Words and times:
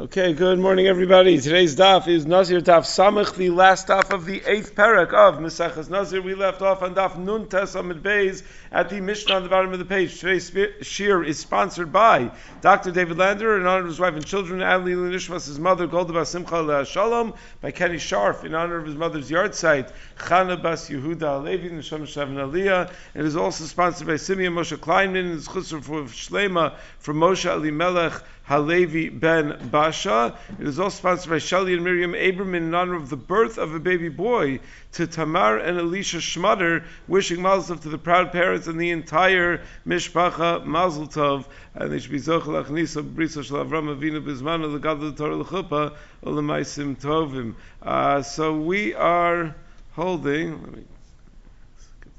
Okay, 0.00 0.32
good 0.32 0.60
morning, 0.60 0.86
everybody. 0.86 1.40
Today's 1.40 1.74
daf 1.74 2.06
is 2.06 2.24
Nazir 2.24 2.60
daf 2.60 2.82
Samach, 2.82 3.34
the 3.34 3.50
last 3.50 3.88
daf 3.88 4.14
of 4.14 4.26
the 4.26 4.40
eighth 4.46 4.76
parak 4.76 5.12
of 5.12 5.40
Mesachas 5.40 5.90
Nazir. 5.90 6.22
We 6.22 6.36
left 6.36 6.62
off 6.62 6.84
on 6.84 6.94
daf 6.94 7.18
Nun 7.18 7.48
Tes 7.48 7.74
Amid 7.74 8.00
Beis 8.00 8.44
at 8.70 8.90
the 8.90 9.00
Mishnah 9.00 9.34
on 9.34 9.42
the 9.42 9.48
bottom 9.48 9.72
of 9.72 9.80
the 9.80 9.84
page. 9.84 10.20
Today's 10.20 10.52
shir 10.82 11.24
is 11.24 11.40
sponsored 11.40 11.92
by 11.92 12.30
Dr. 12.60 12.92
David 12.92 13.18
Lander 13.18 13.58
in 13.58 13.66
honor 13.66 13.80
of 13.80 13.86
his 13.86 13.98
wife 13.98 14.14
and 14.14 14.24
children, 14.24 14.62
Ali 14.62 14.92
Nishmas, 14.92 15.48
his 15.48 15.58
mother, 15.58 15.88
Golda 15.88 16.12
Bas 16.12 16.28
Simcha 16.28 16.84
Shalom, 16.86 17.34
by 17.60 17.72
Kenny 17.72 17.98
Sharf 17.98 18.44
in 18.44 18.54
honor 18.54 18.76
of 18.76 18.86
his 18.86 18.94
mother's 18.94 19.28
yahrzeit, 19.28 19.92
Chana 20.16 20.62
Bas 20.62 20.88
Yehuda 20.88 21.42
Alevi, 21.42 21.72
Nisham 21.72 22.02
Shavin 22.02 22.36
Aliyah. 22.36 22.92
It 23.16 23.24
is 23.24 23.34
also 23.34 23.64
sponsored 23.64 24.06
by 24.06 24.14
Simeon 24.14 24.52
Moshe 24.52 24.76
Kleinman 24.76 25.18
and 25.18 25.30
his 25.30 25.48
chusr 25.48 25.82
for 25.82 26.02
Shlema 26.02 26.76
from 27.00 27.16
Moshe 27.16 27.50
Ali 27.50 27.72
Melech. 27.72 28.22
Halevi 28.48 29.10
ben 29.10 29.68
Basha. 29.70 30.38
It 30.58 30.66
is 30.66 30.80
also 30.80 30.96
sponsored 30.96 31.28
by 31.28 31.36
Shali 31.36 31.74
and 31.74 31.84
Miriam 31.84 32.14
Abraman 32.14 32.56
in 32.56 32.74
honor 32.74 32.94
of 32.94 33.10
the 33.10 33.16
birth 33.16 33.58
of 33.58 33.74
a 33.74 33.78
baby 33.78 34.08
boy 34.08 34.60
to 34.92 35.06
Tamar 35.06 35.58
and 35.58 35.78
Elisha 35.78 36.16
Schmutter, 36.16 36.82
wishing 37.06 37.42
Mazel 37.42 37.76
Tov 37.76 37.82
to 37.82 37.90
the 37.90 37.98
proud 37.98 38.32
parents 38.32 38.66
and 38.66 38.80
the 38.80 38.90
entire 38.90 39.60
Mishpacha 39.86 40.64
Mazel 40.64 41.06
Tov. 41.06 41.44
And 41.74 41.92
they 41.92 41.98
should 41.98 42.10
be 42.10 42.20
Zochel 42.20 42.64
Achnisa 42.64 43.02
Brisa 43.02 43.44
Shel 43.44 43.66
Avram 43.66 43.94
Avinu 43.94 44.24
Bizman 44.24 44.62
L'Gadol 44.62 45.12
Torah 45.14 45.36
L'Chuppah 45.36 45.94
U'Lemaisim 46.24 46.98
Tovim. 46.98 47.54
Uh, 47.82 48.22
so 48.22 48.56
we 48.58 48.94
are 48.94 49.54
holding, 49.92 50.86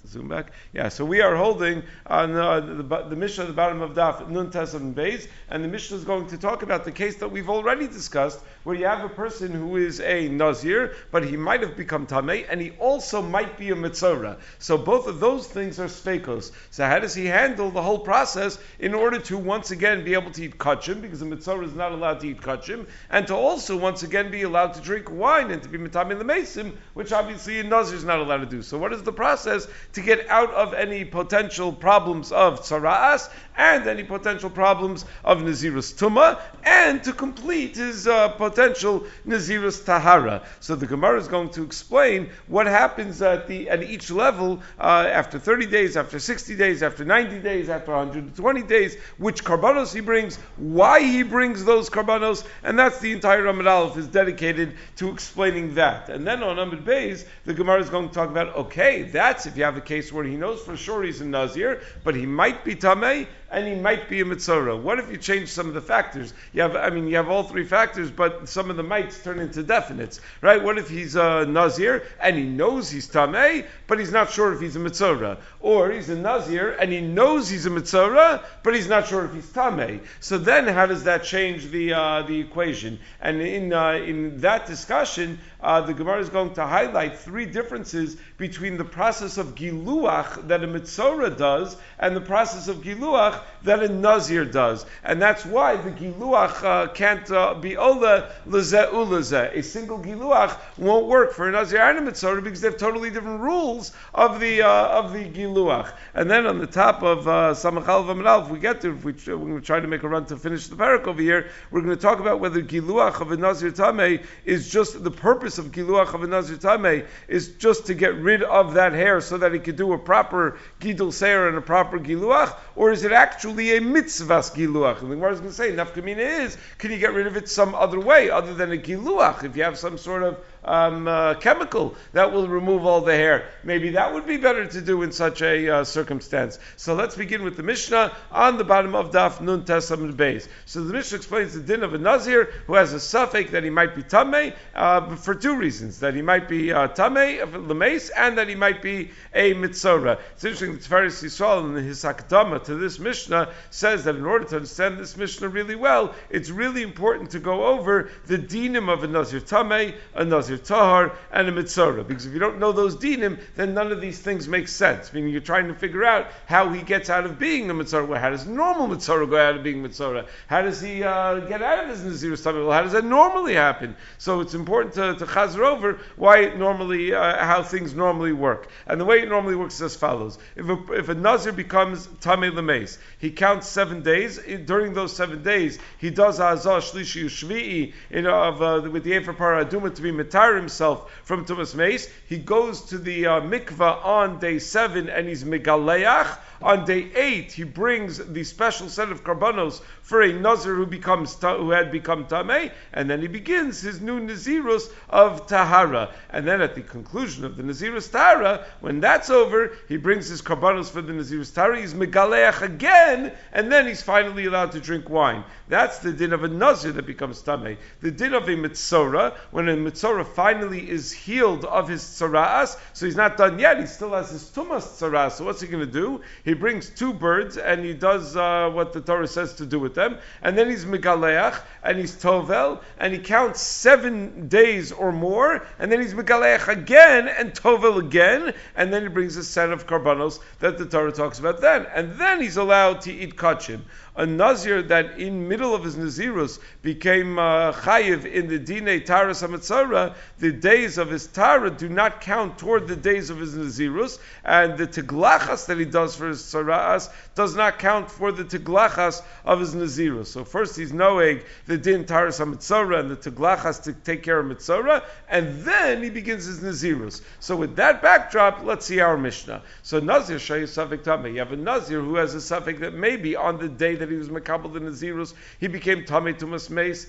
zoom 0.10 0.28
back. 0.28 0.52
Yeah, 0.74 0.90
so 0.90 1.06
we 1.06 1.22
are 1.22 1.36
holding 1.36 1.84
on 2.08 2.36
uh, 2.36 2.60
the, 2.60 2.84
the 3.10 3.16
Mishnah 3.16 3.44
at 3.44 3.48
the 3.48 3.54
bottom 3.54 3.82
of 3.82 3.92
Daf 3.92 4.28
Nun 4.28 4.52
Tesam 4.52 4.94
Beis, 4.94 5.28
and 5.50 5.64
the 5.64 5.68
Mishnah 5.68 5.98
is 5.98 6.04
going 6.04 6.28
to 6.28 6.38
talk 6.38 6.64
about 6.64 6.84
the 6.84 6.92
case 6.92 7.18
that 7.18 7.32
we've 7.32 7.50
already 7.50 7.88
discussed, 7.88 8.40
where 8.64 8.76
you 8.76 8.86
have 8.86 9.04
a 9.04 9.10
person 9.10 9.52
who 9.52 9.78
is 9.78 10.00
a 10.02 10.28
Nazir, 10.30 10.96
but 11.12 11.24
he 11.24 11.38
might 11.38 11.62
have 11.62 11.78
become 11.78 12.08
Tameh, 12.08 12.46
and 12.50 12.60
he 12.60 12.72
also 12.80 13.22
might 13.22 13.58
be 13.58 13.70
a 13.70 13.76
Mitzorah. 13.76 14.38
So 14.58 14.78
both 14.78 15.08
of 15.08 15.20
those 15.20 15.48
things 15.48 15.80
are 15.80 15.88
Sfekos. 15.88 16.52
So 16.72 16.86
how 16.86 17.00
does 17.00 17.14
he 17.14 17.26
handle 17.26 17.70
the 17.70 17.82
whole 17.82 18.00
process 18.00 18.60
in 18.80 18.94
order 18.94 19.20
to 19.20 19.38
once 19.38 19.72
again 19.72 20.04
be 20.04 20.14
able 20.14 20.32
to 20.32 20.44
eat 20.44 20.58
Kachim, 20.58 21.02
because 21.02 21.22
a 21.22 21.26
Mitzorah 21.26 21.66
is 21.66 21.76
not 21.76 21.92
allowed 21.92 22.20
to 22.22 22.30
eat 22.30 22.42
Kachim, 22.42 22.88
and 23.10 23.28
to 23.28 23.36
also 23.36 23.78
once 23.78 24.04
again 24.04 24.32
be 24.32 24.42
allowed 24.42 24.74
to 24.74 24.82
drink 24.82 25.10
wine 25.12 25.52
and 25.52 25.62
to 25.62 25.70
be 25.70 25.78
Mitameh 25.78 26.18
the 26.18 26.26
Mesim, 26.26 26.74
which 26.94 27.12
obviously 27.12 27.60
a 27.60 27.64
Nazir 27.64 27.96
is 27.96 28.04
not 28.04 28.20
allowed 28.20 28.38
to 28.38 28.46
do. 28.46 28.62
So 28.62 28.78
what 28.78 28.94
is 28.94 29.04
the 29.04 29.14
process 29.14 29.68
to 29.94 29.99
get 30.00 30.30
out 30.30 30.52
of 30.54 30.74
any 30.74 31.06
potential 31.06 31.72
problems 31.72 32.32
of 32.32 32.62
tzara'as 32.62 33.30
and 33.60 33.88
any 33.88 34.04
potential 34.04 34.50
problems 34.50 35.04
of 35.26 35.40
Nazirus 35.40 35.94
Tuma, 35.94 36.40
and 36.64 37.04
to 37.04 37.12
complete 37.12 37.76
his 37.76 38.08
uh, 38.08 38.30
potential 38.30 39.06
Nazirus 39.28 39.84
Tahara. 39.84 40.44
So 40.62 40.76
the 40.76 40.88
Gemara 40.88 41.20
is 41.20 41.28
going 41.28 41.50
to 41.52 41.64
explain 41.64 42.30
what 42.48 42.68
happens 42.68 43.22
at 43.22 43.48
the 43.50 43.70
at 43.70 43.84
each 43.84 44.10
level 44.12 44.62
uh, 44.80 45.10
after 45.12 45.38
30 45.38 45.66
days, 45.66 45.98
after 45.98 46.20
60 46.20 46.56
days, 46.56 46.82
after 46.82 47.04
90 47.04 47.40
days, 47.40 47.70
after 47.70 47.92
120 47.92 48.64
days, 48.64 48.96
which 49.18 49.44
karbanos 49.44 49.94
he 49.94 50.00
brings, 50.00 50.38
why 50.56 51.02
he 51.02 51.24
brings 51.24 51.66
those 51.66 51.90
karbanos, 51.90 52.46
and 52.64 52.80
that's 52.80 53.00
the 53.00 53.12
entire 53.12 53.44
Ramad 53.44 53.70
Aleph 53.70 53.98
is 53.98 54.08
dedicated 54.08 54.76
to 54.96 55.10
explaining 55.10 55.76
that. 55.76 56.08
And 56.08 56.26
then 56.26 56.44
on 56.44 56.60
Amid 56.60 56.86
Bays, 56.86 57.26
the 57.44 57.54
Gemara 57.54 57.82
is 57.82 57.90
going 57.90 58.08
to 58.08 58.14
talk 58.14 58.30
about 58.30 58.56
okay, 58.56 59.04
that's 59.04 59.46
if 59.46 59.58
you 59.58 59.66
have 59.66 59.76
a 59.76 59.82
case 59.90 60.14
where 60.14 60.24
he 60.24 60.38
knows 60.38 60.62
for 60.62 60.78
sure 60.78 61.04
he's 61.04 61.20
a 61.20 61.26
Nazir, 61.26 61.82
but 62.04 62.16
he 62.16 62.26
might 62.26 62.64
be 62.64 62.76
Tameh, 62.76 63.28
and 63.52 63.68
he 63.68 63.76
might 63.76 64.10
be 64.10 64.22
a 64.22 64.26
mitzvah. 64.26 64.76
What 64.76 65.00
if 65.00 65.10
you 65.10 65.18
change 65.18 65.50
some 65.50 65.68
of 65.68 65.74
the 65.74 65.82
factors? 65.82 66.34
You 66.54 66.62
have, 66.62 66.76
I 66.76 66.90
mean, 66.90 67.08
you 67.08 67.16
have 67.16 67.30
all 67.30 67.44
three 67.44 67.64
factors, 67.64 68.12
but 68.12 68.48
some 68.48 68.70
of 68.70 68.78
the 68.78 68.84
mights 68.84 69.24
turn 69.24 69.40
into 69.40 69.64
definites, 69.64 70.20
right? 70.42 70.62
What 70.64 70.78
if 70.78 70.90
he's 70.90 71.16
a 71.16 71.46
nazir 71.46 72.04
and 72.20 72.36
he 72.36 72.44
knows 72.44 72.90
he's 72.90 73.10
tamei, 73.10 73.66
but 73.88 74.00
he's 74.00 74.12
not 74.12 74.32
sure 74.32 74.54
if 74.54 74.62
he's 74.62 74.76
a 74.76 74.80
mitzvah, 74.80 75.40
or 75.60 75.92
he's 75.92 76.10
a 76.10 76.16
nazir 76.16 76.72
and 76.72 76.92
he 76.92 77.02
knows 77.02 77.50
he's 77.50 77.66
a 77.66 77.70
mitzvah, 77.70 78.44
but 78.64 78.76
he's 78.76 78.88
not 78.88 79.08
sure 79.08 79.26
if 79.26 79.34
he's 79.34 79.50
tamei. 79.52 80.02
So 80.20 80.38
then, 80.38 80.68
how 80.68 80.86
does 80.86 81.04
that 81.04 81.24
change 81.24 81.70
the 81.72 81.94
uh, 81.94 82.24
the 82.24 82.40
equation? 82.40 83.00
And 83.22 83.42
in 83.42 83.74
uh, 83.74 83.92
in 83.92 84.42
that 84.42 84.68
discussion, 84.68 85.40
uh, 85.62 85.82
the 85.82 85.94
Gemara 85.94 86.20
is 86.20 86.30
going 86.30 86.54
to 86.54 86.66
highlight 86.66 87.18
three 87.18 87.46
differences 87.46 88.16
between 88.38 88.78
the 88.78 88.86
process 88.86 89.38
of 89.38 89.56
giluach 89.56 90.48
that 90.48 90.64
a 90.64 90.68
mitzvah 90.68 91.32
does 91.32 91.76
and 91.98 92.16
the 92.16 92.22
process 92.22 92.68
of 92.68 92.78
giluach 92.78 93.39
that 93.64 93.84
a 93.84 93.90
nazir 93.90 94.46
does, 94.46 94.86
and 95.04 95.22
that's 95.22 95.46
why 95.46 95.76
the 95.76 95.92
giluach 95.92 96.64
uh, 96.64 96.88
can't 96.94 97.30
uh, 97.32 97.54
be 97.54 97.78
ola 97.78 98.32
lezeh. 98.48 99.56
A 99.56 99.64
single 99.64 100.00
giluach 100.00 100.58
won't 100.78 101.08
work 101.08 101.34
for 101.34 101.50
a 101.50 101.52
nazir 101.52 101.80
and 101.80 101.98
a 101.98 102.02
mitzvah 102.02 102.42
because 102.42 102.62
they 102.62 102.68
have 102.68 102.78
totally 102.78 103.10
different 103.10 103.42
rules 103.42 103.92
of 104.14 104.40
the 104.40 104.62
uh, 104.62 104.88
of 104.88 105.14
the 105.14 105.26
giluach. 105.26 105.94
And 106.14 106.30
then 106.30 106.46
on 106.46 106.60
the 106.60 106.68
top 106.68 107.04
of 107.04 107.28
uh, 107.28 107.54
samachal 107.54 108.44
if 108.44 108.50
we 108.50 108.60
get 108.60 108.82
to, 108.82 108.92
if 108.92 109.04
we, 109.04 109.12
are 109.12 109.38
going 109.38 109.56
to 109.56 109.62
try 109.62 109.80
to 109.80 109.88
make 109.88 110.04
a 110.04 110.08
run 110.08 110.26
to 110.26 110.38
finish 110.38 110.68
the 110.68 110.76
parak 110.76 111.08
over 111.08 111.22
here, 111.22 111.50
we're 111.72 111.82
going 111.82 111.96
to 111.96 112.02
talk 112.02 112.20
about 112.20 112.40
whether 112.40 112.62
giluach 112.62 113.22
of 113.22 113.32
a 113.32 113.38
nazir 113.38 113.72
tameh 113.72 114.24
is 114.46 114.70
just 114.70 115.04
the 115.04 115.12
purpose 115.12 115.58
of 115.58 115.68
giluach 115.68 116.14
of 116.14 116.24
a 116.24 116.28
nazir 116.28 116.58
tameh 116.58 117.06
is 117.28 117.50
just 117.50 117.86
to 117.88 117.94
get 117.94 118.16
rid 118.16 118.44
of 118.44 118.74
that 118.74 118.94
hair 118.94 119.22
so 119.22 119.38
that 119.38 119.54
he 119.54 119.60
could 119.60 119.76
do 119.76 119.94
a 119.94 119.98
proper 119.98 120.58
gidul 120.80 121.12
seir 121.12 121.48
and 121.48 121.58
a 121.58 121.62
proper 121.62 122.00
giluach, 122.00 122.56
or 122.76 122.92
is 122.92 123.04
it 123.04 123.12
actually 123.12 123.29
actually 123.30 123.78
a 123.78 123.80
mitzvahs 123.80 124.52
giluach. 124.56 125.02
And 125.02 125.12
the 125.12 125.16
Gemara 125.16 125.34
is 125.34 125.40
going 125.40 125.52
to 125.52 125.56
say, 125.56 125.72
nafkamina 125.72 126.42
is, 126.42 126.58
can 126.80 126.92
you 126.92 126.98
get 126.98 127.14
rid 127.14 127.28
of 127.28 127.38
it 127.38 127.48
some 127.48 127.76
other 127.76 128.00
way 128.00 128.30
other 128.30 128.56
than 128.56 128.72
a 128.72 128.78
giluach? 128.78 129.44
If 129.44 129.56
you 129.56 129.64
have 129.64 129.78
some 129.78 129.98
sort 129.98 130.24
of 130.24 130.38
um, 130.64 131.08
uh, 131.08 131.36
chemical 131.36 131.96
that 132.14 132.32
will 132.32 132.48
remove 132.48 132.86
all 132.86 133.02
the 133.02 133.16
hair. 133.16 133.50
Maybe 133.64 133.92
that 133.92 134.14
would 134.14 134.26
be 134.26 134.38
better 134.38 134.66
to 134.66 134.82
do 134.82 135.02
in 135.04 135.12
such 135.12 135.42
a 135.42 135.70
uh, 135.70 135.84
circumstance. 135.84 136.60
So 136.78 136.94
let's 136.94 137.16
begin 137.16 137.44
with 137.44 137.58
the 137.58 137.64
Mishnah 137.64 138.16
on 138.32 138.58
the 138.58 138.64
bottom 138.64 138.96
of 138.96 139.12
Daf 139.12 139.42
Nun 139.42 139.64
Tesam 139.64 140.14
Beis. 140.14 140.48
So 140.66 140.84
the 140.84 140.94
Mishnah 140.94 141.18
explains 141.18 141.54
the 141.54 141.62
din 141.62 141.84
of 141.84 141.94
a 141.94 141.98
Nazir 141.98 142.46
who 142.68 142.76
has 142.76 142.94
a 142.94 142.98
safek 142.98 143.52
that 143.52 143.64
he 143.64 143.70
might 143.70 143.96
be 143.96 144.04
Tameh 144.04 144.54
uh, 144.76 145.16
for 145.16 145.36
two 145.36 145.56
reasons 145.56 146.00
that 146.00 146.14
he 146.14 146.22
might 146.22 146.48
be 146.48 146.72
uh, 146.72 146.88
Tameh 146.90 147.40
Lemes 147.68 148.10
and 148.16 148.38
that 148.38 148.48
he 148.48 148.56
might 148.56 148.82
be 148.82 149.12
a 149.34 149.54
Mitzorah. 149.54 150.20
It's 150.34 150.44
interesting 150.44 150.74
that 150.74 150.82
Tiferes 150.82 151.24
Yisrael 151.24 151.78
in 151.78 151.84
his 151.84 152.04
Akdama 152.04 152.64
to 152.66 152.76
this 152.76 153.00
Mishnah 153.00 153.54
says 153.70 154.04
that 154.04 154.16
in 154.16 154.26
order 154.26 154.46
to 154.46 154.56
understand 154.58 154.98
this 154.98 155.16
Mishnah 155.16 155.50
really 155.50 155.76
well, 155.76 156.14
it's 156.30 156.50
really 156.50 156.84
important 156.84 157.32
to 157.32 157.40
go 157.40 157.66
over 157.66 158.10
the 158.26 158.38
dinim 158.38 158.92
of 158.92 159.04
a 159.04 159.08
Nazir 159.08 159.42
Tameh, 159.42 159.96
a 160.14 160.26
Nazir 160.26 160.49
Tahar, 160.58 161.12
and 161.32 161.48
a 161.48 161.52
Mitzorah. 161.52 162.08
Because 162.08 162.26
if 162.26 162.34
you 162.34 162.40
don't 162.40 162.60
know 162.60 162.72
those 162.72 162.96
dinim, 162.96 163.40
then 163.56 163.74
none 163.74 163.92
of 163.92 164.02
these 164.02 164.20
things 164.20 164.48
make 164.48 164.68
sense. 164.68 165.14
Meaning 165.14 165.32
you're 165.32 165.42
trying 165.42 165.68
to 165.68 165.76
figure 165.76 166.04
out 166.04 166.28
how 166.48 166.70
he 166.70 166.82
gets 166.82 167.10
out 167.10 167.26
of 167.26 167.38
being 167.38 167.70
a 167.70 167.74
Mitzorah. 167.74 168.08
Well, 168.08 168.20
how 168.20 168.30
does 168.30 168.46
normal 168.48 168.88
Mitzorah 168.88 169.30
go 169.30 169.38
out 169.38 169.56
of 169.56 169.64
being 169.64 169.84
Mitzorah? 169.84 170.28
How 170.48 170.62
does 170.62 170.82
he 170.82 171.04
uh, 171.04 171.42
get 171.42 171.62
out 171.62 171.84
of 171.84 171.90
his 171.90 172.04
Nazir? 172.04 172.38
Well, 172.54 172.72
how 172.72 172.84
does 172.84 172.94
that 172.94 173.06
normally 173.06 173.54
happen? 173.54 173.96
So 174.18 174.40
it's 174.42 174.54
important 174.54 174.96
to, 174.96 175.16
to 175.16 175.26
chazer 175.26 175.60
over 175.60 176.00
why 176.16 176.40
it 176.40 176.58
normally, 176.58 177.14
uh, 177.14 177.46
how 177.46 177.64
things 177.64 177.94
normally 177.94 178.34
work. 178.34 178.70
And 178.88 179.00
the 179.00 179.06
way 179.06 179.22
it 179.22 179.30
normally 179.30 179.56
works 179.56 179.76
is 179.76 179.82
as 179.82 179.96
follows. 179.96 180.38
If 180.56 180.68
a, 180.70 180.94
if 180.94 181.10
a 181.10 181.16
Nazir 181.16 181.52
becomes 181.52 182.08
Tameh 182.08 182.52
Lemes, 182.52 182.98
he 183.20 183.32
counts 183.32 183.68
seven 183.68 184.02
days. 184.02 184.40
During 184.66 184.94
those 184.94 185.16
seven 185.16 185.44
days, 185.44 185.80
he 185.98 186.10
does 186.10 186.40
Azah 186.40 186.80
Shlishi 186.80 187.26
Ushvi'i 187.26 187.94
in, 188.10 188.26
of, 188.26 188.62
uh, 188.62 188.90
with 188.90 189.04
the 189.04 189.14
Efer 189.14 189.34
Paraduma 189.34 189.94
to 189.94 190.02
be 190.02 190.12
Mitzorah 190.12 190.39
himself 190.56 191.12
from 191.24 191.46
Tumas 191.46 191.76
Mace. 191.76 192.10
He 192.28 192.38
goes 192.38 192.82
to 192.86 192.98
the 192.98 193.26
uh, 193.26 193.42
mikvah 193.42 194.04
on 194.06 194.40
day 194.40 194.60
seven 194.60 195.10
and 195.10 195.28
he's 195.28 195.44
megaleach. 195.44 196.38
On 196.62 196.84
day 196.84 197.10
eight, 197.16 197.54
he 197.54 197.64
brings 197.64 198.18
the 198.18 198.44
special 198.44 198.90
set 198.90 199.12
of 199.12 199.24
karbanos 199.24 199.82
for 200.02 200.22
a 200.22 200.34
nazir 200.34 200.76
who 200.76 200.86
becomes 200.86 201.36
who 201.42 201.72
had 201.72 201.92
become 201.92 202.26
tamei, 202.26 202.72
and 202.92 203.10
then 203.10 203.22
he 203.22 203.28
begins 203.28 203.80
his 203.80 204.02
new 204.02 204.20
nazirus 204.20 204.92
of 205.10 205.48
tahara. 205.48 206.14
And 206.30 206.46
then 206.46 206.62
at 206.62 206.76
the 206.76 206.82
conclusion 206.82 207.46
of 207.46 207.56
the 207.56 207.64
nazirus 207.64 208.12
tahara, 208.12 208.66
when 208.82 209.00
that's 209.00 209.30
over, 209.30 209.72
he 209.88 209.96
brings 209.96 210.28
his 210.28 210.42
karbanos 210.42 210.90
for 210.90 211.02
the 211.02 211.14
nazirus 211.14 211.54
tahara. 211.54 211.80
He's 211.80 211.94
megaleach 211.94 212.62
again, 212.62 213.32
and 213.54 213.72
then 213.72 213.88
he's 213.88 214.02
finally 214.02 214.46
allowed 214.46 214.74
to 214.74 214.82
drink 214.82 215.10
wine. 215.10 215.46
That's 215.70 216.00
the 216.00 216.12
din 216.12 216.34
of 216.34 216.44
a 216.44 216.50
nazir 216.50 216.92
that 216.92 217.06
becomes 217.06 217.42
tamei. 217.42 217.78
The 218.02 218.12
din 218.12 218.34
of 218.34 218.50
a 218.50 218.56
mitzora, 218.56 219.34
when 219.52 219.70
a 219.70 219.78
mitzora 219.78 220.26
finally 220.26 220.90
is 220.90 221.14
healed 221.14 221.64
of 221.64 221.88
his 221.88 222.02
tzaraas, 222.02 222.78
so 222.94 223.06
he's 223.06 223.16
not 223.16 223.38
done 223.38 223.60
yet. 223.60 223.80
He 223.80 223.86
still 223.86 224.12
has 224.12 224.32
his 224.32 224.44
tumas 224.44 225.00
tzaraas. 225.00 225.34
So 225.34 225.46
what's 225.46 225.62
he 225.62 225.68
going 225.68 225.86
to 225.86 225.92
do? 225.92 226.22
He 226.50 226.56
brings 226.56 226.90
two 226.90 227.14
birds 227.14 227.58
and 227.58 227.86
he 227.86 227.94
does 227.94 228.36
uh, 228.36 228.72
what 228.74 228.92
the 228.92 229.02
Torah 229.02 229.28
says 229.28 229.54
to 229.58 229.68
do 229.68 229.80
with 229.80 229.94
them, 229.94 230.18
and 230.42 230.58
then 230.58 230.68
he's 230.68 230.84
megaleach 230.84 231.62
and 231.84 232.00
he's 232.00 232.16
tovel 232.16 232.82
and 232.98 233.14
he 233.14 233.20
counts 233.20 233.62
seven 233.62 234.48
days 234.48 234.92
or 234.92 235.12
more, 235.12 235.64
and 235.78 235.92
then 235.92 236.02
he's 236.02 236.16
megaleach 236.16 236.68
again 236.68 237.28
and 237.28 237.54
tovel 237.54 238.00
again, 238.00 238.56
and 238.76 238.92
then 238.92 239.04
he 239.04 239.10
brings 239.10 239.38
a 239.38 239.44
set 239.44 239.70
of 239.72 239.86
karbanos 239.86 240.40
that 240.58 240.80
the 240.80 240.88
Torah 240.88 241.12
talks 241.12 241.38
about 241.38 241.62
then, 241.62 241.86
and 241.94 242.16
then 242.16 242.42
he's 242.42 242.58
allowed 242.58 243.02
to 243.02 243.14
eat 243.14 243.36
kachim 243.36 243.82
a 244.16 244.26
Nazir 244.26 244.82
that 244.84 245.20
in 245.20 245.48
middle 245.48 245.74
of 245.74 245.84
his 245.84 245.96
Nazirus 245.96 246.60
became 246.82 247.40
uh, 247.40 247.72
chayiv 247.72 248.26
in 248.26 248.48
the 248.48 248.60
Dine 248.60 249.04
Taras 249.04 249.42
HaMetzora, 249.42 250.16
the 250.40 250.52
days 250.52 250.98
of 250.98 251.10
his 251.10 251.28
Tara 251.28 251.70
do 251.70 251.90
not 251.90 252.22
count 252.22 252.58
toward 252.58 252.88
the 252.88 252.96
days 252.96 253.30
of 253.30 253.40
his 253.40 253.56
Nazirus, 253.56 254.20
and 254.44 254.78
the 254.78 254.88
Tiglachas 254.88 255.68
that 255.68 255.78
he 255.78 255.86
does 255.86 256.16
for 256.16 256.28
his 256.28 256.42
Saras 256.42 257.10
does 257.36 257.56
not 257.56 257.80
count 257.80 258.12
for 258.12 258.32
the 258.32 258.44
Tiglachas 258.44 259.22
of 259.46 259.60
his 259.60 259.74
Nazirus. 259.74 260.28
So 260.28 260.44
first 260.44 260.76
he's 260.76 260.94
knowing 260.94 261.42
the 261.68 261.78
Din 261.78 262.06
Taras 262.06 262.40
HaMetzora 262.40 263.00
and 263.00 263.12
the 263.12 263.16
Tiglachas 263.16 263.84
to 263.84 263.94
take 263.94 264.24
care 264.24 264.40
of 264.40 264.46
Metzora, 264.46 265.04
and 265.28 265.62
then 265.64 266.04
he 266.04 266.10
begins 266.10 266.46
his 266.46 266.60
Nazirus. 266.60 267.22
So 267.40 267.56
with 267.56 267.76
that 267.78 268.02
backdrop, 268.02 268.64
let's 268.64 268.86
see 268.86 269.00
our 269.00 269.18
Mishnah. 269.18 269.62
So 269.84 270.00
Nazir 270.00 270.38
Shayu 270.38 270.64
Safik 270.64 271.04
Tameh. 271.04 271.34
You 271.34 271.40
have 271.40 271.52
a 271.52 271.58
Nazir 271.58 272.02
who 272.02 272.16
has 272.16 272.36
a 272.36 272.38
Safik 272.38 272.80
that 272.80 272.94
maybe 272.94 273.36
on 273.36 273.60
the 273.60 273.70
day 273.70 273.96
that 273.96 274.09
he 274.12 274.18
was 274.18 274.30
Makabal 274.30 274.76
in 274.76 274.84
Nazirus, 274.84 275.34
he 275.60 275.68
became 275.68 276.04
Tameh 276.04 276.38
Tumas 276.38 276.70
Mace. 276.70 277.08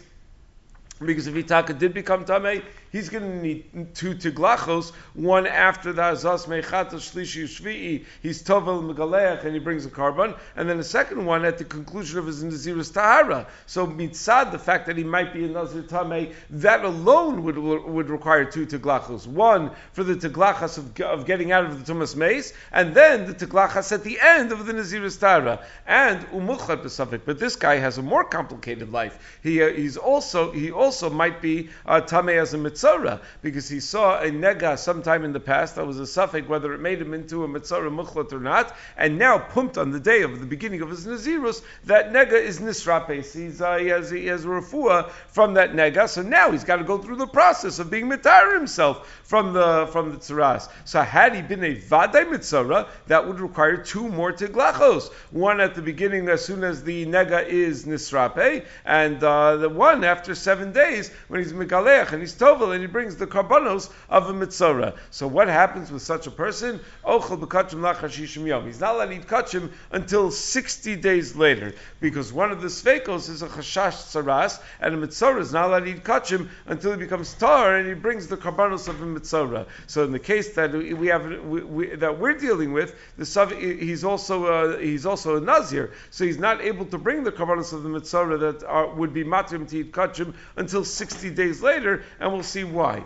Because 1.05 1.27
if 1.27 1.35
Itaka 1.35 1.79
did 1.79 1.95
become 1.95 2.25
Tameh, 2.25 2.63
he's 2.91 3.09
going 3.09 3.25
to 3.25 3.43
need 3.43 3.95
two 3.95 4.15
tiglachos, 4.15 4.93
one 5.15 5.47
after 5.47 5.93
the 5.93 6.03
Azaz 6.03 6.47
Meichata 6.47 6.95
Shlishi 6.95 7.45
Shvi'i, 7.45 8.05
he's 8.23 8.43
Tovel 8.43 8.83
Megaleach, 8.83 9.45
and 9.45 9.55
he 9.55 9.61
brings 9.61 9.87
a 9.87 9.91
carbon, 9.91 10.35
and 10.57 10.69
then 10.69 10.79
a 10.79 10.85
second 10.85 11.25
one 11.25 11.45
at 11.45 11.59
the 11.59 11.65
conclusion 11.65 12.19
of 12.19 12.27
his 12.27 12.43
Nazirus 12.43 12.93
Tahara. 12.93 13.47
So 13.67 13.87
mitzad, 13.87 14.53
the 14.53 14.59
fact 14.59 14.87
that 14.87 14.97
he 14.97 15.05
might 15.05 15.33
be 15.33 15.45
a 15.45 15.49
Nazir 15.49 15.83
Tameh, 15.83 16.35
that 16.51 16.85
alone 16.85 17.45
would, 17.45 17.59
would 17.59 18.11
require 18.11 18.45
two 18.45 18.67
tiglachos. 18.67 19.27
One 19.27 19.71
for 19.93 20.05
the 20.05 20.15
tiglachas 20.15 20.79
of, 20.79 21.01
of 21.01 21.27
getting 21.27 21.53
out 21.53 21.65
of 21.65 21.85
the 21.85 21.93
Tumas 21.93 22.17
Mace, 22.17 22.53
and 22.73 22.95
then 22.95 23.27
the 23.27 23.35
tiglachas 23.35 23.93
at 23.93 24.05
the 24.05 24.19
end 24.21 24.53
of 24.53 24.67
the 24.67 24.73
Nazirus 24.73 25.19
Tahara. 25.19 25.61
And 25.87 26.21
Umuchat 26.31 26.83
Besafik. 26.83 27.23
But 27.25 27.39
this 27.39 27.57
guy 27.57 27.77
has 27.77 27.99
a 27.99 28.03
more 28.03 28.25
complicated 28.25 28.93
life. 28.93 29.39
He, 29.43 29.63
uh, 29.63 29.69
he's 29.69 29.97
also, 29.97 30.51
he 30.51 30.71
also 30.71 31.11
might 31.11 31.41
be 31.41 31.71
uh, 31.87 32.01
Tameh 32.01 32.41
as 32.41 32.55
a 32.55 32.59
mitzvah 32.59 32.80
mitzora 32.81 33.21
because 33.43 33.69
he 33.69 33.81
saw 33.81 34.19
a 34.21 34.31
nega 34.31 34.79
sometime 34.79 35.25
in 35.25 35.33
the 35.33 35.41
past 35.41 35.77
that 35.77 35.87
was 35.87 35.99
a 35.99 36.03
safek 36.03 36.47
whether 36.49 36.73
it 36.73 36.81
made 36.81 37.01
him 37.01 37.15
into 37.15 37.45
a 37.45 37.49
mitzora 37.49 37.91
muchlat 37.91 38.33
or 38.33 38.41
not, 38.41 38.75
and 38.97 39.19
now 39.19 39.39
pumped 39.39 39.79
on 39.79 39.91
the 39.91 40.01
day 40.01 40.23
of 40.23 40.41
the 40.41 40.47
beginning 40.47 40.81
of 40.81 40.91
his 40.91 41.07
nazirus 41.07 41.63
that 41.85 42.13
nega 42.13 42.33
is 42.33 42.61
nisrapes. 42.61 43.35
He's 43.35 43.61
uh, 43.61 43.77
he 43.77 43.89
has 43.89 44.11
he 44.11 44.27
has 44.27 44.45
from 44.45 45.55
that 45.55 45.73
nega, 45.73 46.09
so 46.09 46.23
now 46.23 46.51
he's 46.51 46.65
got 46.65 46.77
to 46.77 46.85
go 46.85 46.99
through 46.99 47.17
the 47.17 47.27
process 47.27 47.79
of 47.79 47.91
being 47.91 48.09
mitar 48.09 48.55
himself 48.55 49.21
from 49.25 49.53
the 49.53 49.89
from 49.93 50.11
the 50.13 50.19
tzaras. 50.19 50.69
So 50.85 51.01
had 51.01 51.35
he 51.35 51.43
been 51.43 51.65
a 51.65 51.77
vaday 51.77 52.25
mitzora, 52.25 52.89
that 53.07 53.27
would 53.27 53.41
require 53.41 53.77
two 53.77 54.09
more 54.09 54.33
tiglachos. 54.33 55.13
One 55.31 55.61
at 55.61 55.75
the 55.75 55.83
beginning 55.83 56.29
as 56.29 56.45
soon 56.45 56.65
as 56.65 56.83
the 56.83 57.07
nega 57.07 57.47
is 57.47 57.85
nisrape, 57.85 58.65
and 58.85 59.23
uh, 59.23 59.57
the 59.57 59.69
one 59.69 60.05
after 60.05 60.35
seven 60.35 60.73
days 60.73 61.11
when 61.29 61.41
he's 61.41 61.53
megalech 61.53 62.13
and 62.13 62.21
he's 62.21 62.35
tovel 62.35 62.70
and 62.73 62.81
he 62.81 62.87
brings 62.87 63.17
the 63.17 63.27
karbanos 63.27 63.91
of 64.09 64.29
a 64.29 64.33
mitzora. 64.33 64.97
So 65.11 65.27
what 65.27 65.49
happens 65.49 65.91
with 65.91 66.03
such 66.03 66.27
a 66.27 66.31
person? 66.31 66.81
Ochel 67.05 67.41
b'kachim 67.41 67.81
lachashishim 67.81 68.47
yom. 68.47 68.67
He's 68.67 68.81
not 68.81 68.95
allowed 68.95 69.07
to 69.07 69.15
eat 69.17 69.27
kachim 69.27 69.71
until 69.91 70.31
60 70.31 70.97
days 70.97 71.37
later, 71.37 71.75
because 72.01 72.33
one 72.33 72.51
of 72.51 72.61
the 72.61 72.69
sveikos 72.69 73.29
is 73.29 73.43
a 73.43 73.49
chashash 73.49 74.13
saras, 74.13 74.61
and 74.81 74.95
a 74.95 75.07
mitzora 75.07 75.41
is 75.41 75.53
not 75.53 75.67
allowed 75.67 75.81
to 75.81 75.91
eat 75.91 76.05
kachim 76.05 76.49
until 76.67 76.93
he 76.93 76.99
becomes 76.99 77.35
tar 77.35 77.77
and 77.77 77.89
he 77.89 77.95
brings 77.95 78.27
the 78.27 78.37
karbanos 78.37 78.89
of 78.89 79.01
a 79.03 79.07
mitzora. 79.07 79.67
So 79.87 80.05
in 80.05 80.13
the 80.13 80.19
case 80.19 80.55
that 80.55 80.73
we 80.73 81.09
have 81.09 81.25
we, 81.25 81.63
we, 81.63 81.87
that 81.97 82.19
we're 82.19 82.35
dealing 82.35 82.73
with, 82.73 82.95
the 83.17 83.57
he's 83.81 84.05
also 84.05 84.47
uh, 84.47 84.79
he's 84.79 85.07
also 85.07 85.37
a 85.37 85.41
nazir, 85.41 85.93
so 86.11 86.25
he's 86.25 86.39
not 86.39 86.61
able 86.61 86.87
to 86.87 86.99
bring 86.99 87.25
the 87.25 87.33
karbanos 87.33 87.73
of 87.73 87.83
the 87.83 87.89
mitzora 87.89 88.39
that 88.41 88.65
are, 88.65 88.93
would 88.95 89.13
be 89.13 89.25
matrim 89.25 89.69
to 89.69 89.79
eat 89.79 89.93
kachim 89.93 90.35
until 90.57 90.85
60 90.85 91.31
days 91.31 91.63
later, 91.63 92.03
and 92.19 92.33
we'll 92.33 92.43
see 92.43 92.60
why. 92.65 93.05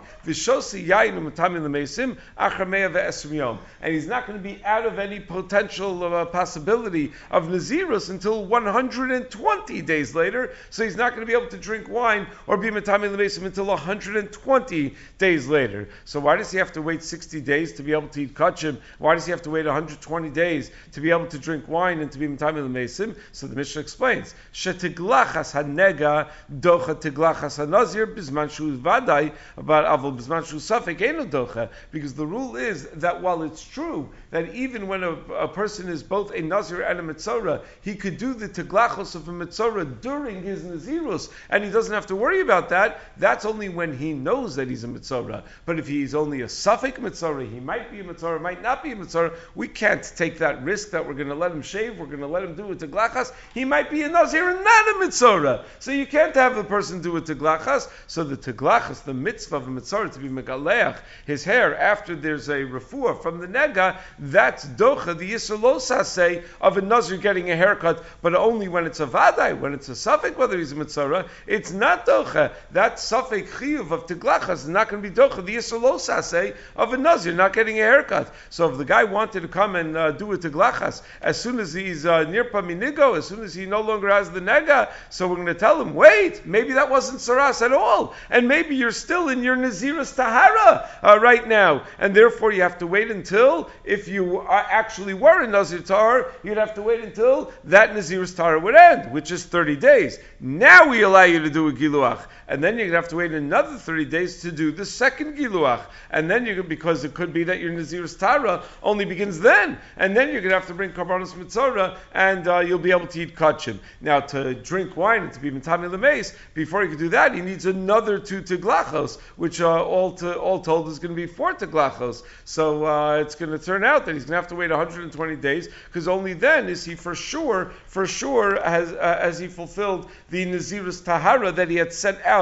Acharmeya 2.37 2.91
ve'esrim 2.91 3.33
yom, 3.33 3.59
and 3.81 3.93
he's 3.93 4.07
not 4.07 4.27
going 4.27 4.37
to 4.37 4.43
be 4.43 4.63
out 4.63 4.85
of 4.85 4.99
any 4.99 5.19
potential 5.19 6.03
uh, 6.03 6.25
possibility 6.25 7.13
of 7.31 7.45
nazirus 7.47 8.09
until 8.09 8.45
120 8.45 9.81
days 9.81 10.15
later. 10.15 10.51
So 10.69 10.83
he's 10.83 10.95
not 10.95 11.11
going 11.11 11.21
to 11.21 11.25
be 11.25 11.37
able 11.37 11.49
to 11.49 11.57
drink 11.57 11.89
wine 11.89 12.27
or 12.47 12.57
be 12.57 12.69
mutamin 12.69 13.15
lemesim 13.15 13.45
until 13.45 13.65
120 13.65 14.95
days 15.17 15.47
later. 15.47 15.89
So 16.05 16.19
why 16.19 16.35
does 16.35 16.51
he 16.51 16.57
have 16.57 16.73
to 16.73 16.81
wait 16.81 17.03
60 17.03 17.41
days 17.41 17.73
to 17.73 17.83
be 17.83 17.93
able 17.93 18.07
to 18.09 18.23
eat 18.23 18.33
kachim? 18.33 18.77
Why 18.99 19.15
does 19.15 19.25
he 19.25 19.31
have 19.31 19.41
to 19.43 19.49
wait 19.49 19.65
120 19.65 20.29
days 20.29 20.71
to 20.93 21.01
be 21.01 21.11
able 21.11 21.27
to 21.27 21.39
drink 21.39 21.67
wine 21.67 21.99
and 21.99 22.11
to 22.11 22.19
be 22.19 22.27
mutamin 22.27 22.69
lemesim? 22.69 23.15
So 23.31 23.47
the 23.47 23.55
Mishnah 23.55 23.81
explains: 23.81 24.35
Shetiglachas 24.53 25.53
hanega 25.53 26.29
docha 26.51 26.95
tiglachas 26.95 27.57
hanazir 27.65 28.05
vadai 28.15 29.33
about 29.57 29.85
avol 29.85 30.17
b'zman 30.17 30.45
shu 30.45 30.57
safek 30.57 31.29
docha, 31.29 31.69
because 31.91 32.13
the 32.13 32.25
rule 32.25 32.55
is 32.55 32.87
that 32.89 33.21
while 33.21 33.43
it's 33.43 33.63
true 33.63 34.09
that 34.31 34.53
even 34.53 34.87
when 34.87 35.03
a, 35.03 35.11
a, 35.33 35.47
person 35.47 35.87
is 35.87 36.03
both 36.03 36.33
a 36.33 36.41
nazir 36.41 36.81
and 36.81 36.99
a 36.99 37.03
mitzora, 37.03 37.61
he 37.81 37.95
could 37.95 38.17
do 38.17 38.33
the 38.33 38.47
teglachos 38.47 39.15
of 39.15 39.27
a 39.27 39.31
mitzora 39.31 40.01
during 40.01 40.41
his 40.43 40.63
nazirus, 40.63 41.29
and 41.49 41.63
he 41.63 41.69
doesn't 41.69 41.93
have 41.93 42.07
to 42.07 42.15
worry 42.15 42.41
about 42.41 42.69
that. 42.69 42.99
That's 43.17 43.45
only 43.45 43.69
when 43.69 43.97
he 43.97 44.13
knows 44.13 44.55
that 44.55 44.67
he's 44.67 44.83
a 44.83 44.87
mitzora. 44.87 45.43
But 45.65 45.79
if 45.79 45.87
he's 45.87 46.15
only 46.15 46.41
a 46.41 46.47
safek 46.47 46.95
mitzora, 46.95 47.49
he 47.49 47.59
might 47.59 47.91
be 47.91 47.99
a 47.99 48.03
mitzora, 48.03 48.41
might 48.41 48.61
not 48.61 48.83
be 48.83 48.91
a 48.91 48.95
mitzora. 48.95 49.35
We 49.55 49.67
can't 49.67 50.03
take 50.15 50.39
that 50.39 50.63
risk 50.63 50.91
that 50.91 51.05
we're 51.05 51.13
going 51.13 51.29
to 51.29 51.35
let 51.35 51.51
him 51.51 51.61
shave, 51.61 51.97
we're 51.97 52.05
going 52.05 52.19
to 52.19 52.27
let 52.27 52.43
him 52.43 52.55
do 52.55 52.71
a 52.71 52.75
teglachas. 52.75 53.31
He 53.53 53.65
might 53.65 53.89
be 53.89 54.03
a 54.03 54.09
nazir 54.09 54.49
and 54.49 54.63
not 54.63 54.87
a 54.89 54.93
mitzora. 55.05 55.65
So 55.79 55.91
you 55.91 56.05
can't 56.05 56.35
have 56.35 56.55
the 56.55 56.63
person 56.63 57.01
do 57.01 57.17
a 57.17 57.21
teglachas. 57.21 57.89
So 58.07 58.23
the 58.23 58.37
teglachas, 58.37 59.03
the 59.03 59.13
mitzvah 59.35 59.57
of 59.57 59.67
a 59.67 59.69
mitzvah 59.69 60.09
to 60.09 60.19
be 60.19 60.29
megaleach 60.29 60.97
his 61.25 61.43
hair 61.43 61.77
after 61.77 62.15
there's 62.15 62.47
a 62.47 62.59
refuah 62.59 63.21
from 63.21 63.39
the 63.39 63.47
nega, 63.47 63.97
that's 64.17 64.65
docha, 64.65 65.17
the 65.17 66.03
say 66.05 66.43
of 66.61 66.77
a 66.77 66.81
nazir 66.81 67.17
getting 67.17 67.51
a 67.51 67.55
haircut, 67.55 68.01
but 68.21 68.33
only 68.33 68.69
when 68.69 68.85
it's 68.85 69.01
a 69.01 69.05
vadai, 69.05 69.59
when 69.59 69.73
it's 69.73 69.89
a 69.89 69.91
safek, 69.91 70.37
whether 70.37 70.57
he's 70.57 70.71
a 70.71 70.75
mitzvah, 70.75 71.25
it's 71.47 71.71
not 71.71 72.05
docha. 72.05 72.53
That 72.71 72.95
safek 72.95 73.49
chiyuv 73.49 73.91
of 73.91 74.07
tiglachas 74.07 74.53
is 74.53 74.67
not 74.69 74.87
going 74.87 75.03
to 75.03 75.09
be 75.09 75.13
docha, 75.13 75.45
the 75.45 76.21
say 76.21 76.53
of 76.77 76.93
a 76.93 76.97
nazir 76.97 77.33
not 77.33 77.51
getting 77.51 77.77
a 77.79 77.83
haircut. 77.83 78.33
So 78.49 78.71
if 78.71 78.77
the 78.77 78.85
guy 78.85 79.03
wanted 79.03 79.41
to 79.41 79.49
come 79.49 79.75
and 79.75 79.97
uh, 79.97 80.11
do 80.11 80.31
a 80.31 80.37
tiglachas, 80.37 81.01
as 81.21 81.39
soon 81.39 81.59
as 81.59 81.73
he's 81.73 82.05
uh, 82.05 82.23
near 82.23 82.45
paminigo, 82.45 83.17
as 83.17 83.27
soon 83.27 83.43
as 83.43 83.53
he 83.53 83.65
no 83.65 83.81
longer 83.81 84.09
has 84.09 84.31
the 84.31 84.39
nega, 84.39 84.91
so 85.09 85.27
we're 85.27 85.35
going 85.35 85.47
to 85.47 85.53
tell 85.55 85.81
him, 85.81 85.93
wait, 85.93 86.45
maybe 86.45 86.73
that 86.73 86.89
wasn't 86.89 87.19
saras 87.19 87.61
at 87.61 87.73
all, 87.73 88.13
and 88.29 88.47
maybe 88.47 88.75
you're 88.75 88.91
still 88.91 89.24
in 89.29 89.43
your 89.43 89.55
Naziris 89.55 90.15
Tahara 90.15 90.89
uh, 91.03 91.19
right 91.19 91.47
now, 91.47 91.83
and 91.99 92.15
therefore 92.15 92.51
you 92.51 92.61
have 92.61 92.77
to 92.79 92.87
wait 92.87 93.11
until, 93.11 93.69
if 93.83 94.07
you 94.07 94.45
actually 94.49 95.13
were 95.13 95.43
in 95.43 95.51
Nazir 95.51 95.79
Tahar, 95.79 96.31
you'd 96.43 96.57
have 96.57 96.73
to 96.75 96.81
wait 96.81 97.03
until 97.03 97.51
that 97.65 97.91
Naziris 97.91 98.35
Tahara 98.35 98.59
would 98.59 98.75
end, 98.75 99.11
which 99.11 99.31
is 99.31 99.45
30 99.45 99.75
days. 99.77 100.19
Now 100.39 100.89
we 100.89 101.01
allow 101.03 101.23
you 101.23 101.39
to 101.39 101.49
do 101.49 101.67
a 101.67 101.73
Giluach, 101.73 102.25
and 102.47 102.63
then 102.63 102.75
you're 102.77 102.87
going 102.87 102.91
to 102.91 102.97
have 102.97 103.09
to 103.09 103.15
wait 103.15 103.31
another 103.31 103.77
30 103.77 104.05
days 104.05 104.41
to 104.41 104.51
do 104.51 104.71
the 104.71 104.85
second 104.85 105.37
Giluach, 105.37 105.85
and 106.11 106.29
then 106.29 106.45
you're 106.45 106.63
because 106.63 107.03
it 107.03 107.13
could 107.13 107.33
be 107.33 107.45
that 107.45 107.59
your 107.59 107.71
Naziris 107.71 108.17
Tahara 108.17 108.63
only 108.83 109.05
begins 109.05 109.39
then, 109.39 109.77
and 109.97 110.15
then 110.15 110.31
you're 110.31 110.41
going 110.41 110.51
to 110.51 110.59
have 110.59 110.67
to 110.67 110.73
bring 110.73 110.91
Karbanos 110.91 111.33
Mitzora, 111.33 111.97
and 112.13 112.47
uh, 112.47 112.59
you'll 112.59 112.79
be 112.79 112.91
able 112.91 113.07
to 113.07 113.21
eat 113.21 113.35
Kachim. 113.35 113.79
Now, 114.01 114.19
to 114.19 114.53
drink 114.53 114.95
wine 114.95 115.23
and 115.23 115.33
to 115.33 115.39
be 115.39 115.51
Mitami 115.51 115.89
Lemeis, 115.89 116.35
before 116.53 116.83
he 116.83 116.89
can 116.89 116.97
do 116.97 117.09
that, 117.09 117.33
he 117.33 117.41
needs 117.41 117.65
another 117.65 118.19
two 118.19 118.41
Tiglachos, 118.41 119.19
which 119.35 119.61
uh, 119.61 119.83
all, 119.83 120.13
to, 120.13 120.37
all 120.37 120.59
told 120.59 120.87
is 120.87 120.99
going 120.99 121.15
to 121.15 121.15
be 121.15 121.27
four 121.27 121.53
teglachos. 121.53 122.23
So 122.43 122.85
uh, 122.85 123.17
it's 123.17 123.35
going 123.35 123.51
to 123.51 123.59
turn 123.59 123.83
out 123.83 124.05
that 124.05 124.13
he's 124.13 124.25
going 124.25 124.33
to 124.33 124.41
have 124.41 124.47
to 124.47 124.55
wait 124.55 124.69
120 124.69 125.35
days 125.37 125.67
because 125.85 126.07
only 126.07 126.33
then 126.33 126.67
is 126.67 126.85
he 126.85 126.95
for 126.95 127.15
sure, 127.15 127.71
for 127.87 128.05
sure, 128.05 128.61
has, 128.61 128.91
uh, 128.91 129.19
has 129.21 129.39
he 129.39 129.47
fulfilled 129.47 130.09
the 130.29 130.45
Nazirus 130.45 131.03
Tahara 131.03 131.51
that 131.53 131.69
he 131.69 131.75
had 131.77 131.93
set 131.93 132.23
out 132.25 132.34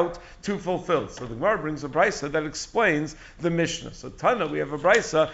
to 0.43 0.57
fulfill. 0.57 1.07
So 1.07 1.25
the 1.25 1.35
Gemara 1.35 1.57
brings 1.57 1.83
a 1.83 1.89
brisa 1.89 2.31
that 2.31 2.45
explains 2.45 3.15
the 3.39 3.50
Mishnah. 3.50 3.93
So 3.93 4.09
Tana, 4.09 4.47
we 4.47 4.59
have 4.59 4.73
a 4.73 4.77
brisa, 4.77 5.31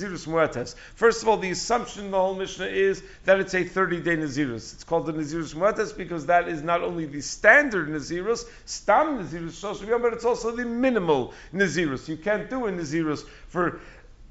Nazirus 0.00 0.26
Muetes. 0.26 0.74
First 0.94 1.22
of 1.22 1.28
all, 1.28 1.36
the 1.36 1.50
assumption 1.50 2.06
in 2.06 2.10
the 2.10 2.18
whole 2.18 2.34
Mishnah 2.34 2.66
is 2.66 3.02
that 3.24 3.40
it's 3.40 3.54
a 3.54 3.64
30 3.64 4.00
day 4.00 4.16
Nazirus. 4.16 4.74
It's 4.74 4.84
called 4.84 5.06
the 5.06 5.12
Nazirus 5.12 5.54
Muetes 5.54 5.96
because 5.96 6.26
that 6.26 6.48
is 6.48 6.62
not 6.62 6.82
only 6.82 7.06
the 7.06 7.20
standard 7.20 7.88
Nazirus, 7.88 8.44
Stam 8.64 9.18
Nazirus 9.18 10.00
but 10.00 10.12
it's 10.12 10.24
also 10.24 10.54
the 10.54 10.64
minimal 10.64 11.32
Nazirus. 11.52 12.08
You 12.08 12.16
can't 12.16 12.48
do 12.48 12.66
a 12.66 12.72
Nazirus 12.72 13.24
for 13.48 13.80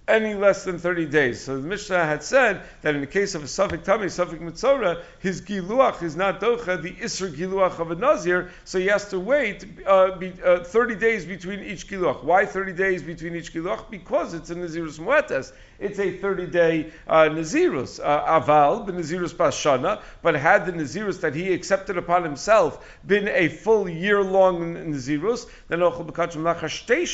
any 0.09 0.33
less 0.33 0.63
than 0.63 0.79
30 0.79 1.05
days. 1.05 1.41
So 1.41 1.55
the 1.55 1.67
Mishnah 1.67 2.03
had 2.03 2.23
said 2.23 2.61
that 2.81 2.95
in 2.95 3.01
the 3.01 3.07
case 3.07 3.35
of 3.35 3.43
a 3.43 3.45
Safek 3.45 3.85
Tamei, 3.85 4.05
Safek 4.05 4.39
Mitzora, 4.39 5.03
his 5.19 5.41
Giluach 5.41 6.01
is 6.01 6.15
not 6.15 6.41
Docha, 6.41 6.81
the 6.81 6.91
Isser 6.93 7.31
Giluach 7.31 7.79
of 7.79 7.91
a 7.91 7.95
Nazir, 7.95 8.49
so 8.65 8.79
he 8.79 8.87
has 8.87 9.07
to 9.09 9.19
wait 9.19 9.65
uh, 9.85 10.17
be, 10.17 10.33
uh, 10.43 10.63
30 10.63 10.95
days 10.95 11.25
between 11.25 11.59
each 11.59 11.87
Giluach. 11.87 12.23
Why 12.23 12.45
30 12.45 12.73
days 12.73 13.03
between 13.03 13.35
each 13.35 13.53
Giluach? 13.53 13.89
Because 13.89 14.33
it's 14.33 14.49
a 14.49 14.55
Nazirus 14.55 14.99
Muetes. 14.99 15.53
It's 15.79 15.99
a 15.99 16.17
30 16.17 16.47
day 16.47 16.91
uh, 17.07 17.29
Nazirus. 17.29 17.99
Uh, 18.03 18.39
aval, 18.41 18.85
the 18.85 18.91
Nazirus 18.91 19.33
Bashana, 19.33 20.01
but 20.21 20.35
had 20.35 20.65
the 20.65 20.73
Nazirus 20.73 21.21
that 21.21 21.35
he 21.35 21.53
accepted 21.53 21.97
upon 21.97 22.23
himself 22.23 22.99
been 23.05 23.27
a 23.27 23.47
full 23.47 23.87
year 23.87 24.21
long 24.21 24.75
Nazirus, 24.75 25.47
then 25.67 25.79
Ochel 25.79 26.05
Bekachim 26.05 26.43
Lachar 26.43 26.69
Shtei 26.69 27.05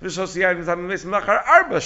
Lachar 0.00 1.46
Arba 1.46 1.80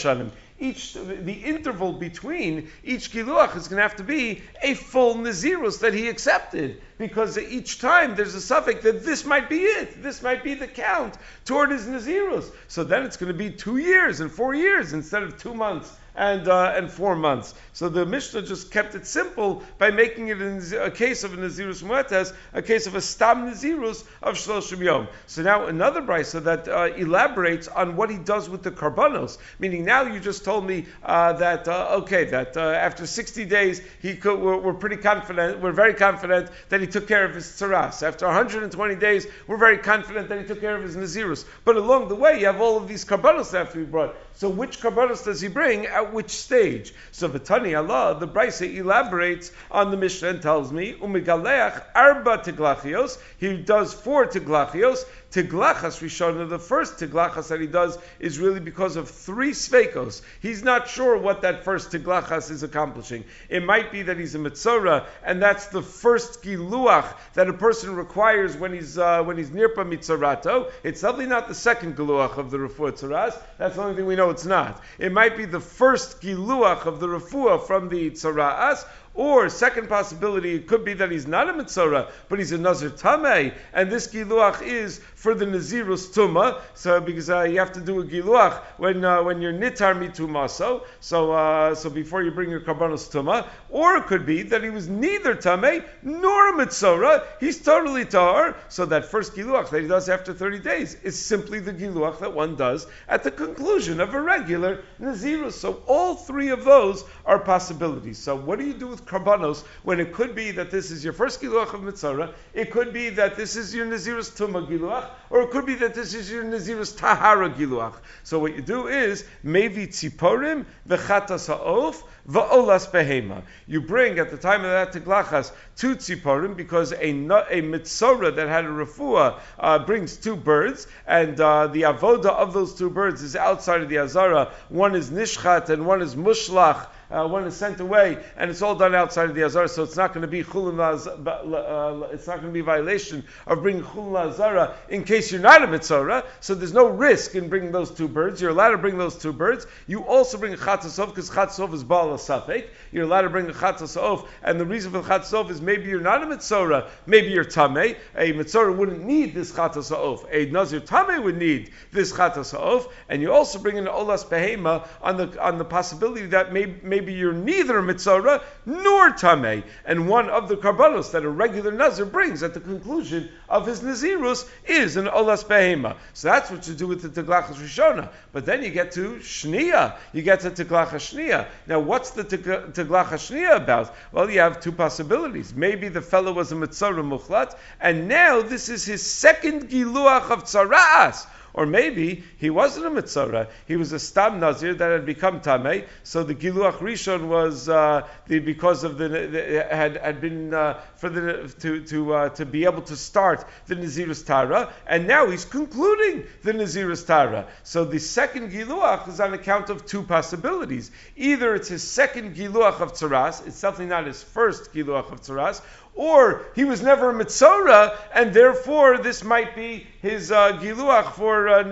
each 0.62 0.94
the 0.94 1.32
interval 1.32 1.92
between 1.92 2.70
each 2.84 3.10
kiluach 3.10 3.56
is 3.56 3.66
going 3.66 3.78
to 3.78 3.82
have 3.82 3.96
to 3.96 4.04
be 4.04 4.42
a 4.62 4.74
full 4.74 5.16
nazirus 5.16 5.80
that 5.80 5.92
he 5.92 6.08
accepted 6.08 6.80
because 6.98 7.36
each 7.36 7.80
time 7.80 8.14
there's 8.14 8.36
a 8.36 8.38
safek 8.38 8.82
that 8.82 9.04
this 9.04 9.24
might 9.24 9.48
be 9.48 9.58
it 9.58 10.00
this 10.02 10.22
might 10.22 10.44
be 10.44 10.54
the 10.54 10.68
count 10.68 11.14
toward 11.44 11.70
his 11.70 11.86
nazirus 11.86 12.48
so 12.68 12.84
then 12.84 13.02
it's 13.02 13.16
going 13.16 13.32
to 13.32 13.36
be 13.36 13.50
two 13.50 13.76
years 13.78 14.20
and 14.20 14.30
four 14.30 14.54
years 14.54 14.92
instead 14.92 15.24
of 15.24 15.36
two 15.36 15.52
months 15.52 15.92
and 16.14 16.48
uh, 16.48 16.74
and 16.76 16.90
four 16.90 17.16
months. 17.16 17.54
So 17.72 17.88
the 17.88 18.04
Mishnah 18.04 18.42
just 18.42 18.70
kept 18.70 18.94
it 18.94 19.06
simple 19.06 19.62
by 19.78 19.90
making 19.90 20.28
it 20.28 20.40
a 20.74 20.90
case 20.90 21.24
of 21.24 21.32
a 21.32 21.36
Nazirus 21.36 21.82
Muetes, 21.82 22.34
a 22.52 22.60
case 22.60 22.86
of 22.86 22.94
a 22.94 23.00
Stam 23.00 23.50
Nazirus 23.50 24.04
of 24.22 24.36
Shloshim 24.36 24.80
Yom. 24.80 25.08
So 25.26 25.42
now 25.42 25.66
another 25.66 26.02
brisa 26.02 26.42
that 26.44 26.68
uh, 26.68 26.94
elaborates 26.96 27.68
on 27.68 27.96
what 27.96 28.10
he 28.10 28.18
does 28.18 28.50
with 28.50 28.62
the 28.62 28.70
karbanos, 28.70 29.38
meaning 29.58 29.84
now 29.84 30.02
you 30.02 30.20
just 30.20 30.44
told 30.44 30.66
me 30.66 30.86
uh, 31.02 31.32
that 31.34 31.66
uh, 31.66 31.96
okay 32.00 32.24
that 32.24 32.56
uh, 32.56 32.60
after 32.60 33.06
60 33.06 33.44
days 33.46 33.80
he 34.00 34.14
could, 34.14 34.38
we're, 34.38 34.58
we're, 34.58 34.74
pretty 34.74 34.96
confident, 34.96 35.60
we're 35.60 35.72
very 35.72 35.94
confident 35.94 36.50
that 36.68 36.80
he 36.80 36.86
took 36.86 37.08
care 37.08 37.24
of 37.24 37.34
his 37.34 37.46
tzaras. 37.46 38.02
After 38.02 38.26
120 38.26 38.94
days, 38.96 39.26
we're 39.46 39.56
very 39.56 39.78
confident 39.78 40.28
that 40.28 40.38
he 40.38 40.44
took 40.44 40.60
care 40.60 40.76
of 40.76 40.82
his 40.82 40.96
Nazirus. 40.96 41.44
But 41.64 41.76
along 41.76 42.08
the 42.08 42.14
way, 42.14 42.40
you 42.40 42.46
have 42.46 42.60
all 42.60 42.76
of 42.76 42.88
these 42.88 43.04
karbanos 43.04 43.50
that 43.52 43.58
have 43.58 43.72
to 43.72 43.78
be 43.78 43.84
brought. 43.84 44.14
So 44.34 44.48
which 44.48 44.80
karbanos 44.80 45.24
does 45.24 45.40
he 45.40 45.48
bring? 45.48 45.86
at 45.86 46.12
which 46.12 46.30
stage. 46.30 46.94
So 47.10 47.28
Vatani 47.28 47.76
Allah, 47.76 48.18
the 48.18 48.26
Brisa 48.26 48.74
elaborates 48.74 49.52
on 49.70 49.90
the 49.90 49.96
Mishnah 49.96 50.28
and 50.28 50.42
tells 50.42 50.72
me, 50.72 50.94
Umigaleach 50.94 51.82
arba 51.94 52.38
tiglachios, 52.38 53.18
he 53.38 53.56
does 53.56 53.92
four 53.92 54.26
tiglachios, 54.26 55.04
Tiglachas 55.32 56.02
Rishona, 56.02 56.46
the 56.46 56.58
first 56.58 56.98
Tiglachas 56.98 57.48
that 57.48 57.58
he 57.58 57.66
does 57.66 57.98
is 58.20 58.38
really 58.38 58.60
because 58.60 58.96
of 58.96 59.08
three 59.08 59.52
Sveikos. 59.52 60.20
He's 60.40 60.62
not 60.62 60.88
sure 60.88 61.16
what 61.16 61.40
that 61.40 61.64
first 61.64 61.90
Tiglachas 61.90 62.50
is 62.50 62.62
accomplishing. 62.62 63.24
It 63.48 63.64
might 63.64 63.90
be 63.90 64.02
that 64.02 64.18
he's 64.18 64.34
a 64.34 64.38
Mitzora, 64.38 65.06
and 65.24 65.40
that's 65.40 65.68
the 65.68 65.80
first 65.80 66.42
Giluach 66.42 67.16
that 67.32 67.48
a 67.48 67.54
person 67.54 67.96
requires 67.96 68.58
when 68.58 68.74
he's 68.74 68.98
uh, 68.98 69.22
when 69.22 69.38
he's 69.38 69.48
Nirpa 69.48 69.88
Mitzorato. 69.90 70.70
It's 70.82 71.00
definitely 71.00 71.26
not 71.26 71.48
the 71.48 71.54
second 71.54 71.96
Giluach 71.96 72.36
of 72.36 72.50
the 72.50 72.58
Refuah 72.58 72.92
Tzaras. 72.92 73.40
That's 73.56 73.76
the 73.76 73.82
only 73.82 73.96
thing 73.96 74.04
we 74.04 74.16
know 74.16 74.28
it's 74.28 74.44
not. 74.44 74.82
It 74.98 75.12
might 75.12 75.38
be 75.38 75.46
the 75.46 75.60
first 75.60 76.20
Giluach 76.20 76.84
of 76.84 77.00
the 77.00 77.06
Refuah 77.06 77.66
from 77.66 77.88
the 77.88 78.10
Tzaras, 78.10 78.84
or 79.14 79.48
second 79.48 79.88
possibility, 79.88 80.54
it 80.54 80.66
could 80.66 80.84
be 80.84 80.94
that 80.94 81.10
he's 81.10 81.26
not 81.26 81.48
a 81.48 81.52
Mitzora, 81.52 82.10
but 82.28 82.38
he's 82.38 82.52
a 82.52 82.58
Nazir 82.58 82.90
Tameh, 82.90 83.54
and 83.74 83.90
this 83.90 84.08
Giluach 84.08 84.62
is 84.62 85.00
for 85.14 85.34
the 85.34 85.44
Nazirus 85.44 86.12
Tuma. 86.12 86.60
So 86.74 87.00
because 87.00 87.28
uh, 87.28 87.42
you 87.42 87.58
have 87.58 87.72
to 87.72 87.80
do 87.80 88.00
a 88.00 88.04
Giluach 88.04 88.60
when 88.78 89.04
uh, 89.04 89.22
when 89.22 89.40
you're 89.42 89.52
Nitar 89.52 89.94
Mitumaso. 89.94 90.84
So 91.00 91.32
uh, 91.32 91.74
so 91.74 91.90
before 91.90 92.22
you 92.22 92.30
bring 92.30 92.50
your 92.50 92.60
Karbanos 92.60 93.10
Tuma, 93.10 93.46
or 93.68 93.96
it 93.96 94.06
could 94.06 94.24
be 94.24 94.42
that 94.42 94.62
he 94.62 94.70
was 94.70 94.88
neither 94.88 95.34
Tameh 95.34 95.84
nor 96.02 96.48
a 96.48 96.52
Mitzora. 96.52 97.24
He's 97.38 97.60
totally 97.60 98.04
Tar. 98.04 98.56
So 98.68 98.86
that 98.86 99.04
first 99.04 99.34
Giluach 99.34 99.70
that 99.70 99.82
he 99.82 99.88
does 99.88 100.08
after 100.08 100.32
30 100.32 100.60
days 100.60 100.96
is 101.02 101.22
simply 101.22 101.60
the 101.60 101.72
Giluach 101.72 102.18
that 102.20 102.32
one 102.32 102.56
does 102.56 102.86
at 103.08 103.22
the 103.22 103.30
conclusion 103.30 104.00
of 104.00 104.14
a 104.14 104.20
regular 104.20 104.82
Nazirus. 105.00 105.52
So 105.52 105.82
all 105.86 106.14
three 106.14 106.48
of 106.48 106.64
those 106.64 107.04
are 107.26 107.38
possibilities. 107.38 108.18
So 108.18 108.34
what 108.36 108.58
do 108.58 108.64
you 108.64 108.74
do 108.74 108.88
with 108.88 109.01
karbanos 109.04 109.62
when 109.82 110.00
it 110.00 110.12
could 110.12 110.34
be 110.34 110.50
that 110.52 110.70
this 110.70 110.90
is 110.90 111.04
your 111.04 111.12
first 111.12 111.40
giluach 111.40 111.74
of 111.74 111.82
mitzvah, 111.82 112.34
it 112.54 112.70
could 112.70 112.92
be 112.92 113.10
that 113.10 113.36
this 113.36 113.56
is 113.56 113.74
your 113.74 113.86
nazirus 113.86 114.30
tuma 114.36 114.66
giluach, 114.66 115.08
or 115.30 115.42
it 115.42 115.50
could 115.50 115.66
be 115.66 115.74
that 115.74 115.94
this 115.94 116.14
is 116.14 116.30
your 116.30 116.44
nazirus 116.44 116.96
tahara 116.96 117.50
giluach. 117.50 117.94
So 118.22 118.38
what 118.38 118.54
you 118.54 118.62
do 118.62 118.88
is 118.88 119.24
mevi 119.44 119.88
tziporim 119.88 120.64
v'chatas 120.88 121.48
ha'of 121.48 122.02
va'olas 122.28 122.90
behema. 122.90 123.42
You 123.66 123.80
bring 123.80 124.18
at 124.18 124.30
the 124.30 124.36
time 124.36 124.64
of 124.64 124.70
that 124.70 124.92
tiglachas 124.92 125.52
two 125.76 125.96
tziporim 125.96 126.56
because 126.56 126.92
a 126.92 126.96
a 127.02 127.62
mitzora 127.62 128.34
that 128.36 128.48
had 128.48 128.64
a 128.64 128.68
refuah 128.68 129.38
uh, 129.58 129.78
brings 129.80 130.16
two 130.16 130.36
birds, 130.36 130.86
and 131.06 131.40
uh, 131.40 131.66
the 131.66 131.82
avoda 131.82 132.26
of 132.26 132.52
those 132.52 132.74
two 132.74 132.90
birds 132.90 133.22
is 133.22 133.36
outside 133.36 133.82
of 133.82 133.88
the 133.88 133.98
azara. 133.98 134.52
One 134.68 134.94
is 134.94 135.10
nishchat 135.10 135.68
and 135.68 135.86
one 135.86 136.02
is 136.02 136.14
mushlach 136.14 136.86
uh, 137.12 137.28
one 137.28 137.44
is 137.44 137.54
sent 137.54 137.80
away, 137.80 138.18
and 138.36 138.50
it's 138.50 138.62
all 138.62 138.74
done 138.74 138.94
outside 138.94 139.28
of 139.28 139.34
the 139.34 139.44
azara, 139.44 139.68
so 139.68 139.82
it's 139.82 139.96
not 139.96 140.14
going 140.14 140.22
to 140.22 140.28
be 140.28 140.42
chulin 140.42 140.78
uh, 140.80 142.06
it's 142.12 142.26
not 142.26 142.36
going 142.36 142.48
to 142.48 142.52
be 142.52 142.60
violation 142.60 143.24
of 143.46 143.62
bringing 143.62 143.82
chulin 143.82 144.30
azara 144.30 144.74
in 144.88 145.04
case 145.04 145.30
you're 145.30 145.40
not 145.40 145.62
a 145.62 145.66
mitzora. 145.66 146.24
So 146.40 146.54
there's 146.54 146.72
no 146.72 146.88
risk 146.88 147.34
in 147.34 147.48
bringing 147.48 147.72
those 147.72 147.90
two 147.90 148.08
birds. 148.08 148.40
You're 148.40 148.50
allowed 148.50 148.70
to 148.70 148.78
bring 148.78 148.96
those 148.96 149.16
two 149.16 149.32
birds. 149.32 149.66
You 149.86 150.04
also 150.04 150.38
bring 150.38 150.54
a 150.54 150.56
chatzasov 150.56 151.08
because 151.08 151.28
chatzasov 151.30 151.74
is 151.74 151.84
baal 151.84 152.08
safek. 152.14 152.68
You're 152.92 153.04
allowed 153.04 153.22
to 153.22 153.30
bring 153.30 153.48
a 153.48 153.52
chatzasov, 153.52 154.26
and 154.42 154.58
the 154.58 154.66
reason 154.66 154.92
for 154.92 155.02
the 155.02 155.08
chatzasov 155.08 155.50
is 155.50 155.60
maybe 155.60 155.88
you're 155.88 156.00
not 156.00 156.22
a 156.22 156.26
mitzora, 156.26 156.88
maybe 157.06 157.28
you're 157.28 157.44
tamei. 157.44 157.96
A 158.16 158.32
mitzora 158.32 158.74
wouldn't 158.74 159.04
need 159.04 159.34
this 159.34 159.52
chatzasov. 159.52 160.26
A 160.30 160.46
nazir 160.50 160.80
tamei 160.80 161.22
would 161.22 161.36
need 161.36 161.72
this 161.90 162.12
chatzasov, 162.12 162.90
and 163.08 163.20
you 163.20 163.32
also 163.32 163.58
bring 163.58 163.76
in 163.76 163.84
olas 163.84 164.24
behema 164.24 164.86
on 165.02 165.16
the 165.16 165.42
on 165.42 165.58
the 165.58 165.64
possibility 165.64 166.26
that 166.26 166.52
maybe, 166.52 166.74
maybe 166.82 167.01
maybe 167.02 167.18
you're 167.18 167.32
neither 167.32 167.82
mitzora 167.82 168.40
nor 168.64 169.10
tamei, 169.10 169.64
and 169.84 170.08
one 170.08 170.30
of 170.30 170.48
the 170.48 170.56
karbanos 170.56 171.10
that 171.10 171.24
a 171.24 171.28
regular 171.28 171.72
nazir 171.72 172.04
brings 172.04 172.44
at 172.44 172.54
the 172.54 172.60
conclusion 172.60 173.28
of 173.48 173.66
his 173.66 173.80
nazirus 173.80 174.48
is 174.66 174.96
an 174.96 175.06
olas 175.06 175.44
behema. 175.44 175.96
So 176.12 176.28
that's 176.28 176.48
what 176.48 176.68
you 176.68 176.74
do 176.74 176.86
with 176.86 177.02
the 177.02 177.08
teglachas 177.08 177.56
rishona. 177.56 178.08
But 178.30 178.46
then 178.46 178.62
you 178.62 178.70
get 178.70 178.92
to 178.92 179.16
shnia, 179.16 179.96
you 180.12 180.22
get 180.22 180.40
to 180.40 180.50
teglachas 180.52 181.12
shnia. 181.12 181.48
Now, 181.66 181.80
what's 181.80 182.10
the 182.10 182.22
teglachas 182.22 183.30
shnia 183.30 183.56
about? 183.56 183.92
Well, 184.12 184.30
you 184.30 184.38
have 184.38 184.60
two 184.60 184.72
possibilities. 184.72 185.54
Maybe 185.54 185.88
the 185.88 186.02
fellow 186.02 186.32
was 186.32 186.52
a 186.52 186.54
mitzora 186.54 187.02
muchlat, 187.02 187.56
and 187.80 188.06
now 188.06 188.42
this 188.42 188.68
is 188.68 188.84
his 188.84 189.04
second 189.04 189.68
giluach 189.68 190.30
of 190.30 190.44
tzaras. 190.44 191.26
Or 191.54 191.66
maybe 191.66 192.24
he 192.38 192.48
wasn't 192.50 192.86
a 192.86 192.90
mitzora; 192.90 193.48
he 193.66 193.76
was 193.76 193.92
a 193.92 193.98
stam 193.98 194.40
nazir 194.40 194.74
that 194.74 194.90
had 194.90 195.04
become 195.04 195.40
tamei. 195.40 195.86
So 196.02 196.24
the 196.24 196.34
giluach 196.34 196.78
rishon 196.78 197.28
was 197.28 197.68
uh, 197.68 198.08
the, 198.26 198.38
because 198.38 198.84
of 198.84 198.96
the, 198.96 199.08
the, 199.08 199.66
had 199.70 199.98
had 199.98 200.20
been 200.20 200.54
uh, 200.54 200.80
for 200.96 201.10
the 201.10 201.52
to 201.60 201.84
to 201.84 202.14
uh, 202.14 202.28
to 202.30 202.46
be 202.46 202.64
able 202.64 202.82
to 202.82 202.96
start 202.96 203.44
the 203.66 203.74
nazirus 203.76 204.24
tara, 204.24 204.72
and 204.86 205.06
now 205.06 205.28
he's 205.28 205.44
concluding 205.44 206.24
the 206.42 206.52
nazirus 206.52 207.06
tara. 207.06 207.46
So 207.64 207.84
the 207.84 207.98
second 207.98 208.50
giluach 208.50 209.08
is 209.08 209.20
on 209.20 209.34
account 209.34 209.68
of 209.68 209.84
two 209.84 210.02
possibilities: 210.02 210.90
either 211.16 211.54
it's 211.54 211.68
his 211.68 211.82
second 211.82 212.34
giluach 212.34 212.80
of 212.80 212.92
tzaras, 212.94 213.46
it's 213.46 213.60
definitely 213.60 213.86
not 213.86 214.06
his 214.06 214.22
first 214.22 214.72
giluach 214.72 215.12
of 215.12 215.20
tzaras, 215.20 215.60
or 215.94 216.42
he 216.54 216.64
was 216.64 216.82
never 216.82 217.10
a 217.10 217.12
Mitzora, 217.12 217.96
and 218.14 218.32
therefore 218.32 218.98
this 218.98 219.22
might 219.22 219.54
be 219.54 219.86
his 220.00 220.32
uh, 220.32 220.52
Giluach 220.58 221.12
for 221.12 221.48
uh, 221.48 221.62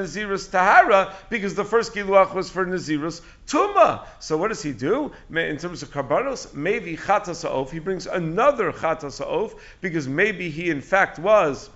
Tahara, 0.51 1.15
because 1.31 1.55
the 1.55 1.65
first 1.65 1.95
Giluach 1.95 2.35
was 2.35 2.51
for 2.51 2.67
Nazirus 2.67 3.23
Tuma. 3.47 4.07
So 4.19 4.37
what 4.37 4.49
does 4.49 4.63
he 4.63 4.73
do? 4.73 5.13
In 5.35 5.57
terms 5.57 5.83
of 5.83 5.91
Karbanos, 5.91 6.55
maybe 6.55 6.97
Chatas 6.97 7.71
he 7.71 7.79
brings 7.79 8.07
another 8.07 8.73
Chatas 8.73 9.55
because 9.81 10.07
maybe 10.07 10.51
he 10.51 10.71
in 10.71 10.83
fact 10.83 11.19
was 11.19 11.71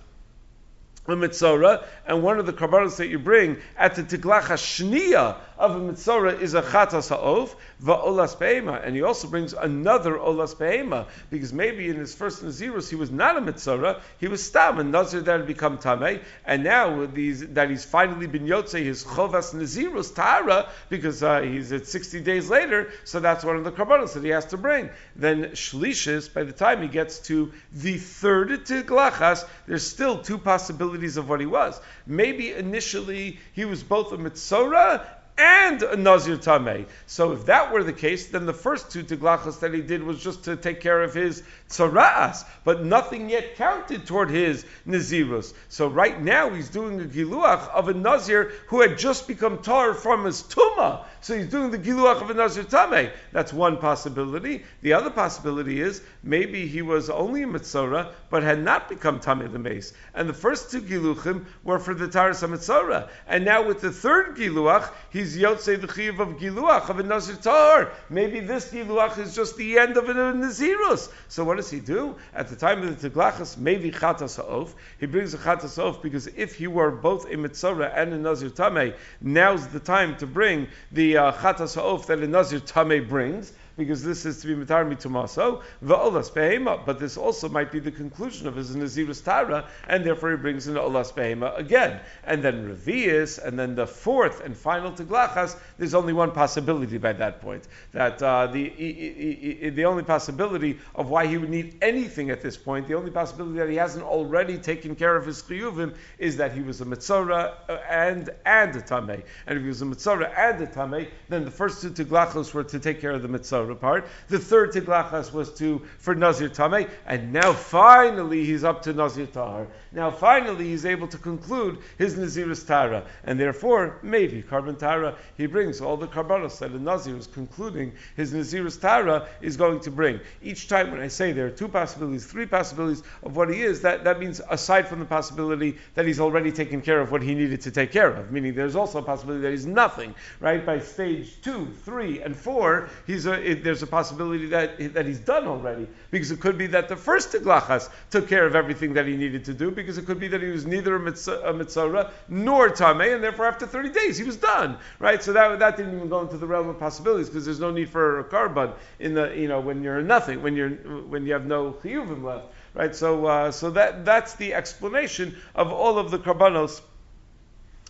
a 1.07 1.11
mitzora, 1.11 1.85
and 2.07 2.23
one 2.23 2.39
of 2.39 2.45
the 2.45 2.53
karbanos 2.53 2.97
that 2.97 3.09
you 3.09 3.19
bring 3.19 3.57
at 3.77 3.95
the 3.95 4.01
tiglach 4.01 4.45
shniya 4.45 5.35
of 5.57 5.75
a 5.75 5.79
mitzora 5.79 6.39
is 6.39 6.53
a 6.53 6.61
chatas 6.61 7.09
ha'of 7.09 7.55
va'olas 7.81 8.37
be'ema, 8.37 8.73
and 8.83 8.95
he 8.95 9.01
also 9.01 9.27
brings 9.27 9.53
another 9.53 10.13
olas 10.13 10.57
be'ema 10.57 11.05
because 11.29 11.53
maybe 11.53 11.89
in 11.89 11.95
his 11.95 12.13
first 12.13 12.43
nazirus 12.43 12.89
he 12.89 12.95
was 12.95 13.11
not 13.11 13.37
a 13.37 13.41
mitzora, 13.41 13.99
he 14.19 14.27
was 14.27 14.45
stam 14.45 14.79
and 14.79 14.91
nazir 14.91 15.21
that 15.21 15.39
had 15.39 15.47
become 15.47 15.77
tamei, 15.77 16.21
and 16.45 16.63
now 16.63 17.05
these, 17.05 17.45
that 17.47 17.69
he's 17.69 17.85
finally 17.85 18.27
been 18.27 18.45
yotze 18.45 18.83
his 18.83 19.03
chovas 19.03 19.53
nazirus 19.53 20.13
tara 20.13 20.67
because 20.89 21.23
uh, 21.23 21.41
he's 21.41 21.71
at 21.71 21.87
sixty 21.87 22.21
days 22.21 22.49
later, 22.49 22.91
so 23.03 23.19
that's 23.19 23.43
one 23.43 23.55
of 23.55 23.63
the 23.63 23.71
karbanos 23.71 24.13
that 24.13 24.23
he 24.23 24.29
has 24.29 24.45
to 24.45 24.57
bring. 24.57 24.89
Then 25.15 25.51
shlishis, 25.51 26.33
by 26.33 26.43
the 26.43 26.51
time 26.51 26.81
he 26.81 26.87
gets 26.87 27.19
to 27.27 27.53
the 27.71 27.97
third 27.97 28.49
tiglachas, 28.65 29.47
there's 29.67 29.87
still 29.87 30.19
two 30.19 30.37
possibilities 30.37 31.17
of 31.17 31.29
what 31.29 31.39
he 31.39 31.45
was. 31.45 31.79
Maybe 32.05 32.51
initially 32.51 33.39
he 33.53 33.65
was 33.65 33.83
both 33.83 34.11
a 34.11 34.17
mitzora 34.17 35.05
and 35.37 35.83
a 35.83 35.95
Nazir 35.97 36.37
Tameh. 36.37 36.85
So 37.07 37.33
if 37.33 37.45
that 37.47 37.71
were 37.71 37.83
the 37.83 37.93
case, 37.93 38.27
then 38.27 38.45
the 38.45 38.53
first 38.53 38.91
two 38.91 39.03
Tiglachas 39.03 39.59
that 39.59 39.73
he 39.73 39.81
did 39.81 40.03
was 40.03 40.21
just 40.21 40.45
to 40.45 40.55
take 40.55 40.79
care 40.81 41.01
of 41.03 41.13
his 41.13 41.43
Tzara'as, 41.69 42.45
but 42.63 42.85
nothing 42.85 43.29
yet 43.29 43.55
counted 43.55 44.05
toward 44.05 44.29
his 44.29 44.65
Nazirus. 44.87 45.53
So 45.69 45.87
right 45.87 46.21
now 46.21 46.49
he's 46.51 46.69
doing 46.69 47.01
a 47.01 47.05
Giluach 47.05 47.69
of 47.69 47.89
a 47.89 47.93
Nazir 47.93 48.51
who 48.67 48.81
had 48.81 48.97
just 48.97 49.27
become 49.27 49.61
tar 49.61 49.93
from 49.93 50.25
his 50.25 50.41
Tumah. 50.43 51.03
So 51.25 51.35
he's 51.35 51.47
doing 51.47 51.71
the 51.71 51.79
Giluach 51.79 52.21
of 52.21 52.29
a 52.29 52.35
Nazir 52.35 52.65
Tameh. 52.65 53.11
That's 53.31 53.51
one 53.51 53.77
possibility. 53.77 54.63
The 54.83 54.93
other 54.93 55.09
possibility 55.09 55.81
is 55.81 56.03
maybe 56.21 56.67
he 56.67 56.83
was 56.83 57.09
only 57.09 57.41
a 57.41 57.47
Mitzorah, 57.47 58.11
but 58.29 58.43
had 58.43 58.61
not 58.61 58.89
become 58.89 59.19
Tameh 59.19 59.51
the 59.51 59.57
Mace. 59.57 59.93
And 60.13 60.29
the 60.29 60.35
first 60.35 60.69
two 60.69 60.81
Giluchim 60.81 61.47
were 61.63 61.79
for 61.79 61.95
the 61.95 62.07
Taras 62.09 62.43
Mitzorah. 62.43 63.09
And 63.25 63.43
now 63.43 63.65
with 63.65 63.81
the 63.81 63.91
third 63.91 64.37
Giluach, 64.37 64.91
he's 65.09 65.35
Yotzei 65.35 65.81
the 65.81 65.91
Chiv 65.91 66.19
of 66.19 66.37
Giluach 66.37 66.89
of 66.89 66.99
a 66.99 67.03
Nazir 67.03 67.37
Tar. 67.37 67.91
Maybe 68.11 68.39
this 68.39 68.71
Giluach 68.71 69.17
is 69.17 69.33
just 69.33 69.57
the 69.57 69.79
end 69.79 69.97
of 69.97 70.07
a 70.07 70.13
Nazirus. 70.13 71.09
So 71.27 71.43
what 71.43 71.57
does 71.57 71.71
he 71.71 71.79
do? 71.79 72.17
At 72.35 72.49
the 72.49 72.55
time 72.55 72.83
of 72.83 73.01
the 73.01 73.09
Tiglachas, 73.09 73.57
maybe 73.57 73.89
Chatas 73.89 74.35
Ha'of. 74.35 74.75
He 74.99 75.07
brings 75.07 75.33
a 75.33 75.39
Chatas 75.39 75.77
Ha'of 75.77 76.03
because 76.03 76.27
if 76.27 76.53
he 76.53 76.67
were 76.67 76.91
both 76.91 77.25
a 77.25 77.35
Mitzorah 77.35 77.91
and 77.95 78.13
a 78.13 78.17
Nazir 78.19 78.51
Tameh, 78.51 78.95
now's 79.21 79.65
the 79.69 79.79
time 79.79 80.15
to 80.17 80.27
bring 80.27 80.67
the 80.91 81.14
uh, 81.17 81.31
Chatas 81.33 81.75
Ha'of 81.75 82.07
that 82.07 82.19
a 82.19 82.27
Nazir 82.27 82.59
Tameh 82.59 83.07
brings 83.07 83.53
because 83.77 84.03
this 84.03 84.25
is 84.25 84.41
to 84.41 84.47
be 84.47 84.55
mitar 84.55 84.85
mitumaso 84.85 85.61
va'olas 85.83 86.31
behema. 86.31 86.85
But 86.85 86.99
this 86.99 87.17
also 87.17 87.49
might 87.49 87.71
be 87.71 87.79
the 87.79 87.91
conclusion 87.91 88.47
of 88.47 88.55
his 88.55 88.75
nazirus 88.75 89.23
tara, 89.23 89.67
and 89.87 90.03
therefore 90.03 90.31
he 90.31 90.37
brings 90.37 90.67
in 90.67 90.75
olas 90.75 91.13
behema 91.13 91.57
again. 91.57 91.99
And 92.23 92.43
then 92.43 92.69
revius, 92.69 93.43
and 93.43 93.59
then 93.59 93.75
the 93.75 93.87
fourth 93.87 94.41
and 94.41 94.55
final 94.55 94.91
teglachas. 94.91 95.57
There's 95.77 95.93
only 95.93 96.13
one 96.13 96.31
possibility 96.31 96.97
by 96.97 97.13
that 97.13 97.41
point. 97.41 97.67
That 97.91 98.21
uh, 98.21 98.47
the 98.47 99.69
the 99.69 99.85
only 99.85 100.03
possibility 100.03 100.79
of 100.95 101.09
why 101.09 101.27
he 101.27 101.37
would 101.37 101.49
need 101.49 101.77
anything 101.81 102.29
at 102.29 102.41
this 102.41 102.57
point, 102.57 102.87
the 102.87 102.95
only 102.95 103.11
possibility 103.11 103.59
that 103.59 103.69
he 103.69 103.75
hasn't 103.75 104.05
already 104.05 104.57
taken 104.57 104.95
care 104.95 105.15
of 105.15 105.25
his 105.25 105.41
chiyuvim 105.41 105.95
is 106.17 106.37
that 106.37 106.53
he 106.53 106.61
was 106.61 106.81
a 106.81 106.85
mitzora 106.85 107.53
uh, 107.69 107.77
and 107.89 108.29
and 108.45 108.75
a 108.75 108.81
tamei. 108.81 109.23
And 109.47 109.57
if 109.57 109.63
he 109.63 109.67
was 109.67 109.81
a 109.81 109.85
mitzora 109.85 110.31
and 110.37 110.61
a 110.61 110.67
tamei, 110.67 111.09
then 111.29 111.43
the 111.43 111.51
first 111.51 111.81
two 111.81 111.89
teglachos 111.89 112.53
were 112.53 112.63
to 112.63 112.79
take 112.79 113.01
care 113.01 113.11
of 113.11 113.21
the 113.21 113.27
mitzora 113.27 113.64
apart. 113.71 114.07
The 114.29 114.39
third 114.39 114.71
tiglachas 114.71 115.33
was 115.33 115.53
to 115.55 115.81
for 115.97 116.15
Nazir 116.15 116.49
Tameh, 116.49 116.89
and 117.05 117.33
now 117.33 117.53
finally 117.53 118.45
he's 118.45 118.63
up 118.63 118.81
to 118.83 118.93
Nazir 118.93 119.27
Tahar. 119.27 119.67
Now 119.95 120.11
finally 120.11 120.65
he's 120.65 120.85
able 120.85 121.07
to 121.07 121.17
conclude 121.17 121.79
his 121.97 122.15
Nazirus 122.15 122.67
Tara, 122.67 123.05
and 123.23 123.39
therefore 123.39 123.97
maybe 124.03 124.41
carbon 124.41 124.75
Tara 124.75 125.15
he 125.37 125.45
brings 125.45 125.79
all 125.79 125.95
the 125.95 126.07
carbonos 126.07 126.59
that 126.59 126.71
a 126.71 126.79
Nazir 126.79 127.15
is 127.15 127.27
concluding 127.27 127.93
his 128.17 128.33
Nazirus 128.33 128.79
Tara 128.79 129.27
is 129.41 129.55
going 129.55 129.79
to 129.79 129.89
bring. 129.91 130.19
Each 130.43 130.67
time 130.67 130.91
when 130.91 130.99
I 130.99 131.07
say 131.07 131.31
there 131.31 131.47
are 131.47 131.49
two 131.51 131.69
possibilities, 131.69 132.25
three 132.25 132.45
possibilities 132.45 133.03
of 133.23 133.37
what 133.37 133.49
he 133.49 133.61
is, 133.61 133.81
that, 133.81 134.03
that 134.03 134.19
means 134.19 134.41
aside 134.49 134.87
from 134.87 134.99
the 134.99 135.05
possibility 135.05 135.77
that 135.93 136.05
he's 136.05 136.19
already 136.19 136.51
taken 136.51 136.81
care 136.81 136.99
of 136.99 137.11
what 137.11 137.21
he 137.21 137.33
needed 137.33 137.61
to 137.61 137.71
take 137.71 137.93
care 137.93 138.11
of, 138.11 138.31
meaning 138.31 138.53
there's 138.53 138.75
also 138.75 138.99
a 138.99 139.03
possibility 139.03 139.41
that 139.43 139.51
he's 139.51 139.65
nothing, 139.65 140.13
right? 140.41 140.65
By 140.65 140.79
stage 140.79 141.41
two, 141.41 141.67
three, 141.85 142.21
and 142.21 142.35
four, 142.35 142.89
he's 143.07 143.27
a, 143.27 143.51
it, 143.51 143.63
there's 143.63 143.81
a 143.81 143.87
possibility 143.87 144.47
that, 144.47 144.93
that 144.93 145.05
he's 145.05 145.19
done 145.19 145.47
already, 145.47 145.87
because 146.11 146.31
it 146.31 146.41
could 146.41 146.57
be 146.57 146.67
that 146.67 146.89
the 146.89 146.97
first 146.97 147.31
Tiglachas 147.31 147.89
took 148.09 148.27
care 148.27 148.45
of 148.45 148.55
everything 148.55 148.93
that 148.93 149.07
he 149.07 149.15
needed 149.15 149.45
to 149.45 149.53
do, 149.53 149.71
because 149.85 149.97
it 149.97 150.05
could 150.05 150.19
be 150.19 150.27
that 150.27 150.41
he 150.41 150.49
was 150.49 150.65
neither 150.65 150.95
a, 150.95 150.99
mitzvah, 150.99 151.41
a 151.43 152.11
nor 152.27 152.69
Tameh, 152.69 153.13
and 153.13 153.23
therefore 153.23 153.45
after 153.45 153.67
30 153.67 153.89
days 153.89 154.17
he 154.17 154.23
was 154.23 154.35
done, 154.35 154.77
right? 154.99 155.21
So 155.21 155.33
that, 155.33 155.59
that 155.59 155.77
didn't 155.77 155.95
even 155.95 156.09
go 156.09 156.21
into 156.21 156.37
the 156.37 156.47
realm 156.47 156.67
of 156.69 156.79
possibilities, 156.79 157.29
because 157.29 157.45
there's 157.45 157.59
no 157.59 157.71
need 157.71 157.89
for 157.89 158.19
a 158.19 158.23
carbon 158.23 158.71
in 158.99 159.13
the, 159.13 159.33
you 159.37 159.47
know, 159.47 159.59
when 159.59 159.83
you're 159.83 160.01
nothing, 160.01 160.41
when 160.41 160.55
you're, 160.55 160.69
when 160.69 161.25
you 161.25 161.33
have 161.33 161.45
no 161.45 161.73
chiyuvim 161.83 162.23
left, 162.23 162.47
right? 162.73 162.95
So, 162.95 163.25
uh, 163.25 163.51
so 163.51 163.69
that, 163.71 164.05
that's 164.05 164.33
the 164.35 164.53
explanation 164.53 165.37
of 165.53 165.71
all 165.71 165.99
of 165.99 166.11
the 166.11 166.17
karbanos 166.19 166.81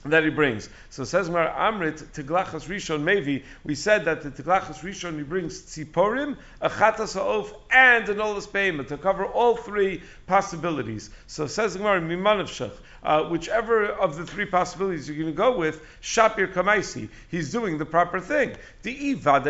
that 0.06 0.24
he 0.24 0.30
brings. 0.30 0.70
So 0.90 1.04
says 1.04 1.30
Mar 1.30 1.48
Amrit 1.50 2.04
Tiglachas 2.14 2.68
Rishon 2.68 3.04
Mevi. 3.04 3.44
We 3.64 3.76
said 3.76 4.06
that 4.06 4.22
the 4.22 4.30
Tiglachas 4.30 4.80
Rishon 4.82 5.18
he 5.18 5.24
brings 5.24 5.62
Tziporim, 5.62 6.38
a 6.62 6.70
Chatas 6.70 7.16
and 7.72 8.10
an 8.10 8.18
Olas 8.18 8.52
Payment 8.52 8.90
to 8.90 8.98
cover 8.98 9.26
all 9.26 9.58
three 9.58 10.02
possibilities. 10.28 11.10
So 11.28 11.48
says 11.48 11.76
Gemara 11.76 12.02
Mimanavshach 12.02 12.74
uh, 13.06 13.24
whichever 13.24 13.86
of 13.86 14.18
the 14.18 14.26
three 14.26 14.46
possibilities 14.46 15.08
you're 15.08 15.18
going 15.18 15.32
to 15.32 15.38
go 15.38 15.58
with, 15.58 15.82
Shapir 16.02 16.52
Kamaisi, 16.52 17.10
he's 17.30 17.52
doing 17.52 17.78
the 17.78 17.86
proper 17.86 18.20
thing. 18.20 18.56
Because 18.86 19.42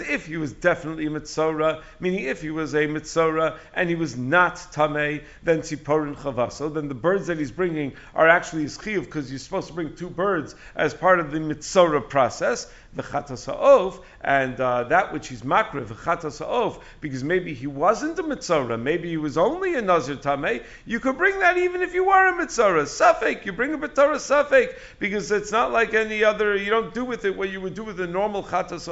if 0.00 0.26
he 0.26 0.36
was 0.38 0.52
definitely 0.54 1.06
Mitzora, 1.06 1.82
meaning 2.00 2.24
if 2.24 2.40
he 2.40 2.50
was 2.50 2.74
a 2.74 2.86
Mitzora 2.86 3.58
and 3.74 3.90
he 3.90 3.94
was 3.94 4.16
not 4.16 4.56
Tameh, 4.72 5.22
then 5.42 5.60
Tziporin 5.60 6.16
Chavaso, 6.16 6.72
then 6.72 6.88
the 6.88 6.94
birds 6.94 7.26
that 7.26 7.36
he's 7.36 7.52
bringing 7.52 7.92
are 8.14 8.26
actually 8.26 8.62
his 8.62 8.78
because 8.78 9.30
you're 9.30 9.38
supposed 9.38 9.68
to 9.68 9.74
bring 9.74 9.94
two 9.94 10.08
birds 10.08 10.54
as 10.76 10.94
part 10.94 11.20
of 11.20 11.30
the 11.30 11.40
Mitzora 11.40 12.00
process 12.08 12.72
the 12.94 13.02
chatas 13.02 14.00
and 14.20 14.60
uh, 14.60 14.84
that 14.84 15.12
which 15.12 15.28
he's 15.28 15.42
makriv, 15.42 15.88
the 15.88 15.94
chatas 15.94 16.80
because 17.00 17.24
maybe 17.24 17.54
he 17.54 17.66
wasn't 17.66 18.18
a 18.18 18.22
mitzora, 18.22 18.80
maybe 18.80 19.08
he 19.08 19.16
was 19.16 19.36
only 19.36 19.74
a 19.74 19.82
nazir 19.82 20.16
tameh, 20.16 20.62
you 20.86 21.00
could 21.00 21.16
bring 21.18 21.38
that 21.40 21.56
even 21.58 21.82
if 21.82 21.94
you 21.94 22.04
were 22.04 22.28
a 22.28 22.32
mitzora. 22.32 22.84
Safek, 22.84 23.44
you 23.44 23.52
bring 23.52 23.74
a 23.74 23.78
mitzora 23.78 24.16
safek, 24.16 24.76
because 24.98 25.30
it's 25.32 25.52
not 25.52 25.72
like 25.72 25.94
any 25.94 26.22
other, 26.24 26.56
you 26.56 26.70
don't 26.70 26.94
do 26.94 27.04
with 27.04 27.24
it 27.24 27.36
what 27.36 27.50
you 27.50 27.60
would 27.60 27.74
do 27.74 27.84
with 27.84 28.00
a 28.00 28.06
normal 28.06 28.42
chatas 28.42 28.84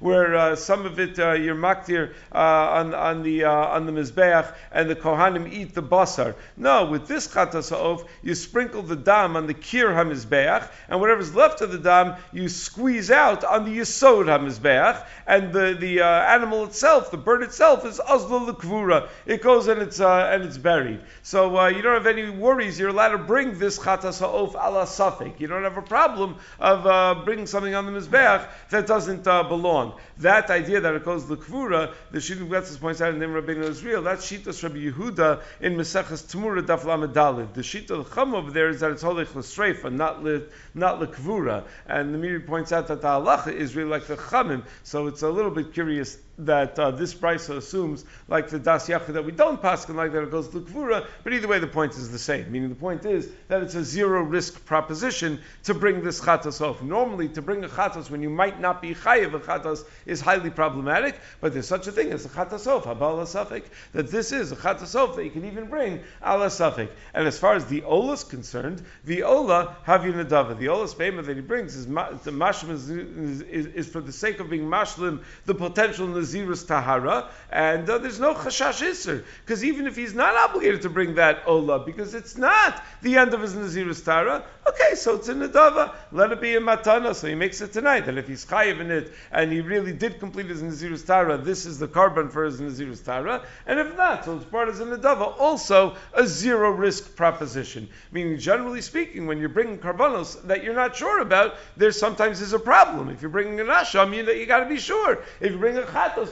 where 0.00 0.34
uh, 0.34 0.56
some 0.56 0.84
of 0.84 0.98
it 0.98 1.18
uh, 1.18 1.32
you're 1.32 1.54
maktir 1.54 2.12
uh, 2.32 2.38
on, 2.38 2.94
on, 2.94 3.22
the, 3.22 3.44
uh, 3.44 3.50
on 3.50 3.86
the 3.86 3.92
mizbeach, 3.92 4.54
and 4.72 4.90
the 4.90 4.96
kohanim 4.96 5.50
eat 5.52 5.74
the 5.74 5.82
basar. 5.82 6.34
No, 6.56 6.86
with 6.86 7.06
this 7.06 7.28
chatas 7.28 8.06
you 8.22 8.34
sprinkle 8.34 8.82
the 8.82 8.96
dam 8.96 9.36
on 9.36 9.46
the 9.46 9.54
kir 9.54 9.88
hamizbeach, 9.88 10.68
and 10.88 11.00
whatever's 11.00 11.34
left 11.34 11.60
of 11.60 11.72
the 11.72 11.78
dam, 11.78 12.16
you 12.32 12.48
squeeze 12.48 13.10
out 13.10 13.37
out 13.44 13.52
on 13.52 13.64
the 13.64 13.78
Yisod 13.78 14.26
HaMizbeach, 14.26 15.04
and 15.26 15.52
the, 15.52 15.76
the 15.78 16.00
uh, 16.00 16.06
animal 16.06 16.64
itself, 16.64 17.10
the 17.10 17.16
bird 17.16 17.42
itself, 17.42 17.84
is 17.84 18.00
Azla 18.00 18.52
Lekvura. 18.52 19.08
It 19.26 19.42
goes 19.42 19.68
and 19.68 19.82
it's, 19.82 20.00
uh, 20.00 20.30
and 20.32 20.44
it's 20.44 20.58
buried. 20.58 21.00
So 21.22 21.58
uh, 21.58 21.68
you 21.68 21.82
don't 21.82 21.94
have 21.94 22.06
any 22.06 22.30
worries. 22.30 22.78
You're 22.78 22.88
allowed 22.88 23.10
to 23.10 23.18
bring 23.18 23.58
this 23.58 23.78
Chatas 23.78 24.20
Ha'of 24.20 24.54
ala 24.54 24.84
Safik. 24.84 25.40
You 25.40 25.46
don't 25.46 25.64
have 25.64 25.76
a 25.76 25.82
problem 25.82 26.36
of 26.58 26.86
uh, 26.86 27.22
bringing 27.24 27.46
something 27.46 27.74
on 27.74 27.86
the 27.86 27.92
Mizbeach 27.92 28.48
that 28.70 28.86
doesn't 28.86 29.26
uh, 29.26 29.42
belong. 29.44 29.94
That 30.18 30.50
idea 30.50 30.80
that 30.80 30.94
it 30.94 31.04
goes 31.04 31.24
Lekvura, 31.24 31.92
the 32.10 32.20
Shittim 32.20 32.48
Gletzis 32.48 32.80
points 32.80 33.00
out 33.00 33.12
in 33.12 33.20
Nim 33.20 33.30
Rabbeinu 33.30 33.64
Israel, 33.64 34.02
that's 34.02 34.30
Shitas 34.30 34.62
Rabbi 34.62 34.90
Yehuda 34.90 35.42
in 35.60 35.76
Mesechas 35.76 36.24
Tmura 36.24 36.62
Daf 36.62 36.84
Lamed 36.84 37.14
The 37.54 37.60
Shita 37.60 38.14
Chum 38.14 38.34
over 38.34 38.50
there 38.50 38.68
is 38.68 38.80
that 38.80 38.90
it's 38.92 39.02
Holech 39.02 39.34
L'Streifa, 39.34 39.92
not, 39.92 40.22
le, 40.22 40.42
not 40.74 41.00
Lekvura. 41.00 41.64
And 41.86 42.14
the 42.14 42.18
Meiri 42.18 42.46
points 42.46 42.72
out 42.72 42.88
that 42.88 43.02
the 43.02 43.08
halacha 43.28 43.52
is 43.52 43.76
really 43.76 43.90
like 43.90 44.06
the 44.06 44.16
chamim. 44.16 44.64
So 44.82 45.06
it's 45.06 45.22
a 45.22 45.28
little 45.28 45.50
bit 45.50 45.72
curious 45.72 46.18
that 46.38 46.78
uh, 46.78 46.90
this 46.92 47.14
brisa 47.14 47.56
assumes, 47.56 48.04
like 48.28 48.48
the 48.48 48.58
das 48.58 48.88
yachid, 48.88 49.14
that 49.14 49.24
we 49.24 49.32
don't 49.32 49.60
paskin 49.60 49.96
like 49.96 50.12
that 50.12 50.22
it 50.22 50.30
goes 50.30 50.48
to 50.48 50.60
kvura. 50.60 51.06
But 51.24 51.32
either 51.32 51.48
way, 51.48 51.58
the 51.58 51.66
point 51.66 51.94
is 51.94 52.10
the 52.10 52.18
same. 52.18 52.50
Meaning 52.52 52.68
the 52.68 52.74
point 52.74 53.04
is 53.04 53.28
that 53.48 53.62
it's 53.62 53.74
a 53.74 53.84
zero 53.84 54.22
risk 54.22 54.64
proposition 54.64 55.40
to 55.64 55.74
bring 55.74 56.02
this 56.02 56.20
chatas 56.20 56.60
off. 56.60 56.82
Normally, 56.82 57.28
to 57.30 57.42
bring 57.42 57.64
a 57.64 57.68
chatas 57.68 58.10
when 58.10 58.22
you 58.22 58.30
might 58.30 58.60
not 58.60 58.80
be 58.80 58.94
chayiv 58.94 59.34
a 59.34 59.40
chatas 59.40 59.84
is 60.06 60.20
highly 60.20 60.50
problematic. 60.50 61.18
But 61.40 61.52
there's 61.52 61.68
such 61.68 61.86
a 61.86 61.92
thing 61.92 62.12
as 62.12 62.24
a 62.24 62.28
chatas 62.28 62.66
off 62.66 62.84
habal 62.84 63.18
safik 63.22 63.64
that 63.92 64.10
this 64.10 64.32
is 64.32 64.52
a 64.52 64.56
chatas 64.56 64.94
off 64.94 65.16
that 65.16 65.24
you 65.24 65.30
can 65.30 65.44
even 65.44 65.68
bring 65.68 66.00
ala 66.24 66.46
safik. 66.46 66.88
And 67.14 67.26
as 67.26 67.38
far 67.38 67.54
as 67.54 67.66
the 67.66 67.82
ola 67.82 68.12
is 68.12 68.24
concerned, 68.24 68.82
the 69.04 69.24
ola 69.24 69.76
have 69.84 70.02
yunadava. 70.02 70.58
The 70.58 70.68
ola's 70.68 70.94
spema 70.94 71.24
that 71.24 71.36
he 71.36 71.42
brings 71.42 71.74
is 71.74 71.86
the 71.86 72.68
is, 72.70 72.90
is, 72.90 73.66
is, 73.66 73.88
for 73.88 74.00
the 74.00 74.12
sake 74.12 74.40
of 74.40 74.50
being 74.50 74.64
mashlim 74.64 75.22
the 75.46 75.54
potential 75.54 76.06
Nazirus 76.28 76.66
Tahara, 76.66 77.30
and 77.50 77.88
uh, 77.88 77.98
there's 77.98 78.20
no 78.20 78.34
Chashash 78.34 78.86
Isser. 78.86 79.24
Because 79.44 79.64
even 79.64 79.86
if 79.86 79.96
he's 79.96 80.14
not 80.14 80.34
obligated 80.34 80.82
to 80.82 80.90
bring 80.90 81.14
that 81.16 81.42
Ola, 81.46 81.84
because 81.84 82.14
it's 82.14 82.36
not 82.36 82.82
the 83.02 83.16
end 83.16 83.34
of 83.34 83.40
his 83.40 83.54
Nazirus 83.54 84.04
Tahara, 84.04 84.44
okay, 84.66 84.94
so 84.94 85.16
it's 85.16 85.28
a 85.28 85.34
Nadava, 85.34 85.94
let 86.12 86.32
it 86.32 86.40
be 86.40 86.56
a 86.56 86.60
Matana, 86.60 87.14
so 87.14 87.26
he 87.26 87.34
makes 87.34 87.60
it 87.60 87.72
tonight. 87.72 88.08
And 88.08 88.18
if 88.18 88.28
he's 88.28 88.44
Chayiv 88.44 88.80
in 88.80 88.90
it, 88.90 89.12
and 89.32 89.52
he 89.52 89.60
really 89.60 89.92
did 89.92 90.20
complete 90.20 90.46
his 90.46 90.62
Nazirus 90.62 91.04
Tahara, 91.04 91.38
this 91.38 91.66
is 91.66 91.78
the 91.78 91.88
carbon 91.88 92.28
for 92.28 92.44
his 92.44 92.60
Nazirus 92.60 93.04
Tahara, 93.04 93.44
and 93.66 93.78
if 93.78 93.96
not, 93.96 94.24
so 94.24 94.36
it's 94.36 94.44
part 94.44 94.68
as 94.68 94.80
a 94.80 94.84
Nadava, 94.84 95.38
also 95.38 95.96
a 96.14 96.26
zero 96.26 96.70
risk 96.70 97.16
proposition. 97.16 97.88
Meaning, 98.12 98.38
generally 98.38 98.82
speaking, 98.82 99.26
when 99.26 99.38
you're 99.38 99.48
bringing 99.48 99.78
carbonos 99.78 100.46
that 100.46 100.62
you're 100.62 100.74
not 100.74 100.96
sure 100.96 101.20
about, 101.20 101.56
there 101.76 101.92
sometimes 101.92 102.40
is 102.40 102.52
a 102.52 102.58
problem. 102.58 103.08
If 103.08 103.22
you're 103.22 103.30
bringing 103.30 103.60
an 103.60 103.66
asham, 103.66 104.14
you, 104.14 104.24
you 104.32 104.46
got 104.46 104.60
to 104.60 104.68
be 104.68 104.78
sure. 104.78 105.18
If 105.40 105.52
you 105.52 105.58
bring 105.58 105.76
a 105.76 105.82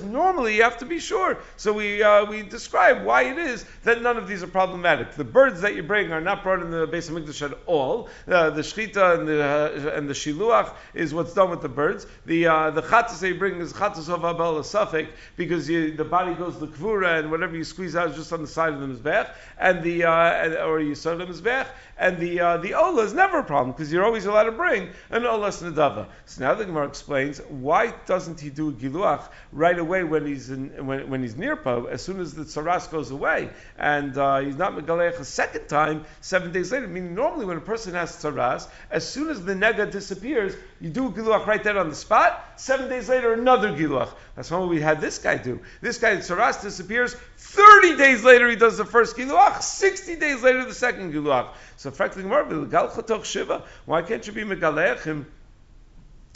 normally 0.02 0.56
you 0.56 0.62
have 0.62 0.78
to 0.78 0.86
be 0.86 0.98
sure. 0.98 1.38
So 1.56 1.72
we 1.72 2.02
uh, 2.02 2.24
we 2.24 2.42
describe 2.42 3.04
why 3.04 3.22
it 3.22 3.38
is 3.38 3.64
that 3.84 4.02
none 4.02 4.16
of 4.16 4.28
these 4.28 4.42
are 4.42 4.48
problematic. 4.48 5.12
The 5.12 5.24
birds 5.24 5.60
that 5.60 5.74
you 5.74 5.82
bring 5.82 6.12
are 6.12 6.20
not 6.20 6.42
brought 6.42 6.62
in 6.62 6.70
the 6.70 6.86
base 6.86 7.08
of 7.08 7.14
Mikdash 7.14 7.42
at 7.50 7.58
all. 7.66 8.08
Uh, 8.28 8.50
the 8.50 8.62
shchita 8.62 9.18
and 9.18 9.28
the 9.28 9.42
uh, 9.42 9.96
and 9.96 10.08
the 10.08 10.14
shiluach 10.14 10.74
is 10.94 11.14
what's 11.14 11.34
done 11.34 11.50
with 11.50 11.62
the 11.62 11.68
birds. 11.68 12.06
The 12.26 12.46
uh, 12.46 12.70
the 12.70 12.82
chatos 12.82 13.20
that 13.20 13.28
you 13.28 13.38
bring 13.38 13.60
is 13.60 13.72
chatos 13.72 14.08
of 14.08 14.24
abel 14.24 14.60
safek 14.62 15.08
because 15.36 15.68
you, 15.68 15.96
the 15.96 16.04
body 16.04 16.34
goes 16.34 16.58
to 16.58 16.66
kvura 16.66 17.18
and 17.20 17.30
whatever 17.30 17.56
you 17.56 17.64
squeeze 17.64 17.96
out 17.96 18.10
is 18.10 18.16
just 18.16 18.32
on 18.32 18.42
the 18.42 18.48
side 18.48 18.72
of 18.74 18.80
the 18.80 18.86
mizbech 18.86 19.34
and 19.58 19.82
the 19.82 20.04
uh, 20.04 20.66
or 20.66 20.80
you 20.80 20.94
serve 20.94 21.18
the 21.18 21.26
mizbech 21.26 21.66
and 21.98 22.18
the 22.18 22.40
uh, 22.40 22.56
the 22.58 22.74
ola 22.74 23.02
is 23.04 23.14
never 23.14 23.38
a 23.38 23.44
problem 23.44 23.72
because 23.72 23.92
you're 23.92 24.04
always 24.04 24.26
allowed 24.26 24.44
to 24.44 24.52
bring 24.52 24.90
an 25.10 25.22
olas 25.22 25.62
nadava. 25.62 26.06
So 26.26 26.44
now 26.44 26.54
the 26.54 26.64
Gemara 26.64 26.86
explains 26.86 27.38
why 27.48 27.94
doesn't 28.06 28.40
he 28.40 28.50
do 28.50 28.70
a 28.70 28.72
giluach 28.72 29.24
right 29.52 29.78
away 29.78 30.04
when 30.04 30.26
he's 30.26 30.50
in, 30.50 30.86
when, 30.86 31.08
when 31.08 31.22
he's 31.22 31.36
near 31.36 31.56
po 31.56 31.86
as 31.86 32.02
soon 32.02 32.20
as 32.20 32.34
the 32.34 32.44
tsaras 32.44 32.90
goes 32.90 33.10
away 33.10 33.50
and 33.78 34.16
uh, 34.18 34.40
he's 34.40 34.56
not 34.56 34.72
megalech 34.72 35.18
a 35.18 35.24
second 35.24 35.66
time 35.68 36.04
seven 36.20 36.52
days 36.52 36.72
later. 36.72 36.86
Meaning 36.86 37.14
normally 37.14 37.46
when 37.46 37.56
a 37.56 37.60
person 37.60 37.94
has 37.94 38.12
tsaras, 38.12 38.68
as 38.90 39.08
soon 39.08 39.30
as 39.30 39.44
the 39.44 39.54
nega 39.54 39.90
disappears, 39.90 40.54
you 40.80 40.90
do 40.90 41.06
a 41.06 41.10
giluach 41.10 41.46
right 41.46 41.62
there 41.62 41.78
on 41.78 41.88
the 41.88 41.94
spot. 41.94 42.42
Seven 42.56 42.88
days 42.88 43.08
later, 43.08 43.32
another 43.32 43.72
giluach. 43.72 44.10
That's 44.34 44.50
what 44.50 44.68
we 44.68 44.80
had 44.80 45.00
this 45.00 45.18
guy 45.18 45.36
do. 45.36 45.60
This 45.80 45.98
guy 45.98 46.16
tsaras 46.16 46.62
disappears. 46.62 47.16
Thirty 47.56 47.96
days 47.96 48.22
later, 48.22 48.50
he 48.50 48.56
does 48.56 48.76
the 48.76 48.84
first 48.84 49.16
giluach. 49.16 49.62
Sixty 49.62 50.14
days 50.14 50.42
later, 50.42 50.64
the 50.66 50.74
second 50.74 51.14
giluach. 51.14 51.48
So, 51.78 51.90
frankly, 51.90 52.22
why 52.24 54.02
can't 54.02 54.26
you 54.26 54.32
be 54.34 54.42
megalech 54.42 55.02
him? 55.02 55.26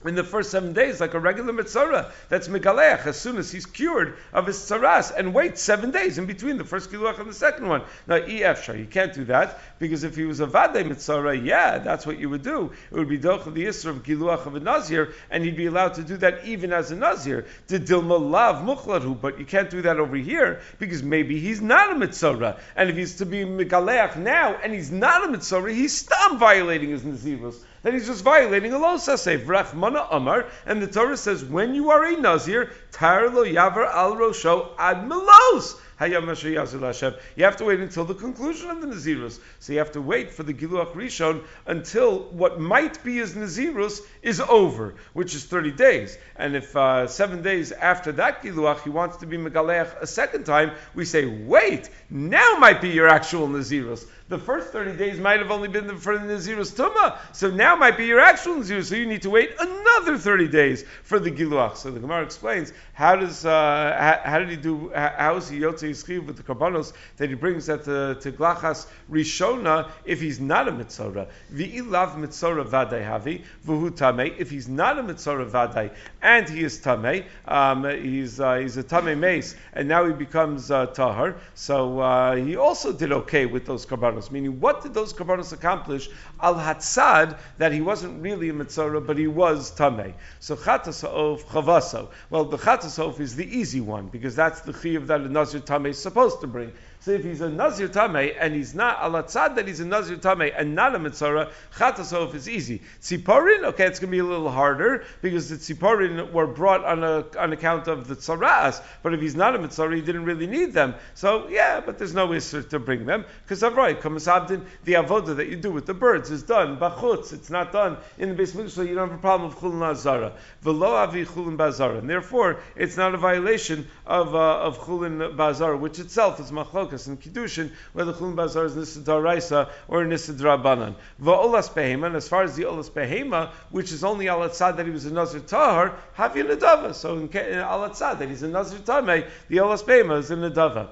In 0.04 0.14
the 0.14 0.24
first 0.24 0.50
seven 0.50 0.72
days, 0.72 1.00
like 1.00 1.14
a 1.14 1.20
regular 1.20 1.52
mitzvah, 1.52 2.10
that's 2.28 2.48
megalech 2.48 3.06
as 3.06 3.20
soon 3.20 3.36
as 3.36 3.50
he's 3.50 3.66
cured 3.66 4.16
of 4.32 4.46
his 4.46 4.56
tzaras, 4.56 5.12
and 5.14 5.34
wait 5.34 5.58
seven 5.58 5.90
days 5.90 6.16
in 6.16 6.26
between 6.26 6.56
the 6.56 6.64
first 6.64 6.90
kiluach 6.90 7.18
and 7.18 7.28
the 7.28 7.34
second 7.34 7.68
one. 7.68 7.82
Now, 8.06 8.18
efshar, 8.18 8.78
you 8.78 8.86
can't 8.86 9.12
do 9.12 9.24
that 9.24 9.60
because 9.78 10.04
if 10.04 10.16
he 10.16 10.24
was 10.24 10.40
a 10.40 10.46
vade 10.46 10.86
mitzvah, 10.86 11.36
yeah, 11.36 11.78
that's 11.78 12.06
what 12.06 12.18
you 12.18 12.30
would 12.30 12.42
do. 12.42 12.72
It 12.90 12.96
would 12.96 13.08
be 13.08 13.18
doch 13.18 13.46
of 13.46 13.54
the 13.54 13.66
isra 13.66 13.90
of 13.90 14.02
kiluach 14.02 14.46
of 14.46 14.54
a 14.54 14.60
nazir, 14.60 15.12
and 15.30 15.44
he'd 15.44 15.56
be 15.56 15.66
allowed 15.66 15.94
to 15.94 16.02
do 16.02 16.16
that 16.18 16.46
even 16.46 16.72
as 16.72 16.90
a 16.90 16.96
nazir. 16.96 17.46
The 17.66 17.78
dilma 17.78 18.18
lav 18.18 19.20
but 19.20 19.38
you 19.38 19.44
can't 19.44 19.70
do 19.70 19.82
that 19.82 19.98
over 19.98 20.16
here 20.16 20.60
because 20.78 21.02
maybe 21.02 21.38
he's 21.40 21.60
not 21.60 21.92
a 21.92 21.98
mitzvah, 21.98 22.58
and 22.76 22.88
if 22.88 22.96
he's 22.96 23.16
to 23.16 23.26
be 23.26 23.44
megalech 23.44 24.16
now 24.16 24.54
and 24.54 24.72
he's 24.72 24.90
not 24.90 25.24
a 25.24 25.28
mitzvah, 25.28 25.72
he's 25.72 25.96
still 25.96 26.36
violating 26.36 26.90
his 26.90 27.02
nazirus 27.02 27.56
then 27.83 27.95
he's 27.95 28.07
just 28.07 28.25
violating 28.25 28.73
a 28.73 28.79
law. 28.79 28.97
Saseh 28.97 29.45
Vrachmana 29.45 30.07
Amar, 30.11 30.47
and 30.66 30.83
the 30.83 30.87
Torah 30.87 31.16
says, 31.16 31.45
when 31.45 31.75
you 31.75 31.90
are 31.90 32.05
a 32.05 32.16
Nazir, 32.16 32.71
Tar 32.93 33.31
lo 33.31 33.45
al 33.45 34.16
rosho 34.16 34.71
ad 34.79 35.09
melos. 35.09 35.77
You 36.01 37.45
have 37.45 37.57
to 37.59 37.64
wait 37.64 37.81
until 37.81 38.07
the 38.07 38.14
conclusion 38.14 38.71
of 38.71 38.81
the 38.81 38.87
Nazirus. 38.87 39.38
So 39.59 39.75
you 39.75 39.81
have 39.81 39.93
to 39.93 40.01
wait 40.01 40.31
for 40.31 40.43
the 40.43 40.55
Giluach 40.55 40.95
Rishon 40.95 41.45
until 41.66 42.21
what 42.31 42.59
might 42.59 43.05
be 43.05 43.16
his 43.16 43.35
Nazirus 43.35 44.01
is 44.23 44.40
over, 44.40 44.95
which 45.12 45.35
is 45.35 45.45
30 45.45 45.73
days. 45.73 46.16
And 46.37 46.57
if 46.57 46.75
uh, 46.75 47.07
seven 47.07 47.43
days 47.43 47.71
after 47.73 48.12
that 48.12 48.43
Giluach 48.43 48.81
he 48.81 48.88
wants 48.88 49.19
to 49.19 49.27
be 49.27 49.37
Megaleach 49.37 50.01
a 50.01 50.07
second 50.07 50.45
time, 50.45 50.73
we 50.95 51.05
say, 51.05 51.27
wait, 51.27 51.90
now 52.09 52.57
might 52.59 52.81
be 52.81 52.88
your 52.88 53.09
actual 53.09 53.47
Nazirus 53.47 54.07
the 54.31 54.38
first 54.38 54.73
30 54.73 54.97
days 54.97 55.19
might 55.19 55.40
have 55.40 55.51
only 55.51 55.66
been 55.66 55.99
for 55.99 56.16
the 56.16 56.25
Nazirus 56.25 56.73
Tumah, 56.73 57.19
so 57.33 57.51
now 57.51 57.75
might 57.75 57.97
be 57.97 58.07
your 58.07 58.21
actual 58.21 58.55
Nazirus, 58.55 58.85
so 58.85 58.95
you 58.95 59.05
need 59.05 59.23
to 59.23 59.31
wait 59.31 59.51
another 59.59 60.16
30 60.16 60.47
days 60.47 60.85
for 61.03 61.19
the 61.19 61.33
Giluach. 61.33 61.77
So 61.77 61.90
the 61.90 61.99
Gemara 61.99 62.23
explains, 62.23 62.73
how 62.93 63.16
does, 63.16 63.45
uh, 63.45 63.51
how, 63.99 64.31
how, 64.31 64.38
did 64.38 64.51
he 64.51 64.57
do, 64.57 64.93
how 64.95 65.35
is 65.37 65.49
he 65.49 65.59
Yotze 65.59 65.90
Yischiv 65.90 66.27
with 66.27 66.37
the 66.37 66.45
Karbanos 66.45 66.93
that 67.16 67.29
he 67.29 67.35
brings 67.35 67.69
at 67.69 67.83
the, 67.85 68.19
to 68.21 68.31
Glachas 68.31 68.87
Rishona 69.11 69.90
if 70.05 70.21
he's 70.21 70.38
not 70.38 70.69
a 70.69 70.73
Mitzorah? 70.73 71.29
V'ilav 71.53 72.14
Mitzorah 72.14 72.64
Vadai 72.64 73.05
Havi, 73.05 73.43
Vuhu 73.66 73.90
Tamei, 73.90 74.38
if 74.38 74.49
he's 74.49 74.69
not 74.69 74.97
a 74.97 75.03
Mitzorah 75.03 75.51
Vadai, 75.51 75.93
and 76.23 76.49
he 76.49 76.62
is 76.62 76.79
Tamei, 76.79 77.25
um, 77.49 77.85
he's, 77.85 78.38
uh, 78.38 78.55
he's 78.55 78.77
a 78.77 78.85
Tamei 78.85 79.19
Mace, 79.19 79.57
and 79.73 79.88
now 79.88 80.07
he 80.07 80.12
becomes 80.12 80.71
uh, 80.71 80.87
Tahar, 80.87 81.35
so 81.57 81.99
uh, 81.99 82.37
he 82.37 82.55
also 82.55 82.93
did 82.93 83.11
okay 83.11 83.47
with 83.47 83.66
those 83.66 83.85
Karbanos 83.85 84.19
Meaning, 84.28 84.61
what 84.61 84.83
did 84.83 84.92
those 84.92 85.12
karbanos 85.12 85.52
accomplish? 85.52 86.09
Al 86.40 86.56
hatzad 86.56 87.38
that 87.59 87.72
he 87.72 87.80
wasn't 87.80 88.20
really 88.22 88.48
a 88.48 88.52
mitzvah, 88.52 89.00
but 89.00 89.16
he 89.16 89.28
was 89.28 89.70
tamei. 89.70 90.14
So 90.40 90.56
chatasov 90.56 91.42
chavaso. 91.44 92.09
Well, 92.28 92.44
the 92.44 92.59
chatasov 92.59 93.20
is 93.20 93.37
the 93.37 93.46
easy 93.46 93.80
one 93.80 94.09
because 94.09 94.35
that's 94.35 94.62
the 94.62 94.72
chiyuv 94.72 95.06
that 95.06 95.20
a 95.20 95.28
nazir 95.28 95.61
tamei 95.61 95.90
is 95.90 96.02
supposed 96.02 96.40
to 96.40 96.46
bring. 96.46 96.72
So 97.00 97.12
if 97.12 97.24
he's 97.24 97.40
a 97.40 97.48
Nazir 97.48 97.88
Tameh 97.88 98.36
and 98.38 98.54
he's 98.54 98.74
not 98.74 98.98
alatzad 98.98 99.56
that 99.56 99.66
he's 99.66 99.80
a 99.80 99.86
Nazir 99.86 100.16
Tameh 100.16 100.52
and 100.54 100.74
not 100.74 100.94
a 100.94 100.98
Mitzvah, 100.98 101.50
Chatasov 101.74 102.34
is 102.34 102.46
easy. 102.46 102.82
Tziporin, 103.00 103.64
okay, 103.64 103.86
it's 103.86 103.98
going 103.98 104.10
to 104.10 104.14
be 104.14 104.18
a 104.18 104.24
little 104.24 104.50
harder 104.50 105.04
because 105.22 105.48
the 105.48 105.56
Tziporin 105.56 106.30
were 106.30 106.46
brought 106.46 106.84
on, 106.84 107.02
a, 107.02 107.24
on 107.38 107.54
account 107.54 107.88
of 107.88 108.06
the 108.06 108.16
Tzaras, 108.16 108.82
but 109.02 109.14
if 109.14 109.20
he's 109.22 109.34
not 109.34 109.56
a 109.56 109.58
Mitzvah, 109.58 109.94
he 109.94 110.02
didn't 110.02 110.24
really 110.24 110.46
need 110.46 110.74
them. 110.74 110.94
So 111.14 111.48
yeah, 111.48 111.80
but 111.80 111.96
there's 111.96 112.14
no 112.14 112.28
Isser 112.28 112.68
to 112.68 112.78
bring 112.78 113.06
them 113.06 113.24
because 113.44 113.62
Avroi, 113.62 113.98
Kamasabdin, 113.98 114.66
the 114.84 114.92
Avodah 114.92 115.36
that 115.36 115.48
you 115.48 115.56
do 115.56 115.72
with 115.72 115.86
the 115.86 115.94
birds 115.94 116.30
is 116.30 116.42
done. 116.42 116.76
Bachutz, 116.78 117.32
it's 117.32 117.48
not 117.48 117.72
done 117.72 117.96
in 118.18 118.28
the 118.28 118.34
base 118.34 118.50
so 118.52 118.82
you 118.82 118.94
don't 118.94 119.08
have 119.08 119.18
a 119.18 119.22
problem 119.22 119.50
of 119.50 119.58
Chulun 119.58 119.82
Azara. 119.82 120.34
Velo 120.60 120.94
Avi 120.94 121.24
Chulun 121.24 121.56
Bazara. 121.56 121.98
And 121.98 122.10
therefore, 122.10 122.60
it's 122.76 122.96
not 122.96 123.14
a 123.14 123.16
violation 123.16 123.86
of, 124.06 124.34
uh, 124.34 124.58
of 124.58 124.78
Chulun 124.80 125.34
Bazara, 125.36 125.78
which 125.78 125.98
itself 125.98 126.40
is 126.40 126.50
Machlok 126.50 126.89
And 126.92 127.20
Kiddushin, 127.20 127.70
whether 127.92 128.12
Chulun 128.12 128.35
Bazar 128.35 128.64
is 128.64 128.76
Nisa 128.76 129.00
Daraisa 129.00 129.70
or 129.88 130.05
Nisa 130.05 130.33
Drabanan. 130.33 130.94
Va'olas 131.22 131.70
Behema, 131.70 132.07
and 132.07 132.16
as 132.16 132.29
far 132.29 132.42
as 132.42 132.57
the 132.57 132.64
Olas 132.64 132.90
Behema, 132.90 133.50
which 133.70 133.92
is 133.92 134.03
only 134.03 134.26
Alatzad 134.26 134.76
that 134.76 134.87
he 134.87 134.92
was 134.92 135.07
a 135.07 135.12
Nazir 135.12 135.40
Tahar, 135.40 135.96
Havi 136.16 136.44
Nadava. 136.44 136.94
So 136.94 137.16
in 137.16 137.29
Alatzad 137.29 138.18
that 138.18 138.29
he's 138.29 138.42
a 138.42 138.48
Nazir 138.48 138.79
Tameh, 138.81 139.29
the 139.48 139.59
Olas 139.59 139.85
Behema 139.85 140.18
is 140.18 140.31
in 140.31 140.40
Nadava. 140.40 140.88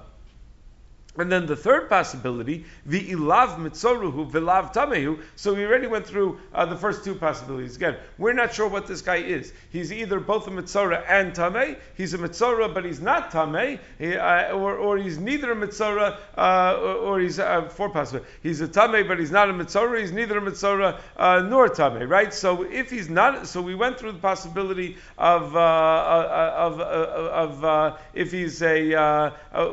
And 1.18 1.32
then 1.32 1.46
the 1.46 1.56
third 1.56 1.88
possibility, 1.88 2.64
the 2.86 3.10
ilav 3.10 3.58
mitzoruhu 3.58 4.30
vilav 4.30 4.72
tamehu. 4.72 5.20
So 5.34 5.52
we 5.52 5.66
already 5.66 5.88
went 5.88 6.06
through 6.06 6.38
uh, 6.54 6.64
the 6.66 6.76
first 6.76 7.02
two 7.02 7.16
possibilities. 7.16 7.74
Again, 7.74 7.96
we're 8.18 8.34
not 8.34 8.54
sure 8.54 8.68
what 8.68 8.86
this 8.86 9.02
guy 9.02 9.16
is. 9.16 9.52
He's 9.70 9.92
either 9.92 10.20
both 10.20 10.46
a 10.46 10.50
mitzora 10.50 11.04
and 11.08 11.32
tameh. 11.32 11.76
He's 11.96 12.14
a 12.14 12.18
mitzora, 12.18 12.72
but 12.72 12.84
he's 12.84 13.00
not 13.00 13.32
tameh, 13.32 13.80
he, 13.98 14.16
uh, 14.16 14.52
or, 14.52 14.76
or 14.76 14.96
he's 14.96 15.18
neither 15.18 15.50
a 15.50 15.56
mitzora 15.56 16.18
uh, 16.36 16.78
or, 16.80 16.94
or, 16.94 17.20
he's 17.20 17.40
uh, 17.40 17.62
four 17.68 17.90
possibilities. 17.90 18.30
He's 18.44 18.60
a 18.60 18.68
tameh, 18.68 19.06
but 19.06 19.18
he's 19.18 19.32
not 19.32 19.50
a 19.50 19.52
mitzora. 19.52 20.00
He's 20.00 20.12
neither 20.12 20.38
a 20.38 20.40
mitzora 20.40 21.00
uh, 21.16 21.40
nor 21.40 21.68
tameh. 21.68 22.08
Right. 22.08 22.32
So 22.32 22.62
if 22.62 22.90
he's 22.90 23.08
not, 23.08 23.48
so 23.48 23.60
we 23.60 23.74
went 23.74 23.98
through 23.98 24.12
the 24.12 24.20
possibility 24.20 24.96
of 25.18 25.56
uh, 25.56 25.58
uh, 25.58 26.54
of 26.56 26.80
of 26.80 27.98
if 28.14 28.30
he's 28.30 28.62
a. 28.62 29.32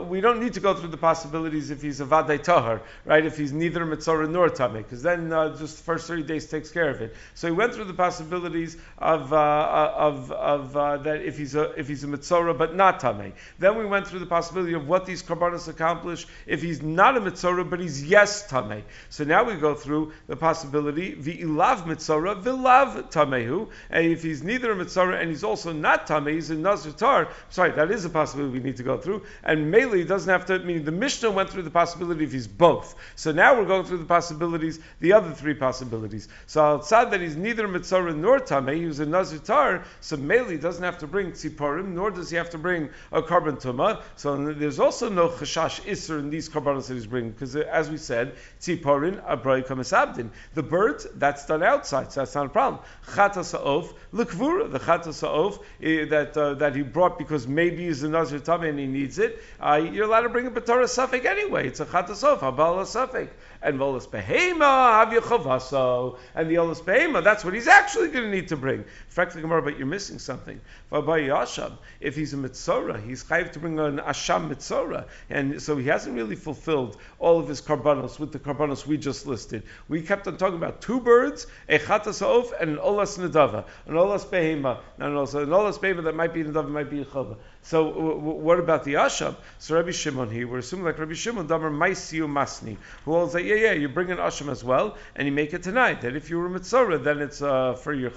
we 0.10 0.22
don't 0.22 0.40
need 0.40 0.54
to 0.54 0.60
go 0.60 0.74
through 0.74 0.90
the 0.90 0.98
possibility 0.98 1.35
if 1.44 1.82
he's 1.82 2.00
a 2.02 2.06
vadai 2.06 2.42
tahar, 2.42 2.82
right? 3.04 3.26
If 3.26 3.38
he's 3.38 3.52
neither 3.52 3.86
mitzvah 3.86 4.28
nor 4.28 4.50
tameh, 4.50 4.78
because 4.78 5.04
then 5.04 5.32
uh, 5.34 5.58
just 5.58 5.78
the 5.78 5.84
first 5.84 6.08
thirty 6.08 6.24
days 6.24 6.46
takes 6.48 6.72
care 6.72 6.90
of 6.90 7.02
it. 7.02 7.16
So 7.34 7.48
he 7.48 7.54
went 7.54 7.74
through 7.74 7.86
the 7.86 7.94
possibilities 7.94 8.78
of 8.98 9.34
uh, 9.34 9.36
uh 9.36 9.94
of 9.98 10.32
of 10.32 10.78
uh, 10.78 10.98
that 10.98 11.22
if 11.22 11.38
he's 11.38 11.56
a 11.56 11.72
if 11.72 11.88
he's 11.88 12.04
a 12.04 12.08
mitzvah 12.08 12.54
but 12.54 12.76
not 12.76 13.00
tameh. 13.00 13.34
Then 13.60 13.78
we 13.78 13.86
went 13.86 14.08
through 14.08 14.20
the 14.20 14.26
possibility 14.26 14.74
of 14.74 14.88
what 14.88 15.06
these 15.06 15.22
karbanos 15.24 15.68
accomplish 15.68 16.26
if 16.46 16.62
he's 16.62 16.82
not 16.82 17.18
a 17.18 17.20
mitzvah 17.20 17.66
but 17.66 17.80
he's 17.80 18.04
yes 18.04 18.48
tameh. 18.48 18.84
So 19.10 19.24
now 19.24 19.44
we 19.44 19.56
go 19.56 19.76
through 19.76 20.14
the 20.28 20.36
possibility 20.36 21.16
ilav 21.16 21.86
mitzvah 21.86 22.36
vilav 22.36 23.12
tamehu, 23.12 23.70
and 23.90 24.06
if 24.06 24.24
he's 24.24 24.44
neither 24.44 24.72
a 24.72 24.76
mitzvah 24.76 25.18
and 25.18 25.30
he's 25.30 25.44
also 25.44 25.74
not 25.74 26.08
tameh, 26.08 26.34
he's 26.34 26.50
a 26.50 26.56
nazir 26.56 26.92
tar. 26.92 27.30
Sorry, 27.50 27.72
that 27.72 27.92
is 27.92 28.06
a 28.06 28.10
possibility 28.10 28.60
we 28.60 28.64
need 28.64 28.78
to 28.78 28.84
go 28.84 28.98
through. 28.98 29.24
And 29.44 29.72
Mele 29.72 30.04
doesn't 30.06 30.30
have 30.30 30.46
to. 30.48 30.60
mean 30.60 30.86
the 30.86 30.92
Mishnah 30.92 31.25
Mishnah 31.26 31.36
went 31.36 31.50
through 31.50 31.64
the 31.64 31.72
possibility 31.72 32.24
if 32.24 32.32
he's 32.32 32.48
both. 32.48 32.96
So 33.16 33.32
now 33.32 33.58
we're 33.58 33.66
going 33.66 33.86
through 33.86 33.98
the 33.98 34.06
possibilities, 34.06 34.80
the 35.00 35.14
other 35.14 35.32
three 35.32 35.56
possibilities. 35.56 36.28
So 36.46 36.64
outside 36.64 37.12
that 37.12 37.22
he's 37.22 37.36
neither 37.36 37.68
Mitzvah 37.68 38.14
nor 38.14 38.40
Tameh, 38.40 38.76
he 38.76 38.86
was 38.86 39.00
a 39.00 39.06
Nazir 39.06 39.40
Tar, 39.40 39.84
so 40.02 40.18
Meli 40.18 40.58
doesn't 40.58 40.84
have 40.84 41.00
to 41.00 41.08
bring 41.08 41.32
Tziparim, 41.32 41.94
nor 41.94 42.12
does 42.12 42.30
he 42.30 42.38
have 42.38 42.52
to 42.52 42.58
bring 42.58 42.90
a 43.12 43.24
carbon 43.24 43.58
Tumah. 43.58 44.04
So 44.16 44.54
there's 44.54 44.80
also 44.80 45.10
no 45.10 45.30
Chashash 45.30 45.82
Isser 45.82 46.20
in 46.20 46.30
these 46.30 46.48
carbonos 46.48 46.88
that 46.88 46.94
he's 46.94 47.08
bringing, 47.08 47.32
because 47.32 47.56
uh, 47.56 47.62
as 47.72 47.90
we 47.90 47.98
said, 47.98 48.36
Tziparin, 48.60 49.24
Abrai 49.26 49.66
Kamasabdin. 49.66 50.30
The 50.54 50.64
birds, 50.64 51.08
that's 51.16 51.46
done 51.46 51.64
outside, 51.64 52.12
so 52.12 52.22
that's 52.22 52.36
not 52.36 52.46
a 52.46 52.50
problem. 52.50 52.82
Chata 53.08 53.44
Sa'of, 53.44 53.94
Lekvura, 54.14 54.72
the 54.72 54.80
Chata 54.80 55.14
Sa'of, 55.14 55.60
eh, 55.82 56.06
that, 56.06 56.38
uh, 56.38 56.54
that 56.56 56.76
he 56.76 56.84
brought 56.84 57.18
because 57.18 57.48
maybe 57.48 57.86
he's 57.86 58.04
a 58.04 58.10
Nazir 58.10 58.40
Tameh 58.40 58.70
and 58.70 58.80
he 58.80 58.86
needs 58.86 59.18
it, 59.18 59.42
uh, 59.60 59.76
you're 59.76 60.06
allowed 60.06 60.22
to 60.22 60.30
bring 60.30 60.46
a 60.46 60.52
Batara 60.52 60.88
Anyway. 61.14 61.68
It's 61.68 61.80
a 61.80 61.86
Chatasof, 61.86 62.40
Habal 62.40 62.84
Safik. 62.86 63.30
And 63.62 63.80
Volas 63.80 64.08
Behema, 64.08 64.60
Hav 64.60 65.10
Yechavaso. 65.10 66.18
And 66.36 66.50
the 66.50 66.56
Olas 66.56 66.84
Behema, 66.84 67.24
that's 67.24 67.44
what 67.44 67.54
he's 67.54 67.68
actually 67.68 68.10
going 68.10 68.26
to 68.26 68.32
need 68.32 68.50
to 68.50 68.56
bring. 68.56 68.86
Frankly, 69.08 69.42
Gemara, 69.42 69.62
but 69.64 69.78
you're 69.78 69.88
missing 69.88 70.20
something. 70.20 70.62
If 70.92 72.16
he's 72.16 72.34
a 72.34 72.38
Mitzorah, 72.38 73.04
he's 73.04 73.24
chayiv 73.24 73.52
to 73.54 73.60
bring 73.60 73.80
an 73.80 73.98
Asham 73.98 74.50
Mitzorah. 74.50 75.06
And 75.30 75.62
so 75.62 75.78
he 75.78 75.88
hasn't 75.88 76.16
really 76.16 76.36
fulfilled 76.36 76.98
all 77.18 77.40
of 77.40 77.48
his 77.48 77.62
karbanos 77.62 78.20
with 78.20 78.32
the 78.32 78.40
karbanos 78.40 78.86
we 78.86 78.98
just 78.98 79.26
listed. 79.26 79.64
We 79.88 80.02
kept 80.02 80.28
on 80.28 80.38
talking 80.38 80.58
about 80.58 80.82
two 80.82 81.00
birds, 81.00 81.48
a 81.68 81.80
Chatas 81.80 82.22
Of, 82.22 82.54
and 82.60 82.72
an 82.72 82.78
Olas 82.78 83.18
Nedava. 83.18 83.66
An 83.88 83.94
Olas 83.96 84.26
Behema. 84.26 84.80
Now, 85.00 85.16
also 85.16 85.42
an 85.44 85.50
Olas 85.50 85.80
Behema 85.80 86.04
that 86.04 86.16
might 86.16 86.34
be 86.34 86.44
Nedava, 86.44 86.70
might 86.70 86.90
be 86.90 87.04
Chava. 87.04 87.38
So 87.66 87.90
w- 87.90 88.16
w- 88.16 88.38
what 88.38 88.60
about 88.60 88.84
the 88.84 88.94
Asham? 88.94 89.36
So 89.58 89.76
Rabbi 89.76 89.90
Shimon 89.90 90.30
here, 90.30 90.48
we're 90.48 90.60
assuming 90.60 90.86
like 90.86 91.00
Rabbi 91.00 91.14
Shimon, 91.14 91.48
Damar 91.48 91.72
Maisiu 91.72 92.28
Masni, 92.28 92.78
who 93.06 93.12
holds 93.12 93.34
that, 93.34 93.44
yeah, 93.44 93.56
yeah, 93.56 93.72
you 93.72 93.90
bring 93.90 94.12
an 94.12 94.20
Asham 94.20 94.52
as 94.52 94.64
well, 94.64 94.96
and 95.16 95.28
you 95.28 95.32
make 95.32 95.52
it 95.52 95.64
tonight. 95.64 96.02
That 96.02 96.16
if 96.16 96.30
you 96.30 96.38
were 96.38 96.48
Mitzorah, 96.48 97.04
then 97.04 97.22
it's 97.22 97.42
uh, 97.42 97.74
for 97.74 97.92
your 97.92 98.12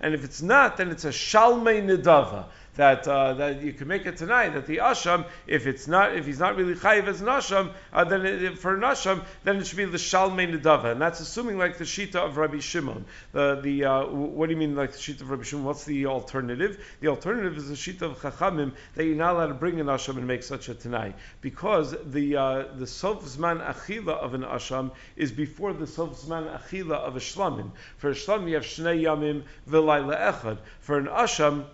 and 0.00 0.14
if 0.14 0.24
it's 0.24 0.42
not, 0.42 0.76
then 0.78 0.90
it's 0.90 1.04
a 1.04 1.10
Shalmei 1.10 1.80
Nidava 1.80 2.46
that 2.76 3.06
uh, 3.06 3.34
that 3.34 3.62
you 3.62 3.72
can 3.72 3.88
make 3.88 4.06
it 4.06 4.16
tonight. 4.16 4.50
That 4.50 4.66
the 4.66 4.78
asham, 4.78 5.26
if 5.46 5.66
it's 5.66 5.86
not, 5.86 6.16
if 6.16 6.26
he's 6.26 6.38
not 6.38 6.56
really 6.56 6.74
chayiv 6.74 7.06
as 7.06 7.20
an 7.20 7.26
asham, 7.26 7.72
uh, 7.92 8.04
then 8.04 8.24
it, 8.24 8.58
for 8.58 8.76
asham, 8.78 9.22
then 9.44 9.56
it 9.56 9.66
should 9.66 9.76
be 9.76 9.84
the 9.84 9.98
shalmei 9.98 10.50
nedava, 10.50 10.92
and 10.92 11.00
that's 11.00 11.20
assuming 11.20 11.58
like 11.58 11.76
the 11.76 11.84
shita 11.84 12.16
of 12.16 12.36
Rabbi 12.38 12.60
Shimon. 12.60 13.04
The 13.32 13.60
the 13.62 13.84
uh, 13.84 14.06
what 14.06 14.46
do 14.46 14.52
you 14.52 14.58
mean 14.58 14.74
like 14.74 14.92
the 14.92 14.98
shita 14.98 15.20
of 15.20 15.30
Rabbi 15.30 15.42
Shimon? 15.42 15.64
What's 15.64 15.84
the 15.84 16.06
alternative? 16.06 16.82
The 17.00 17.08
alternative 17.08 17.58
is 17.58 17.68
the 17.68 17.74
shita 17.74 18.02
of 18.02 18.18
chachamim 18.20 18.72
that 18.94 19.04
you're 19.04 19.16
not 19.16 19.34
allowed 19.34 19.48
to 19.48 19.54
bring 19.54 19.78
an 19.80 19.86
asham 19.86 20.16
and 20.16 20.26
make 20.26 20.42
such 20.42 20.68
a 20.68 20.74
tonight 20.74 21.14
because 21.42 21.94
the 22.06 22.36
uh, 22.36 22.64
the 22.76 22.86
sof 22.86 23.22
zman 23.24 23.64
achila 23.64 24.14
of 24.14 24.32
an 24.32 24.42
asham 24.42 24.92
is 25.16 25.30
before 25.30 25.74
the 25.74 25.86
sof 25.86 26.22
zman 26.22 26.58
achila 26.58 26.96
of 26.96 27.16
a 27.16 27.20
shlamim. 27.20 27.70
For 27.98 28.10
a 28.10 28.14
shlamim 28.14 28.48
you 28.48 28.54
have 28.54 28.64
shnei 28.64 29.02
yamim 29.02 29.42
v'layla 29.68 30.32
echad. 30.32 30.58
For 30.80 30.96
an 30.96 31.06
asham 31.06 31.66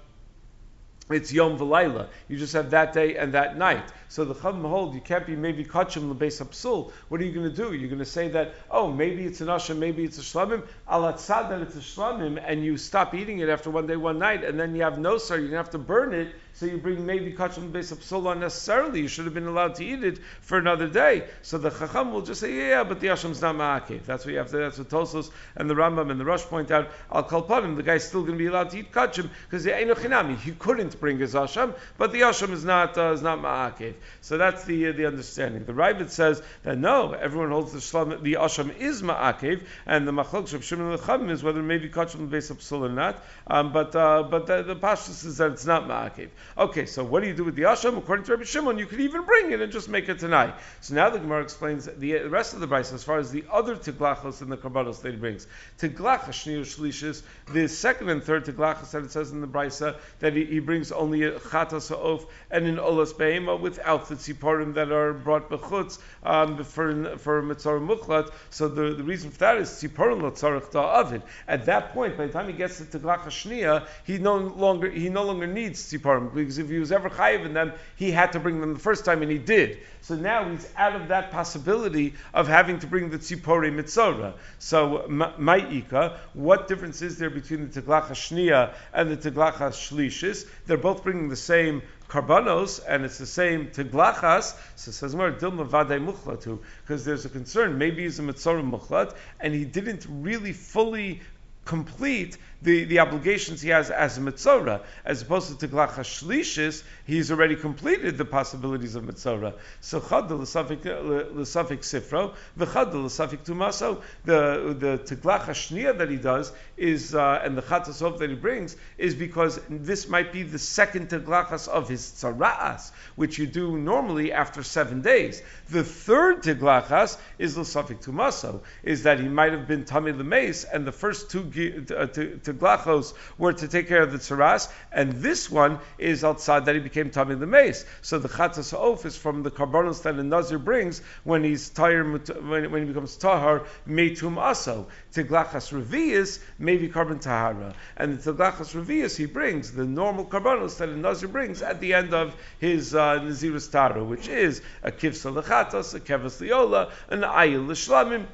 it's 1.10 1.32
Yom 1.32 1.58
V'Laila. 1.58 2.08
You 2.28 2.36
just 2.36 2.52
have 2.52 2.70
that 2.70 2.92
day 2.92 3.16
and 3.16 3.32
that 3.34 3.56
night. 3.56 3.84
So 4.08 4.24
the 4.24 4.34
Chacham 4.34 4.62
hold 4.62 4.94
you 4.94 5.00
can't 5.00 5.26
be 5.26 5.36
maybe 5.36 5.64
kachim 5.64 6.14
lebeis 6.14 6.42
hapsul. 6.42 6.92
What 7.08 7.20
are 7.20 7.24
you 7.24 7.32
going 7.32 7.48
to 7.50 7.54
do? 7.54 7.74
You're 7.74 7.88
going 7.88 7.98
to 7.98 8.04
say 8.04 8.28
that 8.28 8.54
oh 8.70 8.90
maybe 8.90 9.24
it's 9.24 9.40
an 9.40 9.48
asham, 9.48 9.78
maybe 9.78 10.04
it's 10.04 10.18
a 10.18 10.22
shlamim. 10.22 10.62
Alatzad 10.90 11.50
that 11.50 11.60
it's 11.60 11.76
a 11.76 11.80
shlamim, 11.80 12.42
and 12.44 12.64
you 12.64 12.76
stop 12.76 13.14
eating 13.14 13.38
it 13.40 13.48
after 13.48 13.70
one 13.70 13.86
day, 13.86 13.96
one 13.96 14.18
night, 14.18 14.44
and 14.44 14.58
then 14.58 14.74
you 14.74 14.82
have 14.82 14.98
no 14.98 15.18
sir. 15.18 15.38
To 15.38 15.56
have 15.56 15.70
to 15.70 15.78
burn 15.78 16.12
it. 16.12 16.34
So 16.58 16.66
you 16.66 16.76
bring 16.76 17.06
maybe 17.06 17.34
kachim 17.34 17.70
lebeis 17.70 17.96
hapsul 17.96 18.32
unnecessarily. 18.32 19.02
You 19.02 19.06
should 19.06 19.26
have 19.26 19.34
been 19.34 19.46
allowed 19.46 19.76
to 19.76 19.84
eat 19.84 20.02
it 20.02 20.18
for 20.40 20.58
another 20.58 20.88
day. 20.88 21.28
So 21.42 21.56
the 21.56 21.70
Chacham 21.70 22.12
will 22.12 22.22
just 22.22 22.40
say 22.40 22.52
yeah, 22.52 22.68
yeah 22.68 22.82
but 22.82 22.98
the 22.98 23.10
asham's 23.10 23.40
not 23.40 23.54
ma'akev. 23.54 24.04
That's 24.04 24.24
what 24.24 24.32
you 24.32 24.38
have 24.38 24.50
to. 24.50 24.56
That's 24.56 24.76
what 24.76 24.88
Tosos 24.88 25.30
and 25.54 25.70
the 25.70 25.74
Rambam 25.74 26.10
and 26.10 26.18
the 26.18 26.24
Rosh 26.24 26.42
point 26.42 26.72
out. 26.72 26.88
Al 27.12 27.22
kalpanim, 27.22 27.76
the 27.76 27.84
guy's 27.84 28.08
still 28.08 28.22
going 28.22 28.32
to 28.32 28.38
be 28.38 28.46
allowed 28.46 28.70
to 28.70 28.78
eat 28.80 28.90
kachim 28.90 29.30
because 29.48 29.62
the 29.62 29.70
einochinami 29.70 30.36
he 30.36 30.50
couldn't 30.50 30.98
bring 30.98 31.20
his 31.20 31.34
asham, 31.34 31.76
but 31.96 32.10
the 32.10 32.22
asham 32.22 32.50
is 32.50 32.64
not 32.64 32.98
uh, 32.98 33.12
is 33.12 33.22
not 33.22 33.38
ma'akev. 33.38 33.94
So 34.22 34.36
that's 34.36 34.64
the 34.64 34.88
uh, 34.88 34.92
the 34.92 35.06
understanding. 35.06 35.64
The 35.64 35.74
Ravid 35.74 36.10
says 36.10 36.42
that 36.64 36.76
no, 36.76 37.12
everyone 37.12 37.52
holds 37.52 37.72
the 37.72 37.78
shlam, 37.78 38.20
the 38.20 38.32
asham 38.32 38.76
is 38.76 39.00
ma'akev, 39.00 39.62
and 39.86 40.08
the 40.08 40.12
machlok 40.12 40.52
of 40.54 40.64
Shimon 40.64 40.98
lechavim 40.98 41.30
is 41.30 41.40
whether 41.40 41.62
maybe 41.62 41.88
kachim 41.88 42.28
base 42.28 42.50
psul 42.50 42.80
or 42.80 42.88
not. 42.88 43.22
Um, 43.46 43.72
but 43.72 43.94
uh, 43.94 44.24
but 44.24 44.48
the, 44.48 44.64
the 44.64 44.74
pashtus 44.74 45.24
is 45.24 45.36
that 45.36 45.52
it's 45.52 45.64
not 45.64 45.86
ma'akev. 45.86 46.30
Okay, 46.56 46.86
so 46.86 47.04
what 47.04 47.22
do 47.22 47.28
you 47.28 47.34
do 47.34 47.44
with 47.44 47.54
the 47.54 47.62
asham? 47.62 47.98
According 47.98 48.24
to 48.26 48.32
Rabbi 48.32 48.44
Shimon, 48.44 48.78
you 48.78 48.86
could 48.86 49.00
even 49.00 49.24
bring 49.24 49.52
it 49.52 49.60
and 49.60 49.70
just 49.70 49.88
make 49.88 50.08
it 50.08 50.18
tonight. 50.18 50.54
So 50.80 50.94
now 50.94 51.10
the 51.10 51.18
Gemara 51.18 51.42
explains 51.42 51.86
the 51.86 52.22
rest 52.22 52.54
of 52.54 52.60
the 52.60 52.66
brayso 52.66 52.94
as 52.94 53.04
far 53.04 53.18
as 53.18 53.30
the 53.30 53.44
other 53.50 53.76
tiglachos 53.76 54.40
and 54.40 54.50
the 54.50 54.56
karbanos 54.56 55.02
that 55.02 55.12
he 55.12 55.18
brings. 55.18 55.46
Tiglach 55.78 56.24
shniyur 56.24 56.62
shlishis, 56.62 57.22
the 57.52 57.68
second 57.68 58.08
and 58.08 58.22
third 58.22 58.44
tiglachos 58.44 58.90
that 58.92 59.04
it 59.04 59.10
says 59.10 59.30
in 59.30 59.40
the 59.40 59.46
brayso 59.46 59.96
that 60.20 60.34
he, 60.34 60.44
he 60.44 60.58
brings 60.58 60.92
only 60.92 61.24
a 61.24 61.38
chatas 61.38 61.88
ha'of 61.88 62.26
and 62.50 62.66
an 62.66 62.76
olas 62.76 63.16
be'ema 63.16 63.56
without 63.56 64.08
the 64.08 64.14
tziporim 64.14 64.74
that 64.74 64.90
are 64.90 65.12
brought 65.12 65.50
bechutz 65.50 65.98
um, 66.22 66.62
for 66.64 67.16
for 67.18 67.42
mitzvah 67.42 67.80
muchlat. 67.80 68.30
So 68.50 68.68
the, 68.68 68.94
the 68.94 69.02
reason 69.02 69.30
for 69.30 69.38
that 69.38 69.58
is 69.58 69.70
tziporim 69.70 70.20
lotzarich 70.20 70.74
oven. 70.74 71.22
At 71.46 71.66
that 71.66 71.92
point, 71.92 72.16
by 72.16 72.26
the 72.26 72.32
time 72.32 72.46
he 72.46 72.52
gets 72.52 72.78
to 72.78 72.84
Teglach 72.84 73.24
Hashniya, 73.24 73.86
he 74.04 74.18
no 74.18 74.36
longer 74.36 74.90
he 74.90 75.08
no 75.08 75.24
longer 75.24 75.46
needs 75.46 75.92
tziporim 75.92 76.32
because 76.42 76.58
if 76.58 76.68
he 76.68 76.78
was 76.78 76.92
ever 76.92 77.10
chayiv 77.10 77.44
in 77.44 77.54
them, 77.54 77.72
he 77.96 78.10
had 78.10 78.32
to 78.32 78.40
bring 78.40 78.60
them 78.60 78.74
the 78.74 78.80
first 78.80 79.04
time, 79.04 79.22
and 79.22 79.30
he 79.30 79.38
did. 79.38 79.78
So 80.00 80.14
now 80.14 80.48
he's 80.48 80.68
out 80.76 80.94
of 80.94 81.08
that 81.08 81.30
possibility 81.30 82.14
of 82.34 82.48
having 82.48 82.78
to 82.80 82.86
bring 82.86 83.10
the 83.10 83.18
tzipori 83.18 83.72
mitzora. 83.72 84.34
So 84.58 85.06
ma'ika, 85.08 86.16
what 86.34 86.68
difference 86.68 87.02
is 87.02 87.18
there 87.18 87.30
between 87.30 87.68
the 87.68 87.80
Teglach 87.80 88.08
Hashniya 88.08 88.74
and 88.92 89.10
the 89.10 89.16
Teglach 89.16 89.54
Shlishis? 89.54 90.48
They're 90.66 90.76
both 90.76 91.02
bringing 91.02 91.28
the 91.28 91.36
same 91.36 91.82
karbanos, 92.08 92.80
and 92.88 93.04
it's 93.04 93.18
the 93.18 93.26
same 93.26 93.66
teglachas. 93.68 94.54
So 94.76 94.90
says 94.90 95.14
more 95.14 95.30
dilma 95.30 95.68
muchlatu, 95.68 96.58
because 96.82 97.04
there's 97.04 97.24
a 97.24 97.28
concern. 97.28 97.78
Maybe 97.78 98.02
he's 98.02 98.18
a 98.18 98.22
mitzvah 98.22 98.62
muchlat, 98.62 99.14
and 99.40 99.54
he 99.54 99.64
didn't 99.64 100.06
really 100.08 100.52
fully 100.52 101.20
complete 101.64 102.38
the, 102.60 102.84
the 102.84 102.98
obligations 102.98 103.62
he 103.62 103.68
has 103.68 103.90
as 103.90 104.18
a 104.18 104.20
mitzora, 104.20 104.82
as 105.04 105.22
opposed 105.22 105.58
to 105.58 105.68
Tiglach 105.68 105.90
HaShlishis, 105.90 106.82
he's 107.06 107.30
already 107.30 107.54
completed 107.54 108.18
the 108.18 108.24
possibilities 108.24 108.96
of 108.96 109.04
mitzora. 109.04 109.54
So 109.80 110.00
Chad 110.00 110.28
the 110.28 110.34
l'safik 110.34 110.82
sifro, 110.82 112.34
v'chad 112.58 112.92
l'safik 112.94 113.44
tumaso, 113.44 114.02
the, 114.24 114.76
the 114.76 114.98
Tiglach 114.98 115.42
HaShniya 115.42 115.98
that 115.98 116.10
he 116.10 116.16
does 116.16 116.52
is, 116.76 117.14
uh, 117.14 117.40
and 117.44 117.56
the 117.56 117.62
Chatasov 117.62 118.18
that 118.18 118.28
he 118.28 118.36
brings, 118.36 118.76
is 118.96 119.14
because 119.14 119.60
this 119.68 120.08
might 120.08 120.32
be 120.32 120.42
the 120.42 120.58
second 120.58 121.10
Tiglachas 121.10 121.68
of 121.68 121.88
his 121.88 122.02
tzara'as, 122.02 122.90
which 123.14 123.38
you 123.38 123.46
do 123.46 123.78
normally 123.78 124.32
after 124.32 124.64
seven 124.64 125.00
days. 125.00 125.42
The 125.70 125.84
third 125.84 126.42
Tiglachas 126.42 127.18
is 127.38 127.56
l'safik 127.56 128.02
tumaso, 128.02 128.62
is 128.82 129.04
that 129.04 129.20
he 129.20 129.28
might 129.28 129.52
have 129.52 129.68
been 129.68 129.84
Tami 129.84 130.12
Lemeis, 130.12 130.66
and 130.72 130.84
the 130.84 130.92
first 130.92 131.30
two 131.30 131.84
uh, 131.96 132.06
to, 132.48 132.54
glachos 132.54 133.14
were 133.36 133.52
to 133.52 133.68
take 133.68 133.88
care 133.88 134.02
of 134.02 134.12
the 134.12 134.18
tzaras, 134.18 134.70
and 134.90 135.12
this 135.12 135.50
one 135.50 135.78
is 135.98 136.24
outside 136.24 136.64
that 136.66 136.74
he 136.74 136.80
became 136.80 137.10
tamid 137.10 137.40
the 137.40 137.46
mace. 137.46 137.84
So 138.02 138.18
the 138.18 138.28
chatzas 138.28 138.72
of 138.72 139.04
is 139.04 139.16
from 139.16 139.42
the 139.42 139.50
karbonos 139.50 140.02
that 140.02 140.14
a 140.14 140.22
nazir 140.22 140.58
brings 140.58 141.00
when 141.24 141.44
he's 141.44 141.68
tired 141.68 142.10
when, 142.48 142.70
when 142.70 142.82
he 142.82 142.88
becomes 142.88 143.16
tahar 143.16 143.64
metum 143.86 144.36
aso. 144.36 144.86
Tiglachas 145.12 145.72
revius 145.72 146.40
maybe 146.58 146.88
carbon 146.88 147.18
tahara, 147.18 147.74
and 147.96 148.18
the 148.18 148.32
tiglachas 148.32 148.74
revius 148.74 149.16
he 149.16 149.26
brings 149.26 149.72
the 149.72 149.84
normal 149.84 150.24
karbonos 150.24 150.78
that 150.78 150.88
a 150.88 150.96
nazir 150.96 151.28
brings 151.28 151.62
at 151.62 151.80
the 151.80 151.94
end 151.94 152.14
of 152.14 152.34
his 152.58 152.94
uh, 152.94 153.18
nazirus 153.20 153.70
tara, 153.70 154.02
which 154.02 154.28
is 154.28 154.62
a 154.82 154.90
kivsa 154.90 155.32
lechatas, 155.32 155.94
a 155.94 156.00
kevas 156.00 156.40
liola, 156.40 156.90
an 157.10 157.20
ayil 157.20 157.66
l'shlamim 157.68 158.26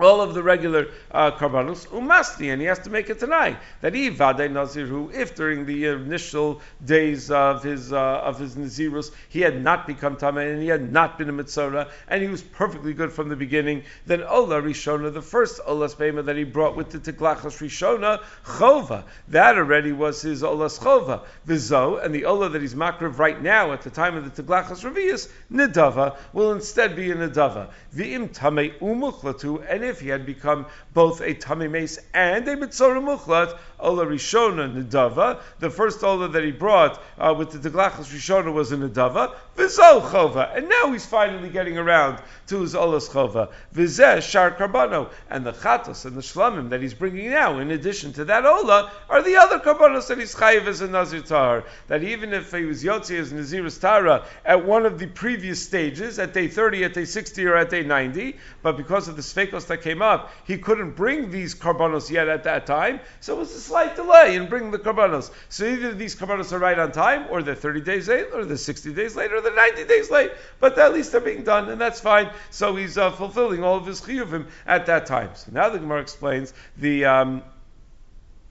all 0.00 0.20
of 0.20 0.34
the 0.34 0.42
regular 0.42 0.88
uh, 1.12 1.30
karbanos 1.30 1.86
umasti, 1.88 2.52
and 2.52 2.60
he 2.60 2.66
has 2.66 2.80
to 2.80 2.90
make 2.90 3.10
it 3.10 3.20
tonight. 3.20 3.56
That 3.80 3.92
vaday 3.92 4.50
naziru, 4.50 5.14
if 5.14 5.36
during 5.36 5.66
the 5.66 5.86
initial 5.86 6.60
days 6.84 7.30
of 7.30 7.62
his 7.62 7.92
uh, 7.92 7.98
of 7.98 8.38
his 8.38 8.56
nazirus 8.56 9.12
he 9.28 9.40
had 9.40 9.62
not 9.62 9.86
become 9.86 10.16
tamei 10.16 10.52
and 10.52 10.62
he 10.62 10.68
had 10.68 10.92
not 10.92 11.16
been 11.16 11.28
a 11.28 11.32
mitzora, 11.32 11.90
and 12.08 12.22
he 12.22 12.28
was 12.28 12.42
perfectly 12.42 12.92
good 12.92 13.12
from 13.12 13.28
the 13.28 13.36
beginning, 13.36 13.84
then 14.06 14.22
ola 14.22 14.60
rishona, 14.60 15.12
the 15.12 15.22
first 15.22 15.60
olas 15.62 15.96
bema 15.96 16.22
that 16.22 16.36
he 16.36 16.44
brought 16.44 16.76
with 16.76 16.90
the 16.90 16.98
tiklachas 16.98 17.60
rishona 17.60 18.20
chova, 18.44 19.04
that 19.28 19.56
already 19.56 19.92
was 19.92 20.22
his 20.22 20.42
olas 20.42 20.78
chova 20.78 21.22
vizo, 21.46 22.04
and 22.04 22.12
the 22.12 22.24
ola 22.24 22.48
that 22.48 22.60
he's 22.60 22.74
makriv 22.74 23.18
right 23.18 23.40
now 23.40 23.72
at 23.72 23.82
the 23.82 23.90
time 23.90 24.16
of 24.16 24.24
the 24.24 24.42
tiklachas 24.42 24.82
revius 24.90 25.30
nidava 25.52 26.16
will 26.32 26.52
instead 26.52 26.96
be 26.96 27.12
a 27.12 27.14
nidava. 27.14 27.70
V'im 27.94 28.28
tamei 28.28 28.76
umuchlatu 28.80 29.64
and 29.68 29.83
if 29.84 30.00
he 30.00 30.08
had 30.08 30.26
become 30.26 30.66
both 30.92 31.20
a 31.20 31.34
tamei 31.34 31.70
mace 31.70 31.98
and 32.14 32.48
a 32.48 32.56
mitzvah 32.56 33.00
muchlat, 33.00 33.56
Ola 33.84 34.06
Rishona 34.06 34.72
Nidava. 34.72 35.40
The 35.60 35.70
first 35.70 36.02
Ola 36.02 36.28
that 36.28 36.42
he 36.42 36.50
brought 36.50 37.02
uh, 37.18 37.34
with 37.36 37.50
the 37.50 37.70
Teglachas 37.70 38.06
Rishona 38.06 38.52
was 38.52 38.72
a 38.72 38.76
Nidava. 38.76 39.34
Vizol 39.56 40.00
Chova. 40.00 40.56
And 40.56 40.68
now 40.68 40.90
he's 40.92 41.06
finally 41.06 41.50
getting 41.50 41.78
around 41.78 42.20
to 42.48 42.62
his 42.62 42.74
Ola's 42.74 43.08
Chova. 43.08 43.50
Vizeh 43.74 44.22
Shar 44.22 44.52
Karbano. 44.52 45.10
And 45.30 45.46
the 45.46 45.52
Chatos 45.52 46.06
and 46.06 46.16
the 46.16 46.22
Shlamim 46.22 46.70
that 46.70 46.80
he's 46.80 46.94
bringing 46.94 47.30
now, 47.30 47.58
in 47.58 47.70
addition 47.70 48.12
to 48.14 48.24
that 48.24 48.46
Ola, 48.46 48.90
are 49.08 49.22
the 49.22 49.36
other 49.36 49.58
Karbanos 49.58 50.08
that 50.08 50.18
he's 50.18 50.34
Chayiv 50.34 50.66
as 50.66 50.80
a 50.80 50.88
Nazir 50.88 51.20
Tahar. 51.20 51.64
That 51.88 52.02
even 52.02 52.32
if 52.32 52.50
he 52.50 52.64
was 52.64 52.82
Yotzi 52.82 53.18
as 53.18 53.32
Nazirus 53.32 53.80
Tara 53.80 54.24
at 54.44 54.64
one 54.64 54.86
of 54.86 54.98
the 54.98 55.06
previous 55.06 55.62
stages, 55.62 56.18
at 56.18 56.32
day 56.32 56.48
30, 56.48 56.84
at 56.84 56.94
day 56.94 57.04
60, 57.04 57.46
or 57.46 57.56
at 57.56 57.70
day 57.70 57.82
90, 57.82 58.36
but 58.62 58.76
because 58.76 59.08
of 59.08 59.16
the 59.16 59.22
Sveikos 59.22 59.66
that 59.66 59.82
came 59.82 60.02
up, 60.02 60.32
he 60.46 60.58
couldn't 60.58 60.92
bring 60.92 61.30
these 61.30 61.54
karbanos 61.54 62.10
yet 62.10 62.28
at 62.28 62.44
that 62.44 62.66
time, 62.66 63.00
so 63.20 63.36
it 63.36 63.38
was 63.38 63.54
slight 63.74 63.96
delay 63.96 64.36
in 64.36 64.48
bringing 64.48 64.70
the 64.70 64.78
karbanos. 64.78 65.32
So 65.48 65.64
either 65.64 65.92
these 65.94 66.14
karbanos 66.14 66.52
are 66.52 66.60
right 66.60 66.78
on 66.78 66.92
time, 66.92 67.26
or 67.28 67.42
they're 67.42 67.56
30 67.56 67.80
days 67.80 68.06
late, 68.06 68.28
or 68.32 68.44
they're 68.44 68.56
60 68.56 68.94
days 68.94 69.16
late, 69.16 69.32
or 69.32 69.40
they're 69.40 69.52
90 69.52 69.84
days 69.86 70.12
late, 70.12 70.30
but 70.60 70.78
at 70.78 70.94
least 70.94 71.10
they're 71.10 71.20
being 71.20 71.42
done, 71.42 71.68
and 71.68 71.80
that's 71.80 72.00
fine. 72.00 72.30
So 72.50 72.76
he's 72.76 72.96
uh, 72.96 73.10
fulfilling 73.10 73.64
all 73.64 73.76
of 73.76 73.84
his 73.84 74.00
chiyuvim 74.00 74.46
at 74.64 74.86
that 74.86 75.06
time. 75.06 75.30
So 75.34 75.50
now 75.50 75.70
the 75.70 75.80
Gemara 75.80 76.00
explains 76.00 76.54
the. 76.76 77.04
Um, 77.04 77.42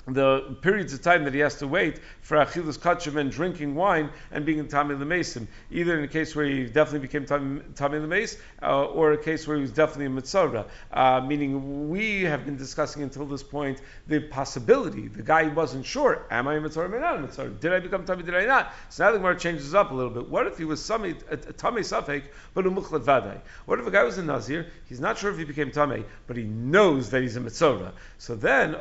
the 0.08 0.58
periods 0.62 0.94
of 0.94 1.02
time 1.02 1.24
that 1.24 1.34
he 1.34 1.40
has 1.40 1.56
to 1.56 1.68
wait 1.68 2.00
for 2.22 2.38
achilus 2.38 2.78
kachim 2.78 3.16
and 3.16 3.32
drinking 3.32 3.74
wine 3.74 4.10
and 4.32 4.46
being 4.46 4.60
in 4.60 4.68
Tami 4.68 4.98
Lemesim, 4.98 5.48
either 5.72 5.98
in 5.98 6.04
a 6.04 6.08
case 6.08 6.36
where 6.36 6.46
he 6.46 6.66
definitely 6.66 7.00
became 7.00 7.26
Tami 7.26 7.62
Lemes, 7.76 8.38
uh, 8.62 8.86
or 8.86 9.14
a 9.14 9.18
case 9.18 9.48
where 9.48 9.56
he 9.56 9.62
was 9.62 9.72
definitely 9.72 10.06
a 10.08 10.22
Mitzora. 10.22 10.66
Uh, 10.92 11.22
meaning, 11.22 11.90
we 11.90 12.24
have 12.24 12.46
been 12.46 12.58
discussing 12.58 13.02
until 13.04 13.26
this 13.26 13.44
point 13.44 13.82
the 14.08 14.20
possibility. 14.20 15.08
The 15.08 15.24
guy 15.24 15.48
wasn't 15.48 15.86
sure, 15.86 16.26
am 16.30 16.48
I 16.48 16.56
a 16.56 16.62
Mitzora 16.62 16.78
or 16.78 16.86
am 16.86 16.94
I 16.96 17.00
not 17.00 17.16
a 17.16 17.28
Mitzora? 17.28 17.60
Did 17.60 17.72
I 17.72 17.80
become 17.80 18.06
Tami, 18.06 18.26
did 18.26 18.36
I 18.36 18.46
not? 18.46 18.74
So 18.90 19.06
now 19.06 19.12
the 19.12 19.20
Gemara 19.20 19.40
changes 19.40 19.74
up 19.74 19.92
a 19.92 19.94
little 19.94 20.12
bit. 20.12 20.28
What 20.28 20.48
if 20.48 20.58
he 20.58 20.66
was 20.66 20.82
Tami 20.82 21.16
Safek, 21.24 22.24
but 22.54 22.66
a 22.66 22.72
Mukhlat 22.72 23.04
Vadai? 23.04 23.40
What 23.66 23.80
if 23.80 23.88
a 23.88 23.92
guy 23.92 24.04
was 24.04 24.18
a 24.18 24.24
Nazir, 24.24 24.68
he's 24.86 25.00
not 25.00 25.18
sure 25.18 25.32
if 25.32 25.38
he 25.38 25.46
became 25.46 25.72
Tami, 25.72 26.04
but 26.28 26.36
he 26.36 26.44
knows 26.44 27.10
that 27.12 27.22
he's 27.22 27.38
a 27.38 27.40
Mitzora. 27.40 27.94
So 28.18 28.36
then, 28.36 28.76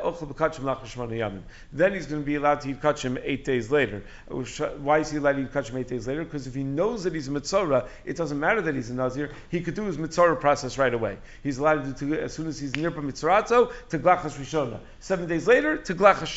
then 1.72 1.92
he's 1.94 2.06
going 2.06 2.22
to 2.22 2.26
be 2.26 2.36
allowed 2.36 2.60
to 2.62 2.70
eat 2.70 2.80
Kachim 2.80 3.20
eight 3.22 3.44
days 3.44 3.70
later. 3.70 4.02
Why 4.28 4.98
is 4.98 5.10
he 5.10 5.18
allowed 5.18 5.32
to 5.32 5.42
eat 5.42 5.52
kachim 5.52 5.78
eight 5.78 5.88
days 5.88 6.06
later? 6.06 6.24
Because 6.24 6.46
if 6.46 6.54
he 6.54 6.62
knows 6.62 7.04
that 7.04 7.14
he's 7.14 7.28
a 7.28 7.30
mitzora, 7.30 7.86
it 8.04 8.16
doesn't 8.16 8.38
matter 8.38 8.62
that 8.62 8.74
he's 8.74 8.90
a 8.90 8.94
nazir. 8.94 9.30
He 9.50 9.60
could 9.60 9.74
do 9.74 9.84
his 9.84 9.96
mitzora 9.96 10.40
process 10.40 10.78
right 10.78 10.92
away. 10.92 11.18
He's 11.42 11.58
allowed 11.58 11.96
to 11.96 12.06
do 12.06 12.14
as 12.14 12.32
soon 12.32 12.46
as 12.46 12.58
he's 12.58 12.74
near 12.76 12.90
mitzorato 12.90 13.72
to 13.90 13.98
glachas 13.98 14.38
rishona. 14.38 14.78
Seven 15.00 15.28
days 15.28 15.46
later 15.46 15.78
to 15.78 15.94
glachas. 15.94 16.32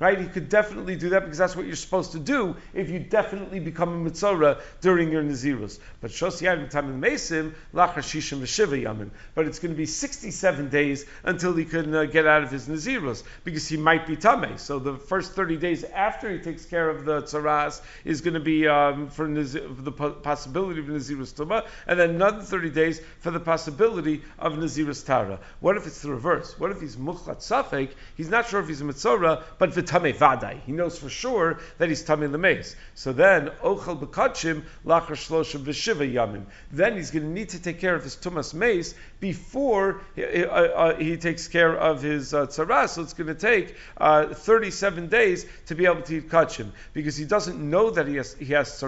Right? 0.00 0.18
He 0.18 0.26
could 0.26 0.48
definitely 0.48 0.96
do 0.96 1.10
that 1.10 1.20
because 1.20 1.38
that's 1.38 1.54
what 1.54 1.66
you're 1.66 1.76
supposed 1.76 2.12
to 2.12 2.18
do 2.18 2.56
if 2.74 2.90
you 2.90 2.98
definitely 2.98 3.60
become 3.60 4.06
a 4.06 4.10
mitzora 4.10 4.60
during 4.80 5.12
your 5.12 5.22
nazirus. 5.22 5.78
But 6.00 6.10
shosiyad 6.10 6.70
b'tamim 6.70 7.00
mesim 7.00 7.54
lachas 7.72 8.08
shishim 8.08 8.40
v'shiva 8.40 8.82
yamim. 8.82 9.10
But 9.34 9.46
it's 9.46 9.58
going 9.58 9.72
to 9.72 9.76
be 9.76 9.86
67 9.86 10.68
days 10.70 11.04
until 11.24 11.54
he 11.54 11.64
can 11.64 11.94
uh, 11.94 12.04
get 12.04 12.26
out 12.26 12.42
of 12.42 12.50
his 12.50 12.68
nazirus 12.68 13.22
because 13.44 13.68
he 13.68 13.76
might 13.76 14.06
be 14.08 14.16
tame. 14.16 14.58
So 14.58 14.78
the 14.78 14.96
first 14.96 15.32
30 15.32 15.56
days 15.56 15.84
after 15.84 16.30
he 16.30 16.38
takes 16.38 16.64
care 16.64 16.88
of 16.90 17.04
the 17.04 17.22
tzaras 17.22 17.80
is 18.04 18.22
going 18.22 18.34
to 18.34 18.40
be 18.40 18.66
um, 18.66 19.08
for, 19.08 19.26
for, 19.26 19.82
the 19.82 19.92
possibility 19.92 20.80
of 20.80 20.86
Nazirus 20.86 21.32
Tuma, 21.34 21.66
and 21.86 21.98
then 21.98 22.10
another 22.10 22.40
30 22.40 22.70
days 22.70 23.00
for 23.20 23.30
the 23.30 23.40
possibility 23.40 24.22
of 24.38 24.54
Nazirus 24.54 25.04
Tara. 25.04 25.38
What 25.60 25.76
if 25.76 25.86
it's 25.86 26.02
the 26.02 26.10
reverse? 26.10 26.58
What 26.58 26.70
if 26.70 26.80
he's 26.80 26.96
Mukhlat 26.96 27.38
Safek? 27.38 27.90
He's 28.16 28.30
not 28.30 28.48
sure 28.48 28.60
if 28.60 28.68
he's 28.68 28.80
a 28.80 28.84
Mitzora, 28.84 29.42
but 29.58 29.70
Vitame 29.70 30.14
Vadai. 30.14 30.60
He 30.64 30.72
knows 30.72 30.98
for 30.98 31.08
sure 31.08 31.58
that 31.78 31.88
he's 31.88 32.02
Tame 32.02 32.20
Lemeis. 32.20 32.74
So 32.94 33.12
then, 33.12 33.48
Ochel 33.62 34.00
Bekachim, 34.00 34.62
Lachar 34.84 35.16
Shloshim 35.16 35.60
Veshiva 35.60 36.10
Yamim. 36.10 36.46
Then 36.72 36.96
he's 36.96 37.10
going 37.10 37.24
to 37.24 37.30
need 37.30 37.50
to 37.50 37.62
take 37.62 37.78
care 37.78 37.94
of 37.94 38.02
his 38.02 38.16
Tumas 38.16 38.54
Mace 38.54 38.94
before 39.20 40.00
he, 40.16 40.24
uh, 40.44 40.48
uh, 40.48 40.96
he 40.96 41.16
takes 41.16 41.48
care 41.48 41.76
of 41.76 42.02
his 42.02 42.32
uh, 42.32 42.46
Tzaras. 42.46 42.90
So 42.90 43.02
it's 43.02 43.14
going 43.14 43.28
to 43.28 43.34
take 43.34 43.76
uh, 43.98 44.26
37 44.32 45.08
days 45.08 45.46
to 45.66 45.74
be 45.74 45.86
able 45.86 46.02
to 46.02 46.18
eat 46.18 46.28
kachim 46.28 46.70
because 46.92 47.16
he 47.16 47.24
doesn't 47.24 47.58
know 47.58 47.90
that 47.90 48.06
he 48.06 48.16
has 48.16 48.34
he 48.34 48.52
has 48.52 48.78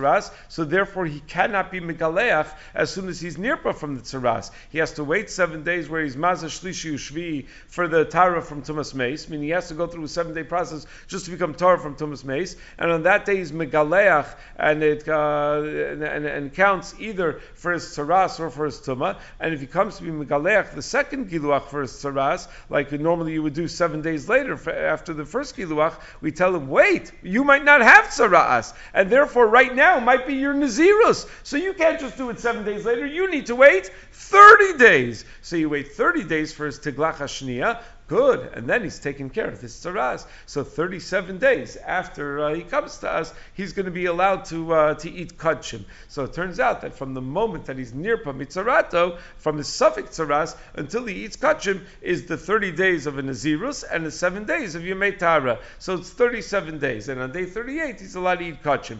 so 0.48 0.64
therefore 0.64 1.06
he 1.06 1.20
cannot 1.20 1.70
be 1.70 1.80
megaleach 1.80 2.48
as 2.74 2.90
soon 2.90 3.08
as 3.08 3.20
he's 3.20 3.36
nirpa 3.36 3.74
from 3.74 3.96
the 3.96 4.02
tzaras. 4.02 4.50
He 4.70 4.78
has 4.78 4.92
to 4.94 5.04
wait 5.04 5.30
seven 5.30 5.62
days 5.64 5.88
where 5.88 6.02
he's 6.02 6.16
mazah 6.16 6.46
shlishi 6.46 6.94
ushvi 6.94 7.46
for 7.68 7.88
the 7.88 8.04
tara 8.04 8.42
from 8.42 8.62
tumas 8.62 8.94
mace, 8.94 9.28
meaning 9.28 9.44
he 9.44 9.50
has 9.50 9.68
to 9.68 9.74
go 9.74 9.86
through 9.86 10.04
a 10.04 10.08
seven 10.08 10.34
day 10.34 10.44
process 10.44 10.86
just 11.08 11.24
to 11.24 11.30
become 11.30 11.54
tara 11.54 11.78
from 11.78 11.96
tumas 11.96 12.24
mace, 12.24 12.56
and 12.78 12.90
on 12.90 13.02
that 13.02 13.24
day 13.24 13.36
he's 13.36 13.52
megaleach 13.52 14.26
and 14.56 14.82
it 14.82 15.08
uh, 15.08 15.62
and, 15.62 16.02
and, 16.02 16.26
and, 16.26 16.54
counts 16.54 16.94
either 16.98 17.40
for 17.54 17.72
his 17.72 17.84
tzaras 17.84 18.40
or 18.40 18.50
for 18.50 18.64
his 18.66 18.78
tuma, 18.78 19.18
and 19.38 19.54
if 19.54 19.60
he 19.60 19.66
comes 19.66 19.96
to 19.96 20.02
be 20.02 20.10
megaleach 20.10 20.74
the 20.74 20.82
second 20.82 21.30
giluach 21.30 21.66
for 21.66 21.82
his 21.82 21.92
tzaras, 21.92 22.48
like 22.68 22.92
normally 22.92 23.32
you 23.32 23.42
would 23.42 23.54
do 23.54 23.68
seven 23.68 24.02
days 24.02 24.28
later 24.28 24.56
after 25.00 25.14
the 25.14 25.24
first 25.24 25.56
giluach, 25.56 25.94
we 26.20 26.30
tell 26.30 26.54
him 26.54 26.68
wait 26.68 27.10
you 27.22 27.42
might 27.42 27.64
not 27.64 27.80
have 27.80 28.04
tzara'as, 28.08 28.74
and 28.92 29.08
therefore 29.08 29.46
right 29.46 29.74
now 29.74 29.98
might 29.98 30.26
be 30.26 30.34
your 30.34 30.52
nazirus. 30.52 31.26
So 31.42 31.56
you 31.56 31.72
can't 31.72 31.98
just 31.98 32.18
do 32.18 32.28
it 32.28 32.38
seven 32.38 32.66
days 32.66 32.84
later. 32.84 33.06
You 33.06 33.30
need 33.30 33.46
to 33.46 33.56
wait 33.56 33.90
30 34.12 34.76
days. 34.76 35.24
So 35.40 35.56
you 35.56 35.70
wait 35.70 35.92
30 35.92 36.24
days 36.24 36.52
for 36.52 36.66
his 36.66 36.78
tiglach 36.78 37.14
hashniya, 37.14 37.80
Good. 38.10 38.50
And 38.54 38.68
then 38.68 38.82
he's 38.82 38.98
taken 38.98 39.30
care 39.30 39.46
of 39.46 39.60
his 39.60 39.72
tzaras. 39.72 40.26
So 40.46 40.64
37 40.64 41.38
days 41.38 41.76
after 41.76 42.40
uh, 42.40 42.54
he 42.54 42.62
comes 42.62 42.98
to 42.98 43.08
us, 43.08 43.32
he's 43.54 43.72
going 43.72 43.86
to 43.86 43.92
be 43.92 44.06
allowed 44.06 44.46
to 44.46 44.74
uh, 44.74 44.94
to 44.94 45.08
eat 45.08 45.38
kachim. 45.38 45.84
So 46.08 46.24
it 46.24 46.32
turns 46.32 46.58
out 46.58 46.80
that 46.80 46.96
from 46.96 47.14
the 47.14 47.20
moment 47.20 47.66
that 47.66 47.78
he's 47.78 47.94
near 47.94 48.18
pamitzarato, 48.18 49.16
from 49.36 49.58
his 49.58 49.68
safek 49.68 50.08
tzaras 50.08 50.56
until 50.74 51.04
he 51.04 51.24
eats 51.24 51.36
kachim, 51.36 51.84
is 52.02 52.26
the 52.26 52.36
30 52.36 52.72
days 52.72 53.06
of 53.06 53.16
a 53.16 53.22
nazirus 53.22 53.84
and 53.88 54.04
the 54.04 54.10
seven 54.10 54.44
days 54.44 54.74
of 54.74 54.82
yemei 54.82 55.16
tara. 55.16 55.60
So 55.78 55.94
it's 55.94 56.10
37 56.10 56.80
days. 56.80 57.08
And 57.08 57.20
on 57.20 57.30
day 57.30 57.44
38, 57.44 58.00
he's 58.00 58.16
allowed 58.16 58.40
to 58.40 58.46
eat 58.46 58.60
kachim. 58.64 58.98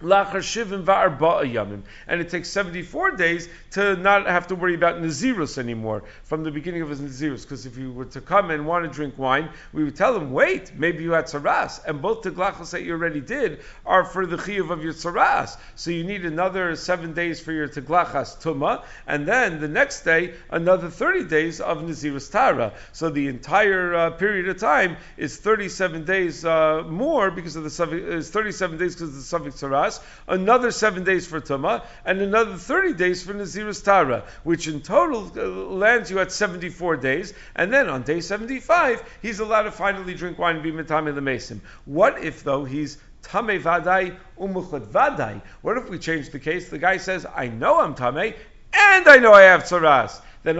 And 0.00 1.80
it 2.20 2.28
takes 2.28 2.48
74 2.50 3.12
days 3.12 3.48
to 3.72 3.96
not 3.96 4.26
have 4.26 4.46
to 4.48 4.54
worry 4.54 4.74
about 4.74 5.00
Nazirus 5.00 5.58
anymore 5.58 6.04
from 6.24 6.44
the 6.44 6.50
beginning 6.50 6.82
of 6.82 6.90
his 6.90 7.00
Nazirus. 7.00 7.42
Because 7.42 7.66
if 7.66 7.76
you 7.76 7.92
were 7.92 8.04
to 8.06 8.20
come 8.20 8.50
and 8.50 8.66
want 8.66 8.84
to 8.84 8.90
drink 8.90 9.18
wine, 9.18 9.50
we 9.72 9.84
would 9.84 9.96
tell 9.96 10.16
him, 10.16 10.32
wait, 10.32 10.72
maybe 10.76 11.02
you 11.02 11.12
had 11.12 11.24
Tzaras. 11.24 11.80
And 11.84 12.00
both 12.00 12.22
the 12.22 12.30
Glachas 12.30 12.70
that 12.70 12.82
you 12.82 12.92
already 12.92 13.20
did 13.20 13.60
are 13.84 14.04
for 14.04 14.26
the 14.26 14.36
Chiyuv 14.36 14.70
of 14.70 14.84
your 14.84 14.92
Tzaras. 14.92 15.56
So 15.74 15.90
you 15.90 16.04
need 16.04 16.24
another 16.24 16.76
seven 16.76 17.14
days 17.14 17.40
for 17.40 17.52
your 17.52 17.68
Teglachas 17.68 18.40
Tuma. 18.40 18.84
And 19.06 19.26
then 19.26 19.60
the 19.60 19.68
next 19.68 20.02
day, 20.02 20.34
another 20.50 20.90
30 20.90 21.24
days 21.24 21.60
of 21.60 21.78
Nazirus 21.78 22.30
Tara. 22.30 22.74
So 22.92 23.10
the 23.10 23.28
entire 23.28 23.94
uh, 23.94 24.10
period 24.10 24.48
of 24.48 24.58
time 24.58 24.96
is 25.16 25.36
37 25.38 26.04
days 26.04 26.44
uh, 26.44 26.84
more 26.86 27.30
because 27.30 27.56
of 27.56 27.64
the 27.64 27.88
is 27.88 28.30
37 28.30 28.78
days 28.78 28.94
because 28.94 29.08
of 29.08 29.44
the 29.44 29.50
safek 29.50 29.58
Tzaras 29.58 29.87
another 30.26 30.70
seven 30.70 31.04
days 31.04 31.26
for 31.26 31.40
Tuma, 31.40 31.84
and 32.04 32.20
another 32.20 32.56
30 32.56 32.94
days 32.94 33.22
for 33.22 33.34
Nazirus 33.34 33.84
Tara, 33.84 34.24
which 34.44 34.68
in 34.68 34.80
total 34.80 35.30
uh, 35.36 35.42
lands 35.74 36.10
you 36.10 36.18
at 36.18 36.32
74 36.32 36.96
days. 36.96 37.34
And 37.54 37.72
then 37.72 37.88
on 37.88 38.02
day 38.02 38.20
75, 38.20 39.02
he's 39.22 39.40
allowed 39.40 39.62
to 39.62 39.72
finally 39.72 40.14
drink 40.14 40.38
wine 40.38 40.56
and 40.56 40.62
be 40.62 40.70
the 40.70 41.20
Mason. 41.20 41.60
What 41.84 42.22
if, 42.22 42.44
though, 42.44 42.64
he's 42.64 42.98
Tame 43.22 43.60
Vadai 43.60 44.16
Umuchlet 44.38 44.86
Vadai? 44.86 45.42
What 45.62 45.76
if 45.76 45.88
we 45.88 45.98
change 45.98 46.30
the 46.30 46.38
case? 46.38 46.68
The 46.68 46.78
guy 46.78 46.96
says, 46.96 47.26
I 47.34 47.48
know 47.48 47.80
I'm 47.80 47.94
Tame, 47.94 48.34
and 48.72 49.08
I 49.08 49.16
know 49.18 49.32
I 49.32 49.42
have 49.42 49.64
Tzaras. 49.64 50.20
Then 50.44 50.56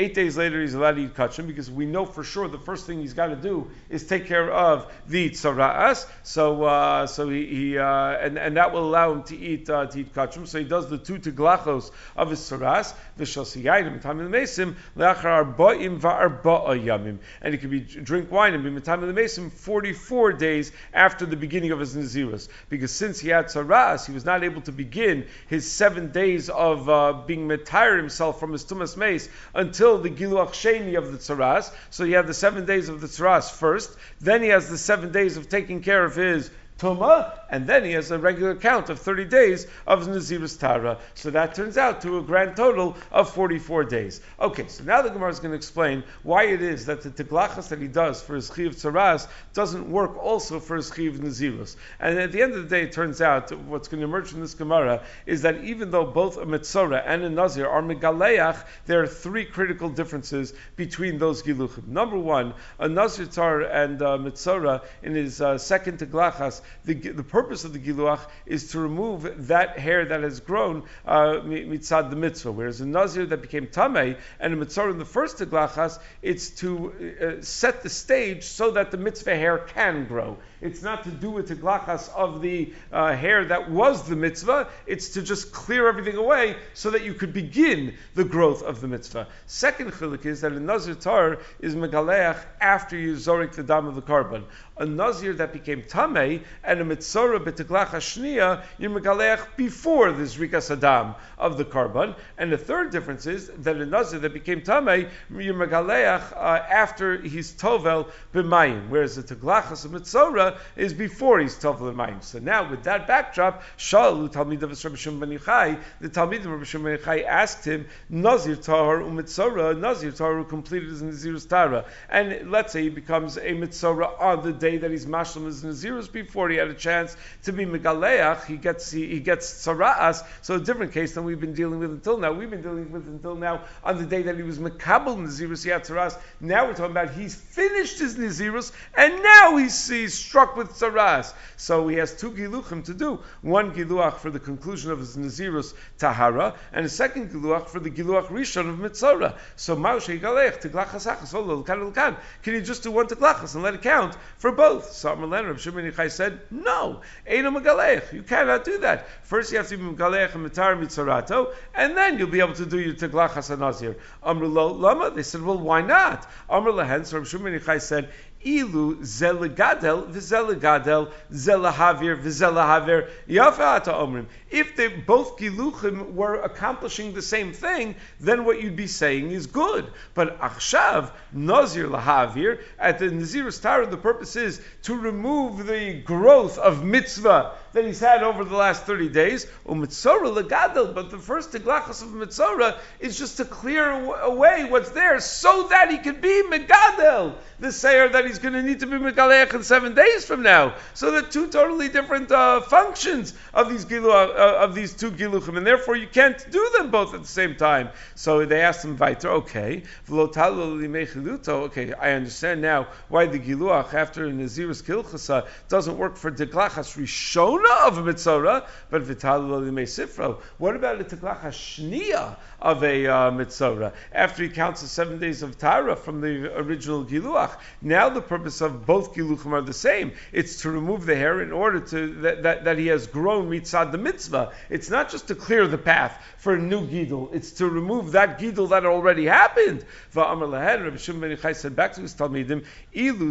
Eight 0.00 0.14
days 0.14 0.36
later, 0.36 0.60
he's 0.60 0.74
allowed 0.74 0.94
to 0.94 1.02
eat 1.02 1.14
kachim 1.14 1.48
because 1.48 1.68
we 1.68 1.84
know 1.84 2.06
for 2.06 2.22
sure 2.22 2.46
the 2.46 2.56
first 2.56 2.86
thing 2.86 3.00
he's 3.00 3.14
got 3.14 3.26
to 3.26 3.34
do 3.36 3.68
is 3.90 4.06
take 4.06 4.26
care 4.26 4.48
of 4.48 4.86
the 5.08 5.30
tzara'as. 5.30 6.06
So, 6.22 6.62
uh, 6.62 7.08
so 7.08 7.28
he, 7.28 7.46
he 7.46 7.78
uh, 7.78 7.84
and, 7.84 8.38
and 8.38 8.56
that 8.58 8.72
will 8.72 8.88
allow 8.88 9.10
him 9.12 9.24
to 9.24 9.36
eat 9.36 9.68
uh, 9.68 9.86
to 9.86 9.98
eat 9.98 10.14
kachim. 10.14 10.46
So 10.46 10.60
he 10.60 10.64
does 10.64 10.88
the 10.88 10.98
two 10.98 11.18
teglachos 11.18 11.90
of 12.16 12.30
his 12.30 12.38
tzara'as. 12.38 12.94
V'shosiyayim 13.18 14.00
mitamim 14.00 14.28
mesim 14.28 14.76
leachar 14.96 15.56
arba'im 15.56 15.98
va'arba'a 15.98 16.80
yamim, 16.80 17.18
and 17.42 17.52
he 17.52 17.58
can 17.58 17.70
be 17.70 17.80
drink 17.80 18.30
wine 18.30 18.54
and 18.54 18.62
be 18.62 18.70
mitamim 18.70 19.12
mesim 19.12 19.50
forty 19.50 19.92
four 19.92 20.32
days 20.32 20.70
after 20.94 21.26
the 21.26 21.36
beginning 21.36 21.72
of 21.72 21.80
his 21.80 21.96
nazirus. 21.96 22.48
Because 22.68 22.92
since 22.92 23.18
he 23.18 23.30
had 23.30 23.46
tzara'as, 23.46 24.06
he 24.06 24.12
was 24.12 24.24
not 24.24 24.44
able 24.44 24.60
to 24.60 24.70
begin 24.70 25.26
his 25.48 25.68
seven 25.68 26.12
days 26.12 26.48
of 26.50 26.88
uh, 26.88 27.14
being 27.26 27.48
mitire 27.48 27.96
himself 27.96 28.38
from 28.38 28.52
his 28.52 28.64
tumas 28.64 28.96
mace 28.96 29.28
until 29.54 29.87
until 29.88 30.02
the 30.02 30.10
Giluach 30.10 30.52
Sheni 30.52 30.98
of 30.98 31.12
the 31.12 31.18
Tzaras. 31.18 31.72
So 31.90 32.04
he 32.04 32.12
had 32.12 32.26
the 32.26 32.34
seven 32.34 32.66
days 32.66 32.88
of 32.88 33.00
the 33.00 33.06
Tzaras 33.06 33.50
first, 33.50 33.96
then 34.20 34.42
he 34.42 34.48
has 34.48 34.68
the 34.68 34.78
seven 34.78 35.12
days 35.12 35.36
of 35.36 35.48
taking 35.48 35.80
care 35.82 36.04
of 36.04 36.14
his 36.14 36.50
Tuma, 36.78 37.32
and 37.50 37.66
then 37.66 37.84
he 37.84 37.92
has 37.92 38.10
a 38.12 38.18
regular 38.18 38.54
count 38.54 38.88
of 38.88 39.00
30 39.00 39.24
days 39.24 39.66
of 39.86 40.06
Nazirus 40.06 40.58
Tara. 40.58 40.98
So 41.14 41.30
that 41.30 41.54
turns 41.54 41.76
out 41.76 42.02
to 42.02 42.18
a 42.18 42.22
grand 42.22 42.54
total 42.54 42.96
of 43.10 43.30
44 43.34 43.84
days. 43.84 44.20
Okay, 44.38 44.68
so 44.68 44.84
now 44.84 45.02
the 45.02 45.08
Gemara 45.08 45.30
is 45.30 45.40
going 45.40 45.50
to 45.50 45.56
explain 45.56 46.04
why 46.22 46.44
it 46.44 46.62
is 46.62 46.86
that 46.86 47.02
the 47.02 47.10
Tiglachas 47.10 47.68
that 47.70 47.80
he 47.80 47.88
does 47.88 48.22
for 48.22 48.36
his 48.36 48.52
Chiv 48.54 48.76
Tzaras 48.76 49.26
doesn't 49.54 49.90
work 49.90 50.16
also 50.22 50.60
for 50.60 50.76
his 50.76 50.92
Chiv 50.94 51.14
Nazirus. 51.14 51.74
And 51.98 52.16
at 52.18 52.30
the 52.30 52.42
end 52.42 52.54
of 52.54 52.62
the 52.62 52.68
day, 52.68 52.82
it 52.82 52.92
turns 52.92 53.20
out 53.20 53.50
what's 53.62 53.88
going 53.88 54.00
to 54.00 54.06
emerge 54.06 54.28
from 54.28 54.40
this 54.40 54.54
Gemara 54.54 55.02
is 55.26 55.42
that 55.42 55.64
even 55.64 55.90
though 55.90 56.04
both 56.04 56.36
a 56.36 56.46
Mitzora 56.46 57.02
and 57.04 57.24
a 57.24 57.30
Nazir 57.30 57.66
are 57.66 57.82
Megaleach, 57.82 58.64
there 58.86 59.02
are 59.02 59.06
three 59.08 59.44
critical 59.44 59.88
differences 59.88 60.54
between 60.76 61.18
those 61.18 61.42
Giluchim. 61.42 61.88
Number 61.88 62.18
one, 62.18 62.54
a 62.78 62.88
Nazir 62.88 63.26
Tar 63.26 63.62
and 63.62 64.00
a 64.00 64.16
Mitzora 64.18 64.82
in 65.02 65.14
his 65.14 65.40
uh, 65.40 65.58
second 65.58 65.98
Tiglachas 65.98 66.60
the, 66.84 66.94
the 66.94 67.22
purpose 67.22 67.64
of 67.64 67.72
the 67.72 67.78
giluach 67.78 68.20
is 68.46 68.72
to 68.72 68.80
remove 68.80 69.48
that 69.48 69.78
hair 69.78 70.04
that 70.04 70.22
has 70.22 70.40
grown 70.40 70.84
uh, 71.06 71.40
mitzad 71.44 72.10
the 72.10 72.16
mitzvah. 72.16 72.52
Whereas 72.52 72.80
a 72.80 72.86
nazir 72.86 73.26
that 73.26 73.42
became 73.42 73.66
tamei 73.66 74.18
and 74.40 74.52
a 74.52 74.56
mitzvah 74.56 74.90
in 74.90 74.98
the 74.98 75.04
first 75.04 75.38
teglachas, 75.38 75.98
it's 76.22 76.50
to 76.50 77.38
uh, 77.40 77.42
set 77.42 77.82
the 77.82 77.88
stage 77.90 78.44
so 78.44 78.72
that 78.72 78.90
the 78.90 78.96
mitzvah 78.96 79.36
hair 79.36 79.58
can 79.58 80.06
grow. 80.06 80.38
It's 80.60 80.82
not 80.82 81.04
to 81.04 81.10
do 81.10 81.30
with 81.30 81.48
teglachas 81.48 82.08
of 82.14 82.42
the 82.42 82.72
uh, 82.92 83.14
hair 83.14 83.44
that 83.44 83.70
was 83.70 84.08
the 84.08 84.16
mitzvah. 84.16 84.68
It's 84.86 85.10
to 85.10 85.22
just 85.22 85.52
clear 85.52 85.88
everything 85.88 86.16
away 86.16 86.56
so 86.74 86.90
that 86.90 87.04
you 87.04 87.14
could 87.14 87.32
begin 87.32 87.94
the 88.14 88.24
growth 88.24 88.62
of 88.62 88.80
the 88.80 88.88
mitzvah. 88.88 89.28
Second 89.46 89.92
chilik 89.92 90.26
is 90.26 90.40
that 90.40 90.52
a 90.52 90.60
nazir 90.60 90.94
tar 90.94 91.38
is 91.60 91.74
megaleach 91.74 92.38
after 92.60 92.96
you 92.96 93.14
zorik 93.14 93.52
the 93.52 93.62
dam 93.62 93.86
of 93.86 93.94
the 93.94 94.02
korban. 94.02 94.44
a 94.78 94.86
nazir 94.86 95.32
that 95.34 95.52
became 95.52 95.82
tamei 95.82 96.42
and 96.62 96.80
a 96.80 96.84
mitzora 96.84 97.38
b'teglach 97.38 97.88
hashniya 97.88 98.62
you're 98.78 98.90
megaleach 98.90 99.44
before 99.56 100.12
the 100.12 100.22
zrika 100.22 100.58
sadam 100.58 101.14
of 101.36 101.58
the 101.58 101.64
korban. 101.64 102.14
And 102.36 102.52
the 102.52 102.58
third 102.58 102.90
difference 102.90 103.26
is 103.26 103.48
that 103.58 103.76
a 103.76 103.86
nazir 103.86 104.20
that 104.20 104.32
became 104.32 104.62
tamei 104.62 105.08
you're 105.30 105.54
megaleach 105.54 106.32
uh, 106.32 106.64
after 106.68 107.20
he's 107.20 107.52
tovel 107.52 108.08
b'mayim, 108.32 108.88
whereas 108.88 109.16
the 109.16 109.22
teglachas 109.22 109.84
of 109.84 109.92
mitzora 109.92 110.47
is 110.76 110.94
before 110.94 111.40
he's 111.40 111.56
tovel 111.56 111.92
b'mayim. 111.92 112.22
So 112.22 112.38
now 112.38 112.68
with 112.70 112.84
that 112.84 113.06
backdrop, 113.06 113.62
Shalu 113.76 114.30
Talmid 114.32 114.62
of 114.62 114.84
Rabbi 114.84 114.96
Shimon 114.96 115.20
ben 115.20 115.30
the 115.30 116.08
Talmid 116.08 116.40
of 116.40 116.46
Rabbi 116.46 116.64
Shimon 116.64 116.96
ben 116.96 116.98
Yochai 116.98 117.24
asked 117.24 117.64
him 117.64 117.86
nazir 118.08 118.56
tahar 118.56 119.00
umitzora 119.00 119.78
nazir 119.78 120.12
tahar 120.12 120.44
completed 120.44 120.90
his 120.90 121.02
nazirus 121.02 121.48
tara, 121.48 121.84
and 122.08 122.50
let's 122.50 122.72
say 122.72 122.82
he 122.82 122.88
becomes 122.88 123.36
a 123.36 123.50
mitzora 123.52 124.20
on 124.20 124.42
the 124.42 124.52
day 124.52 124.78
that 124.78 124.90
he's 124.90 125.06
mashlam 125.06 125.46
his 125.46 125.62
nazirus 125.62 126.10
before 126.10 126.48
he 126.48 126.56
had 126.56 126.68
a 126.68 126.74
chance 126.74 127.16
to 127.42 127.52
be 127.52 127.64
megaleach, 127.64 128.44
he 128.44 128.56
gets 128.56 128.90
he, 128.90 129.06
he 129.06 129.20
gets 129.20 129.66
tzara'as. 129.66 130.24
So 130.42 130.54
a 130.54 130.60
different 130.60 130.92
case 130.92 131.14
than 131.14 131.24
we've 131.24 131.40
been 131.40 131.54
dealing 131.54 131.78
with 131.78 131.90
until 131.90 132.18
now. 132.18 132.32
We've 132.32 132.50
been 132.50 132.62
dealing 132.62 132.90
with 132.90 133.06
until 133.06 133.34
now 133.34 133.64
on 133.84 133.98
the 133.98 134.06
day 134.06 134.22
that 134.22 134.36
he 134.36 134.42
was 134.42 134.58
mekabel 134.58 135.16
nazirus, 135.16 135.64
he 135.64 135.70
had 135.70 135.84
tzara'as. 135.84 136.18
Now 136.40 136.66
we're 136.66 136.74
talking 136.74 136.92
about 136.92 137.10
he's 137.10 137.34
finished 137.34 137.98
his 137.98 138.16
nazirus 138.16 138.72
and 138.96 139.22
now 139.22 139.56
he's, 139.56 139.88
he's 139.88 140.18
struck 140.38 140.56
with 140.56 140.70
tzara'as. 140.70 141.34
So 141.56 141.88
he 141.88 141.96
has 141.96 142.14
two 142.14 142.30
giluchim 142.30 142.84
to 142.84 142.94
do. 142.94 143.18
One 143.42 143.72
giluach 143.72 144.18
for 144.18 144.30
the 144.30 144.38
conclusion 144.38 144.92
of 144.92 145.00
his 145.00 145.16
nazirus 145.16 145.74
tahara, 145.98 146.54
and 146.72 146.86
a 146.86 146.88
second 146.88 147.32
giluach 147.32 147.66
for 147.66 147.80
the 147.80 147.90
giluach 147.90 148.26
rishon 148.26 148.68
of 148.68 148.78
mitzora. 148.78 149.36
So 149.56 149.74
ma'ushe 149.74 150.20
galech 150.20 150.62
tiglachas 150.62 151.12
achas 151.12 152.16
Can 152.44 152.54
you 152.54 152.60
just 152.60 152.84
do 152.84 152.92
one 152.92 153.08
tiglachas 153.08 153.56
and 153.56 153.64
let 153.64 153.74
it 153.74 153.82
count 153.82 154.16
for 154.36 154.52
both. 154.52 154.92
So 154.92 155.12
Amar 155.12 155.44
Rav 155.44 155.60
Shimon 155.60 155.90
Yochai 155.90 156.08
said, 156.08 156.40
no, 156.52 157.00
Eino 157.28 157.60
Megalech. 157.60 158.12
You 158.12 158.22
cannot 158.22 158.64
do 158.64 158.78
that. 158.78 159.08
First 159.24 159.50
you 159.50 159.58
have 159.58 159.68
to 159.68 159.76
be 159.76 159.82
Megalech 159.82 160.36
and 160.36 160.48
Mitar 160.48 160.80
Mitzarato, 160.80 161.52
and 161.74 161.96
then 161.96 162.18
you'll 162.18 162.28
be 162.28 162.38
able 162.38 162.54
to 162.54 162.66
do 162.66 162.78
your 162.78 162.94
Teglachas 162.94 163.50
Hanazir. 163.56 163.96
Amr 164.22 164.46
Lo 164.46 164.68
Lama, 164.68 165.10
they 165.10 165.24
said, 165.24 165.42
well, 165.42 165.58
why 165.58 165.82
not? 165.82 166.30
Amr 166.48 166.70
Lehen, 166.70 167.04
so 167.04 167.18
Rav 167.18 167.28
Shimon 167.28 167.58
Yochai 167.58 167.82
said, 167.82 168.10
Ilu 168.56 168.86
zelegadel 169.18 169.98
v'zelegadel 170.14 171.04
zelahavir 171.44 172.14
v'zelahavir 172.24 173.00
yafa 173.38 173.66
omrim. 174.04 174.26
If 174.50 174.76
they 174.76 174.88
both 174.88 175.38
giluchim 175.38 176.16
were 176.16 176.36
accomplishing 176.36 177.12
the 177.12 177.22
same 177.22 177.52
thing, 177.52 177.96
then 178.18 178.44
what 178.44 178.62
you'd 178.62 178.76
be 178.76 178.86
saying 178.86 179.30
is 179.30 179.46
good. 179.46 179.86
But 180.14 180.40
achshav 180.40 181.10
nazir 181.32 181.86
lahavir 181.86 182.60
at 182.78 182.98
the 182.98 183.10
nazir 183.10 183.50
star, 183.50 183.84
the 183.86 183.96
purpose 183.96 184.36
is 184.36 184.60
to 184.82 184.94
remove 184.94 185.66
the 185.66 186.00
growth 186.00 186.58
of 186.58 186.84
mitzvah 186.84 187.52
that 187.72 187.84
he's 187.84 188.00
had 188.00 188.22
over 188.22 188.44
the 188.44 188.56
last 188.56 188.84
30 188.84 189.08
days. 189.10 189.46
Umitzora 189.66 190.34
legadel, 190.34 190.94
but 190.94 191.10
the 191.10 191.18
first 191.18 191.52
teglachas 191.52 192.02
of 192.02 192.08
mitzora 192.08 192.78
is 193.00 193.18
just 193.18 193.36
to 193.36 193.44
clear 193.44 193.90
away 194.22 194.64
what's 194.64 194.90
there 194.90 195.20
so 195.20 195.68
that 195.68 195.90
he 195.90 195.98
can 195.98 196.20
be 196.20 196.42
megadel, 196.44 197.34
the 197.60 197.70
sayer 197.70 198.08
that 198.08 198.26
he's 198.26 198.38
going 198.38 198.54
to 198.54 198.62
need 198.62 198.80
to 198.80 198.86
be 198.86 198.96
megalech 198.96 199.52
in 199.54 199.62
seven 199.62 199.94
days 199.94 200.24
from 200.24 200.42
now. 200.42 200.74
So 200.94 201.10
they're 201.10 201.22
two 201.22 201.48
totally 201.48 201.88
different 201.88 202.32
uh, 202.32 202.62
functions 202.62 203.34
of 203.52 203.68
these 203.68 203.84
gilu, 203.84 204.37
uh, 204.38 204.64
of 204.64 204.74
these 204.74 204.94
two 204.94 205.10
giluchim, 205.10 205.56
and 205.56 205.66
therefore 205.66 205.96
you 205.96 206.06
can't 206.06 206.50
do 206.50 206.70
them 206.76 206.90
both 206.90 207.12
at 207.14 207.22
the 207.22 207.28
same 207.28 207.56
time. 207.56 207.90
So 208.14 208.46
they 208.46 208.60
asked 208.62 208.84
him 208.84 208.96
weiter, 208.96 209.28
okay, 209.30 209.82
okay, 210.10 211.92
I 211.92 212.12
understand 212.12 212.62
now 212.62 212.86
why 213.08 213.26
the 213.26 213.38
giluach 213.38 213.92
after 213.94 214.28
Nazirus 214.30 214.82
kilchasa 214.82 215.46
doesn't 215.68 215.98
work 215.98 216.16
for 216.16 216.30
deglachas 216.30 216.96
rishona 216.96 217.86
of 217.86 217.98
a 217.98 218.02
mitzora, 218.02 218.66
but 218.90 219.02
vitalu 219.02 219.70
sifro. 219.82 220.40
What 220.58 220.76
about 220.76 220.98
the 220.98 221.16
teglachas 221.16 221.54
shnia 221.54 222.36
of 222.60 222.82
a 222.82 223.06
uh, 223.06 223.90
after 224.12 224.42
he 224.42 224.48
counts 224.48 224.82
the 224.82 224.88
seven 224.88 225.18
days 225.18 225.42
of 225.42 225.58
tara 225.58 225.94
from 225.96 226.20
the 226.20 226.52
original 226.58 227.04
giluach? 227.04 227.56
Now 227.82 228.08
the 228.08 228.20
purpose 228.20 228.60
of 228.60 228.84
both 228.86 229.14
giluchim 229.14 229.52
are 229.52 229.62
the 229.62 229.72
same. 229.72 230.12
It's 230.32 230.62
to 230.62 230.70
remove 230.70 231.06
the 231.06 231.16
hair 231.16 231.40
in 231.40 231.52
order 231.52 231.80
to 231.80 232.14
that, 232.22 232.42
that, 232.42 232.64
that 232.64 232.78
he 232.78 232.88
has 232.88 233.06
grown 233.06 233.48
mitzad 233.50 233.92
the 233.92 233.98
mitzvah. 233.98 234.52
It's 234.70 234.90
not 234.90 235.10
just 235.10 235.28
to 235.28 235.34
clear 235.34 235.66
the 235.66 235.78
path 235.78 236.22
for 236.38 236.54
a 236.54 236.58
new 236.58 236.86
gidul. 236.86 237.32
It's 237.34 237.52
to 237.52 237.68
remove 237.68 238.12
that 238.12 238.38
gidul 238.38 238.70
that 238.70 238.84
already 238.86 239.26
happened. 239.26 239.84
Said 240.12 241.76
back 241.76 241.92
to 241.94 242.00
his 242.00 242.14
talmidim, 242.14 242.64
ilu. 242.94 243.28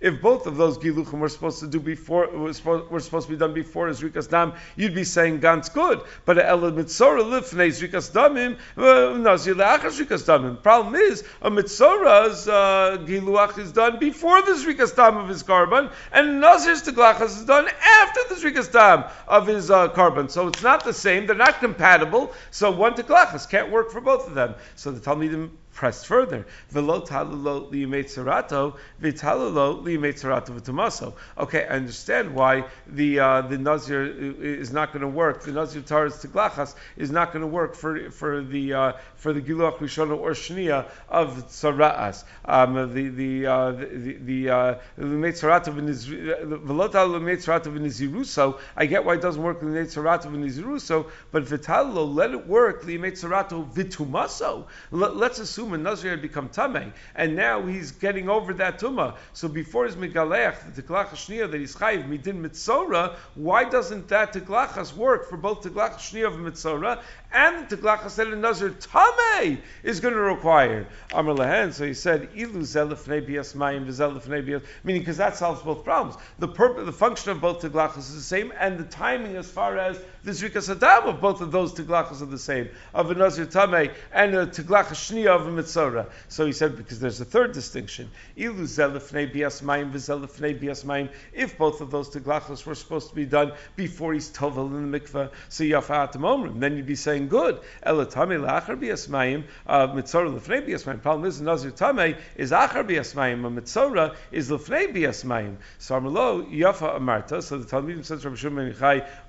If 0.00 0.22
both 0.22 0.46
of 0.46 0.56
those 0.56 0.78
giluchim 0.78 1.20
were 1.20 1.28
supposed 1.28 1.60
to 1.60 1.66
do 1.66 1.80
before, 1.80 2.28
were 2.28 2.52
supposed, 2.52 3.04
supposed 3.04 3.26
to 3.28 3.32
be 3.32 3.38
done 3.38 3.54
before 3.54 3.88
Ezrikas 3.88 4.28
dam, 4.28 4.52
you'd 4.76 4.94
be 4.94 5.01
saying 5.04 5.40
ganz 5.40 5.68
good. 5.68 6.02
But 6.24 6.38
el 6.38 6.60
mitzora 6.60 7.22
lifnei 7.22 7.68
Ezrikas 7.68 8.12
damim 8.12 8.58
uh, 8.76 9.16
nazir 9.18 9.54
le'achas 9.54 9.92
Zrikas 9.98 10.24
damim. 10.24 10.62
Problem 10.62 10.94
is, 10.94 11.24
a 11.40 11.50
mitzora's 11.50 12.48
uh, 12.48 12.98
giluach 13.06 13.58
is 13.58 13.72
done 13.72 13.98
before 13.98 14.42
the 14.42 14.52
Zrikas 14.52 14.94
dam 14.94 15.16
of 15.16 15.28
his 15.28 15.42
korban, 15.42 15.90
and 16.12 16.40
nazir's 16.40 16.82
teglachas 16.82 17.36
is 17.38 17.44
done 17.44 17.68
after 17.68 18.20
the 18.28 18.34
Zrikas 18.40 18.70
dam 18.72 19.04
of 19.28 19.46
his 19.46 19.70
uh, 19.70 19.88
korban. 19.88 20.30
So 20.30 20.48
it's 20.48 20.62
not 20.62 20.84
the 20.84 20.92
same. 20.92 21.26
They're 21.26 21.36
not 21.36 21.60
compatible. 21.60 22.32
So 22.50 22.70
one 22.70 22.94
teglachas 22.94 23.48
can't 23.48 23.70
work 23.70 23.90
for 23.90 24.00
both 24.00 24.26
of 24.26 24.34
them. 24.34 24.54
So 24.76 24.90
the 24.90 25.00
Talmidim 25.00 25.50
pressed 25.72 26.06
further. 26.06 26.46
Okay, 31.38 31.64
I 31.64 31.68
understand 31.68 32.34
why 32.34 32.64
the 32.86 33.18
uh, 33.18 33.42
the 33.42 33.58
nazir 33.58 34.04
is 34.40 34.72
not 34.72 34.92
going 34.92 35.02
to 35.02 35.08
work. 35.08 35.42
The 35.42 35.52
nazir 35.52 35.82
taras 35.82 36.22
teglachas 36.24 36.74
is 36.96 37.10
not 37.10 37.32
going 37.32 37.42
to 37.42 37.46
work 37.46 37.74
for 37.74 38.10
for 38.10 38.42
the 38.42 38.72
uh, 38.74 38.92
for 39.16 39.32
the 39.32 39.40
giluach 39.40 39.78
rishona 39.78 40.16
or 40.16 40.32
shnia 40.32 40.86
of 41.08 41.48
tzaraas. 41.48 42.24
Um, 42.44 42.74
the 42.94 43.08
the 43.08 43.46
uh, 43.46 43.72
the 43.72 44.18
the 44.20 44.50
uh, 44.50 44.74
velo 44.96 46.88
liyimetzerato 46.88 47.72
v'niziruso. 47.72 48.58
I 48.76 48.86
get 48.86 49.04
why 49.04 49.14
it 49.14 49.22
doesn't 49.22 49.42
work 49.42 49.60
liyimetzerato 49.60 50.26
v'niziruso, 50.26 51.06
but 51.30 51.44
vitalulo 51.44 52.14
let 52.14 52.30
it 52.30 52.46
work 52.46 52.82
liyimetzerato 52.82 53.72
v'tumaso. 53.72 54.66
Let's 54.90 55.38
assume 55.38 55.61
assume 55.62 55.82
Nazir 55.82 56.10
had 56.10 56.22
become 56.22 56.48
Tameh, 56.48 56.92
and 57.14 57.36
now 57.36 57.62
he's 57.62 57.92
getting 57.92 58.28
over 58.28 58.52
that 58.54 58.78
Tumah. 58.78 59.16
So 59.32 59.48
before 59.48 59.84
his 59.86 59.96
Megalech, 59.96 60.74
the 60.74 60.82
Teglach 60.82 61.10
Shnia 61.10 61.50
that 61.50 61.58
he's 61.58 61.74
Chayiv, 61.76 62.08
Midin 62.08 62.40
Mitzora, 62.40 63.16
why 63.34 63.64
doesn't 63.64 64.08
that 64.08 64.32
Teglachas 64.32 64.94
work 64.96 65.28
for 65.28 65.36
both 65.36 65.62
Teglach 65.62 65.96
Shnia 65.96 66.26
of 66.26 66.34
Mitzora 66.34 67.00
and 67.32 67.68
the 67.68 67.76
Teglachas 67.76 68.16
that 68.16 68.26
a 68.26 68.36
Nazir 68.36 68.70
Tameh 68.70 69.58
is 69.82 70.00
going 70.00 70.14
to 70.14 70.20
require? 70.20 70.86
Amr 71.12 71.34
Lehen, 71.34 71.72
so 71.72 71.86
he 71.86 71.94
said, 71.94 72.28
Ilu 72.34 72.62
Zelefnei 72.62 73.26
Bias 73.26 73.54
Mayim, 73.54 73.86
Zelefnei 73.86 74.44
Bias, 74.44 74.62
meaning 74.84 75.02
because 75.02 75.16
that 75.16 75.36
solves 75.36 75.62
both 75.62 75.84
problems. 75.84 76.16
The 76.38 76.48
purpose, 76.48 76.86
the 76.86 76.92
function 76.92 77.30
of 77.30 77.40
both 77.40 77.60
Teglachas 77.60 77.98
is 77.98 78.14
the 78.14 78.20
same, 78.20 78.52
and 78.58 78.78
the 78.78 78.84
timing 78.84 79.36
as 79.36 79.50
far 79.50 79.78
as 79.78 79.98
the 80.24 80.30
Zrikas 80.30 80.70
Adam 80.70 81.08
of 81.08 81.20
both 81.20 81.40
of 81.40 81.50
those 81.50 81.72
Teglachas 81.74 82.22
are 82.22 82.26
the 82.26 82.38
same, 82.38 82.68
of 82.94 83.10
a 83.10 83.14
Nazir 83.14 83.46
Tameh 83.46 83.92
and 84.12 84.34
a 84.34 84.46
Teglach 84.46 84.86
Shnia 84.86 85.34
of 85.34 85.48
a 85.48 85.50
mitzora. 85.50 86.06
So 86.28 86.46
he 86.46 86.52
said 86.52 86.76
because 86.76 87.00
there's 87.00 87.20
a 87.20 87.24
third 87.24 87.52
distinction. 87.52 88.08
Ilu 88.36 88.62
bias 89.32 89.62
mayim 89.62 89.92
bias 90.60 90.84
mayim. 90.84 91.08
If 91.32 91.58
both 91.58 91.80
of 91.80 91.90
those 91.90 92.10
teglachos 92.10 92.64
were 92.64 92.74
supposed 92.74 93.08
to 93.08 93.14
be 93.14 93.24
done 93.24 93.52
before 93.74 94.12
he's 94.12 94.30
tovel 94.30 94.66
in 94.68 94.90
the 94.90 95.00
mikveh, 95.00 95.30
so 95.48 95.64
yafat 95.64 96.12
omrim, 96.12 96.60
then 96.60 96.76
you'd 96.76 96.86
be 96.86 96.94
saying 96.94 97.28
good. 97.28 97.58
Elatami 97.84 98.38
la'achar 98.38 98.78
bias 98.78 99.08
mayim 99.08 99.44
uh, 99.66 99.88
mitzora 99.88 100.32
lefnei 100.32 100.64
bias 100.64 100.84
mayim. 100.84 101.02
Problem 101.02 101.26
is 101.26 101.40
nazir 101.40 101.72
tame 101.72 102.16
is 102.36 102.52
achar 102.52 102.86
bias 102.86 103.14
mayim. 103.14 103.44
A 103.44 103.60
mitzora 103.60 104.14
is 104.30 104.50
lefnei 104.50 104.92
bias 104.92 105.24
mayim. 105.24 105.56
So 105.78 106.00
amalo 106.00 106.48
yafa 106.48 106.96
amarta. 106.96 107.42
So 107.42 107.58
the 107.58 107.66
Talmidim 107.66 108.04
says 108.04 108.24
Rabbi 108.24 108.36
Shimon 108.36 108.74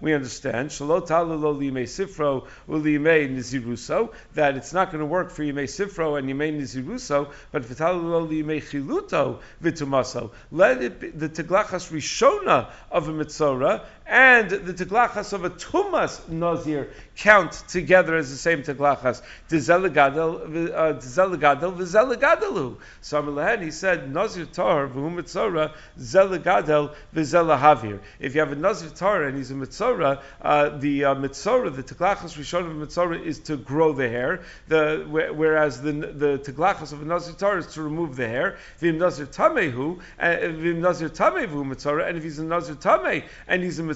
we 0.01 0.13
understand 0.13 0.71
lo 0.83 1.01
liyimei 1.01 1.87
sifro 1.87 2.45
u'liyimei 2.67 3.29
niziruso 3.33 4.11
that 4.33 4.55
it's 4.57 4.73
not 4.73 4.91
going 4.91 4.99
to 4.99 5.05
work 5.05 5.29
for 5.31 5.43
yimei 5.43 5.63
sifro 5.63 6.17
and 6.17 6.33
Yemei 6.33 6.53
Naziruso, 6.57 7.31
but 7.51 7.63
V'talalo 7.63 8.27
Yemei 8.27 8.61
Chiluto 8.61 9.39
V'tumaso. 9.61 10.31
Let 10.51 10.81
it 10.81 10.99
be 10.99 11.09
the 11.09 11.29
Teglachas 11.29 11.91
Rishona 11.91 12.69
of 12.91 13.07
a 13.07 13.11
Mitzora 13.11 13.85
and 14.05 14.49
the 14.49 14.73
Teglachas 14.73 15.31
of 15.31 15.45
a 15.45 15.49
Tumas 15.49 16.27
Nazir 16.27 16.89
count 17.15 17.51
together 17.69 18.15
as 18.17 18.29
the 18.29 18.35
same 18.35 18.61
Teglachas. 18.61 19.21
Dizelagadel 19.49 20.73
uh, 20.73 20.93
V'zelagadelu. 20.99 22.77
So 23.01 23.21
Amalahan, 23.21 23.61
he 23.63 23.71
said, 23.71 24.11
Nazir 24.11 24.45
Tar 24.45 24.87
V'hu 24.87 25.15
Mitzora 25.15 25.73
Zelagadel 25.97 26.93
V'zelahavir. 27.15 28.01
If 28.19 28.35
you 28.35 28.41
have 28.41 28.51
a 28.51 28.55
Nazir 28.55 28.89
Tar 28.89 29.23
and 29.23 29.37
he's 29.37 29.51
a 29.51 29.53
Mitzora, 29.53 30.21
uh, 30.41 30.69
the 30.77 31.05
uh, 31.05 31.15
Mitzora, 31.15 31.73
the 31.73 31.83
Teglachas 31.83 32.37
Rishona 32.37 32.71
of 32.71 32.81
a 32.81 32.85
Mitzora 32.85 33.23
is 33.23 33.39
to 33.39 33.55
grow 33.55 33.93
the 33.93 34.09
hair, 34.09 34.41
the, 34.67 35.05
whereas 35.07 35.81
the, 35.81 35.93
the 35.93 36.39
Teglachas 36.39 36.91
of 36.91 37.01
a 37.01 37.05
Nazir 37.05 37.35
Tar 37.35 37.57
is 37.57 37.67
to 37.67 37.81
remove 37.81 38.17
the 38.17 38.27
hair. 38.27 38.57
V'im 38.81 38.97
Nazir 38.97 39.27
Tamehu, 39.27 39.99
uh, 40.19 40.25
V'im 40.25 40.79
Nazir 40.79 41.09
Tamehu 41.09 41.63
Mitzora, 41.63 42.09
and 42.09 42.17
if 42.17 42.23
he's 42.23 42.39
a 42.39 42.43
Nazir 42.43 42.75
Tameh 42.75 43.23
and 43.47 43.63
he's 43.63 43.79
a 43.79 43.83
Mitzora, 43.83 43.93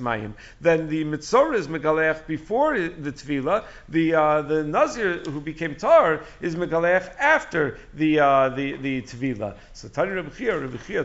Mayim. 0.00 0.34
Then 0.60 0.88
the 0.88 1.04
Mitzora 1.04 1.54
is 1.54 1.68
Megalech 1.68 2.26
before 2.26 2.78
the 2.78 3.12
Tvila, 3.12 3.64
the, 3.88 4.14
uh, 4.14 4.42
the 4.42 4.64
Nazir 4.64 5.18
who 5.18 5.40
became 5.40 5.74
Tar 5.74 6.20
is 6.40 6.56
Megalech 6.56 7.14
after 7.18 7.78
the, 7.94 8.20
uh, 8.20 8.48
the, 8.50 8.76
the 8.76 9.02
Tvila. 9.02 9.56
So 9.72 9.88
Tani 9.88 10.12
Rebbe 10.12 10.30
Chia, 10.30 10.58
Rebbe 10.58 10.78
Chia 10.78 11.04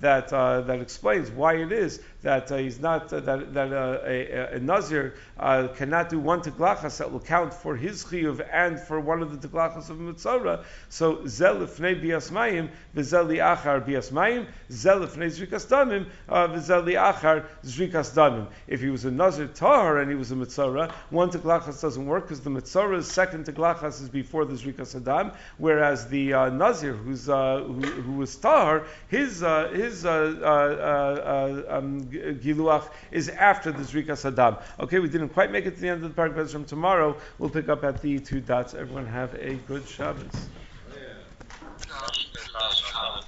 that, 0.00 0.32
uh, 0.32 0.62
that 0.62 0.80
explains 0.80 1.30
why 1.30 1.54
it 1.54 1.72
is 1.72 2.00
that 2.22 2.52
uh, 2.52 2.56
he's 2.56 2.80
not 2.80 3.12
uh, 3.12 3.20
that, 3.20 3.54
that 3.54 3.72
uh, 3.72 3.98
a, 4.04 4.56
a, 4.56 4.60
Nazir 4.60 5.14
uh, 5.38 5.68
cannot 5.68 6.10
do 6.10 6.18
one 6.18 6.42
teglachas 6.42 6.98
that 6.98 7.10
will 7.10 7.20
count 7.20 7.54
for 7.54 7.76
his 7.76 8.04
chiyuv 8.04 8.46
and 8.52 8.78
for 8.78 9.00
one 9.00 9.22
of 9.22 9.40
the 9.40 9.48
teglachas 9.48 9.88
of 9.88 9.98
mitzvah. 9.98 10.64
So 10.88 11.26
zel 11.26 11.56
ifnei 11.56 12.00
bias 12.00 12.30
mayim 12.30 12.70
v'zel 12.94 13.26
liachar 13.26 13.84
bias 13.86 14.10
mayim 14.10 14.46
zel 14.70 15.00
ifnei 15.00 15.30
zrikas 15.30 15.66
damim 15.66 16.06
uh, 16.28 16.48
v'zel 16.48 16.84
liachar 16.84 17.46
zrikas 17.64 18.14
damim. 18.14 18.48
If 18.66 18.80
he 18.80 18.90
was 18.90 19.04
a 19.04 19.10
Nazir 19.10 19.48
tahar 19.48 19.98
and 19.98 20.10
he 20.10 20.16
was 20.16 20.30
a 20.30 20.36
mitzvah, 20.36 20.92
one 21.08 21.30
teglachas 21.30 21.80
doesn't 21.80 22.06
work 22.06 22.24
because 22.24 22.40
the 22.40 22.50
mitzvah's 22.50 23.10
second 23.10 23.46
teglachas 23.46 24.02
is 24.02 24.10
before 24.10 24.44
the 24.44 24.54
zrikas 24.54 24.94
adam, 24.94 25.32
whereas 25.56 26.06
the 26.08 26.30
Nazir 26.50 26.92
who's 26.92 27.26
who, 27.26 27.80
who, 27.80 28.12
was 28.12 28.36
tahar, 28.36 28.84
his 29.08 29.40
his 29.72 29.89
Uh, 29.90 30.08
uh, 30.08 31.64
uh, 31.68 31.76
um, 31.76 32.02
Giluach 32.04 32.90
is 33.10 33.28
after 33.28 33.72
the 33.72 33.82
Zrika 33.82 34.12
Saddam. 34.12 34.62
Okay, 34.78 35.00
we 35.00 35.08
didn't 35.08 35.30
quite 35.30 35.50
make 35.50 35.66
it 35.66 35.74
to 35.74 35.80
the 35.80 35.88
end 35.88 36.04
of 36.04 36.14
the 36.14 36.22
Perek 36.22 36.48
from 36.48 36.64
tomorrow. 36.64 37.16
We'll 37.38 37.50
pick 37.50 37.68
up 37.68 37.82
at 37.82 38.00
the 38.00 38.20
two 38.20 38.40
dots. 38.40 38.74
Everyone 38.74 39.06
have 39.06 39.34
a 39.34 39.54
good 39.66 39.86
Shabbos. 39.88 40.48